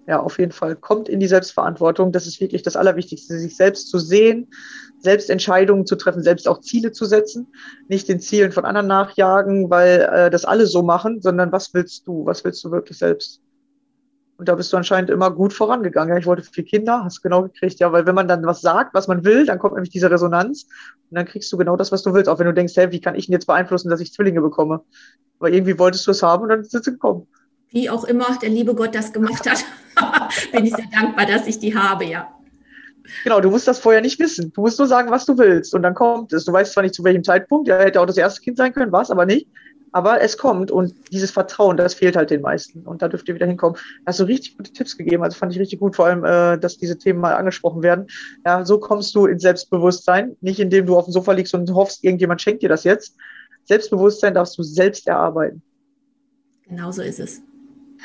Ja, 0.06 0.20
auf 0.20 0.38
jeden 0.38 0.52
Fall. 0.52 0.74
Kommt 0.74 1.08
in 1.08 1.20
die 1.20 1.28
Selbstverantwortung. 1.28 2.10
Das 2.10 2.26
ist 2.26 2.40
wirklich 2.40 2.62
das 2.62 2.76
Allerwichtigste, 2.76 3.38
sich 3.38 3.56
selbst 3.56 3.88
zu 3.88 3.98
sehen, 3.98 4.48
selbst 4.98 5.30
Entscheidungen 5.30 5.86
zu 5.86 5.94
treffen, 5.94 6.22
selbst 6.22 6.48
auch 6.48 6.60
Ziele 6.60 6.90
zu 6.90 7.04
setzen, 7.04 7.46
nicht 7.88 8.08
den 8.08 8.18
Zielen 8.18 8.50
von 8.50 8.64
anderen 8.64 8.88
nachjagen, 8.88 9.70
weil 9.70 10.00
äh, 10.12 10.30
das 10.30 10.44
alle 10.44 10.66
so 10.66 10.82
machen, 10.82 11.20
sondern 11.20 11.52
was 11.52 11.72
willst 11.72 12.06
du? 12.06 12.26
Was 12.26 12.44
willst 12.44 12.64
du 12.64 12.72
wirklich 12.72 12.98
selbst? 12.98 13.40
Und 14.38 14.48
da 14.48 14.56
bist 14.56 14.72
du 14.72 14.76
anscheinend 14.76 15.08
immer 15.08 15.30
gut 15.30 15.52
vorangegangen. 15.52 16.12
Ja, 16.12 16.18
ich 16.18 16.26
wollte 16.26 16.42
vier 16.42 16.64
Kinder, 16.64 17.04
hast 17.04 17.22
genau 17.22 17.42
gekriegt, 17.42 17.78
ja, 17.78 17.92
weil 17.92 18.06
wenn 18.06 18.16
man 18.16 18.26
dann 18.26 18.44
was 18.44 18.60
sagt, 18.60 18.92
was 18.94 19.06
man 19.06 19.24
will, 19.24 19.46
dann 19.46 19.60
kommt 19.60 19.74
nämlich 19.74 19.90
diese 19.90 20.10
Resonanz 20.10 20.64
und 21.10 21.16
dann 21.16 21.26
kriegst 21.26 21.52
du 21.52 21.56
genau 21.56 21.76
das, 21.76 21.92
was 21.92 22.02
du 22.02 22.12
willst. 22.12 22.28
Auch 22.28 22.40
wenn 22.40 22.46
du 22.46 22.54
denkst, 22.54 22.74
hey, 22.74 22.90
wie 22.90 23.00
kann 23.00 23.14
ich 23.14 23.26
denn 23.26 23.34
jetzt 23.34 23.46
beeinflussen, 23.46 23.88
dass 23.88 24.00
ich 24.00 24.12
Zwillinge 24.12 24.40
bekomme? 24.40 24.80
Aber 25.38 25.50
irgendwie 25.50 25.78
wolltest 25.78 26.08
du 26.08 26.10
es 26.10 26.24
haben 26.24 26.42
und 26.42 26.48
dann 26.48 26.62
ist 26.62 26.74
es 26.74 26.82
gekommen. 26.82 27.28
Wie 27.70 27.88
auch 27.88 28.02
immer 28.02 28.36
der 28.42 28.48
liebe 28.48 28.74
Gott 28.74 28.96
das 28.96 29.12
gemacht 29.12 29.48
hat, 29.48 29.64
bin 30.52 30.66
ich 30.66 30.74
sehr 30.74 30.86
dankbar, 30.92 31.26
dass 31.26 31.46
ich 31.46 31.58
die 31.58 31.76
habe, 31.76 32.04
ja. 32.04 32.28
Genau, 33.24 33.40
du 33.40 33.50
musst 33.50 33.68
das 33.68 33.78
vorher 33.78 34.00
nicht 34.00 34.18
wissen. 34.18 34.52
Du 34.52 34.62
musst 34.62 34.78
nur 34.78 34.88
sagen, 34.88 35.10
was 35.10 35.26
du 35.26 35.36
willst. 35.38 35.74
Und 35.74 35.82
dann 35.82 35.94
kommt 35.94 36.32
es. 36.32 36.44
Du 36.44 36.52
weißt 36.52 36.72
zwar 36.72 36.82
nicht 36.82 36.94
zu 36.94 37.04
welchem 37.04 37.24
Zeitpunkt, 37.24 37.68
ja, 37.68 37.78
hätte 37.78 38.00
auch 38.00 38.06
das 38.06 38.16
erste 38.16 38.40
Kind 38.40 38.56
sein 38.56 38.72
können, 38.72 38.92
war 38.92 39.02
es 39.02 39.10
aber 39.10 39.26
nicht. 39.26 39.48
Aber 39.94 40.22
es 40.22 40.38
kommt 40.38 40.70
und 40.70 40.94
dieses 41.12 41.30
Vertrauen, 41.30 41.76
das 41.76 41.92
fehlt 41.92 42.16
halt 42.16 42.30
den 42.30 42.40
meisten. 42.40 42.80
Und 42.86 43.02
da 43.02 43.08
dürft 43.08 43.28
ihr 43.28 43.34
wieder 43.34 43.46
hinkommen. 43.46 43.76
Da 43.76 44.08
hast 44.10 44.20
du 44.20 44.24
richtig 44.24 44.56
gute 44.56 44.72
Tipps 44.72 44.96
gegeben. 44.96 45.22
Also 45.22 45.36
fand 45.36 45.52
ich 45.52 45.60
richtig 45.60 45.80
gut, 45.80 45.96
vor 45.96 46.06
allem, 46.06 46.24
äh, 46.24 46.58
dass 46.58 46.78
diese 46.78 46.96
Themen 46.96 47.20
mal 47.20 47.34
angesprochen 47.34 47.82
werden. 47.82 48.06
Ja, 48.46 48.64
so 48.64 48.78
kommst 48.78 49.14
du 49.14 49.26
ins 49.26 49.42
Selbstbewusstsein. 49.42 50.36
Nicht 50.40 50.60
indem 50.60 50.86
du 50.86 50.96
auf 50.96 51.04
dem 51.04 51.12
Sofa 51.12 51.32
liegst 51.32 51.52
und 51.52 51.70
hoffst, 51.74 52.02
irgendjemand 52.04 52.40
schenkt 52.40 52.62
dir 52.62 52.70
das 52.70 52.84
jetzt. 52.84 53.16
Selbstbewusstsein 53.64 54.32
darfst 54.32 54.56
du 54.56 54.62
selbst 54.62 55.06
erarbeiten. 55.06 55.62
Genau 56.66 56.90
so 56.90 57.02
ist 57.02 57.20
es. 57.20 57.42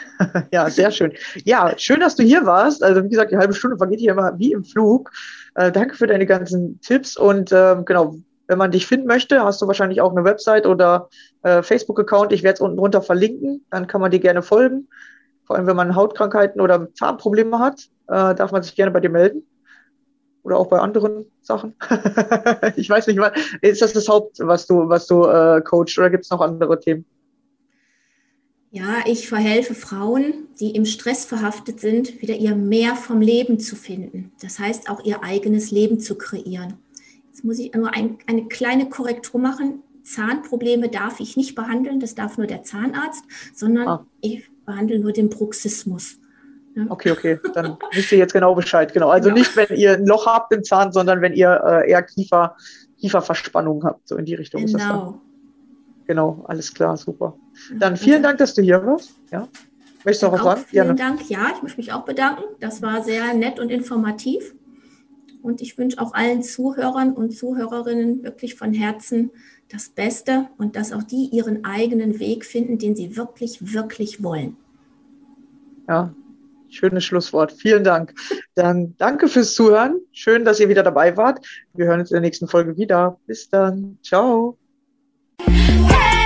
ja, 0.51 0.69
sehr 0.69 0.91
schön. 0.91 1.13
Ja, 1.43 1.73
schön, 1.77 1.99
dass 1.99 2.15
du 2.15 2.23
hier 2.23 2.45
warst. 2.45 2.83
Also 2.83 3.03
wie 3.03 3.09
gesagt, 3.09 3.31
die 3.31 3.37
halbe 3.37 3.53
Stunde 3.53 3.77
vergeht 3.77 3.99
hier 3.99 4.11
immer 4.11 4.37
wie 4.37 4.53
im 4.53 4.63
Flug. 4.63 5.11
Äh, 5.55 5.71
danke 5.71 5.95
für 5.95 6.07
deine 6.07 6.25
ganzen 6.25 6.79
Tipps 6.81 7.17
und 7.17 7.51
ähm, 7.51 7.85
genau, 7.85 8.15
wenn 8.47 8.57
man 8.57 8.71
dich 8.71 8.87
finden 8.87 9.07
möchte, 9.07 9.43
hast 9.43 9.61
du 9.61 9.67
wahrscheinlich 9.67 10.01
auch 10.01 10.11
eine 10.11 10.23
Website 10.23 10.65
oder 10.65 11.09
äh, 11.43 11.61
Facebook-Account. 11.61 12.31
Ich 12.31 12.43
werde 12.43 12.55
es 12.55 12.61
unten 12.61 12.77
drunter 12.77 13.01
verlinken. 13.01 13.65
Dann 13.69 13.87
kann 13.87 14.01
man 14.01 14.11
dir 14.11 14.19
gerne 14.19 14.41
folgen. 14.41 14.87
Vor 15.45 15.55
allem, 15.55 15.67
wenn 15.67 15.75
man 15.75 15.95
Hautkrankheiten 15.95 16.61
oder 16.61 16.93
Zahnprobleme 16.93 17.59
hat, 17.59 17.81
äh, 18.07 18.35
darf 18.35 18.51
man 18.51 18.63
sich 18.63 18.75
gerne 18.75 18.91
bei 18.91 18.99
dir 18.99 19.09
melden. 19.09 19.43
Oder 20.43 20.57
auch 20.57 20.67
bei 20.67 20.79
anderen 20.79 21.25
Sachen. 21.41 21.75
ich 22.77 22.89
weiß 22.89 23.07
nicht, 23.07 23.19
ist 23.61 23.81
das 23.81 23.91
das 23.91 24.07
Haupt, 24.07 24.37
was 24.39 24.65
du, 24.65 24.87
was 24.87 25.07
du 25.07 25.25
äh, 25.25 25.61
coachst 25.61 25.97
oder 25.97 26.09
gibt 26.09 26.23
es 26.23 26.31
noch 26.31 26.39
andere 26.39 26.79
Themen? 26.79 27.05
Ja, 28.71 28.97
ich 29.05 29.29
verhelfe 29.29 29.73
Frauen, 29.73 30.47
die 30.59 30.71
im 30.71 30.85
Stress 30.85 31.25
verhaftet 31.25 31.79
sind, 31.79 32.21
wieder 32.21 32.35
ihr 32.35 32.55
Mehr 32.55 32.95
vom 32.95 33.21
Leben 33.21 33.59
zu 33.59 33.75
finden. 33.75 34.31
Das 34.41 34.59
heißt, 34.59 34.89
auch 34.89 35.03
ihr 35.05 35.23
eigenes 35.23 35.71
Leben 35.71 35.99
zu 35.99 36.15
kreieren. 36.15 36.73
Jetzt 37.29 37.45
muss 37.45 37.59
ich 37.59 37.73
nur 37.73 37.93
ein, 37.93 38.17
eine 38.27 38.47
kleine 38.47 38.89
Korrektur 38.89 39.39
machen. 39.39 39.83
Zahnprobleme 40.03 40.89
darf 40.89 41.19
ich 41.19 41.37
nicht 41.37 41.55
behandeln, 41.55 41.99
das 41.99 42.15
darf 42.15 42.37
nur 42.37 42.47
der 42.47 42.63
Zahnarzt, 42.63 43.23
sondern 43.53 43.87
ah. 43.87 44.05
ich 44.21 44.49
behandle 44.65 44.99
nur 44.99 45.11
den 45.11 45.29
Bruxismus. 45.29 46.19
Okay, 46.89 47.11
okay, 47.11 47.39
dann 47.53 47.77
wisst 47.93 48.11
ihr 48.11 48.17
jetzt 48.17 48.33
genau 48.33 48.53
Bescheid. 48.53 48.93
Genau. 48.93 49.09
Also 49.09 49.29
genau. 49.29 49.39
nicht, 49.39 49.55
wenn 49.55 49.75
ihr 49.77 49.93
ein 49.93 50.05
Loch 50.05 50.27
habt 50.27 50.53
im 50.53 50.63
Zahn, 50.63 50.91
sondern 50.91 51.21
wenn 51.21 51.33
ihr 51.33 51.61
äh, 51.65 51.89
eher 51.89 52.03
Kiefer, 52.03 52.55
Kieferverspannung 52.99 53.83
habt. 53.83 54.07
So 54.07 54.15
in 54.17 54.25
die 54.25 54.35
Richtung 54.35 54.63
ist 54.63 54.75
das 54.75 54.81
dann. 54.81 54.91
Genau. 54.91 55.21
Genau, 56.07 56.45
alles 56.47 56.73
klar, 56.73 56.95
super. 56.97 57.37
Dann 57.77 57.97
vielen 57.97 58.23
Dank, 58.23 58.37
dass 58.37 58.53
du 58.53 58.61
hier 58.61 58.83
warst. 58.85 59.13
Ja. 59.31 59.47
Möchtest 60.05 60.23
du 60.23 60.27
noch 60.27 60.33
was 60.33 60.43
sagen? 60.43 60.65
Vielen 60.67 60.97
Gerne. 60.97 61.17
Dank. 61.17 61.29
Ja, 61.29 61.51
ich 61.55 61.61
möchte 61.61 61.77
mich 61.77 61.91
auch 61.91 62.05
bedanken. 62.05 62.43
Das 62.61 62.81
war 62.81 63.03
sehr 63.03 63.33
nett 63.33 63.59
und 63.59 63.69
informativ. 63.69 64.55
Und 65.41 65.61
ich 65.61 65.77
wünsche 65.77 65.99
auch 65.99 66.13
allen 66.13 66.43
Zuhörern 66.43 67.13
und 67.13 67.31
Zuhörerinnen 67.31 68.23
wirklich 68.23 68.55
von 68.55 68.73
Herzen 68.73 69.31
das 69.69 69.89
Beste 69.89 70.47
und 70.57 70.75
dass 70.75 70.93
auch 70.93 71.03
die 71.03 71.29
ihren 71.31 71.65
eigenen 71.65 72.19
Weg 72.19 72.45
finden, 72.45 72.77
den 72.77 72.95
sie 72.95 73.17
wirklich, 73.17 73.73
wirklich 73.73 74.23
wollen. 74.23 74.55
Ja, 75.89 76.13
schönes 76.69 77.03
Schlusswort. 77.03 77.51
Vielen 77.51 77.83
Dank. 77.83 78.13
Dann 78.55 78.95
danke 78.97 79.27
fürs 79.27 79.55
Zuhören. 79.55 79.99
Schön, 80.11 80.45
dass 80.45 80.59
ihr 80.59 80.69
wieder 80.69 80.83
dabei 80.83 81.17
wart. 81.17 81.45
Wir 81.73 81.85
hören 81.85 81.99
uns 81.99 82.11
in 82.11 82.15
der 82.15 82.21
nächsten 82.21 82.47
Folge 82.47 82.77
wieder. 82.77 83.19
Bis 83.25 83.49
dann. 83.49 83.97
Ciao. 84.03 84.57
Hey! 85.39 86.16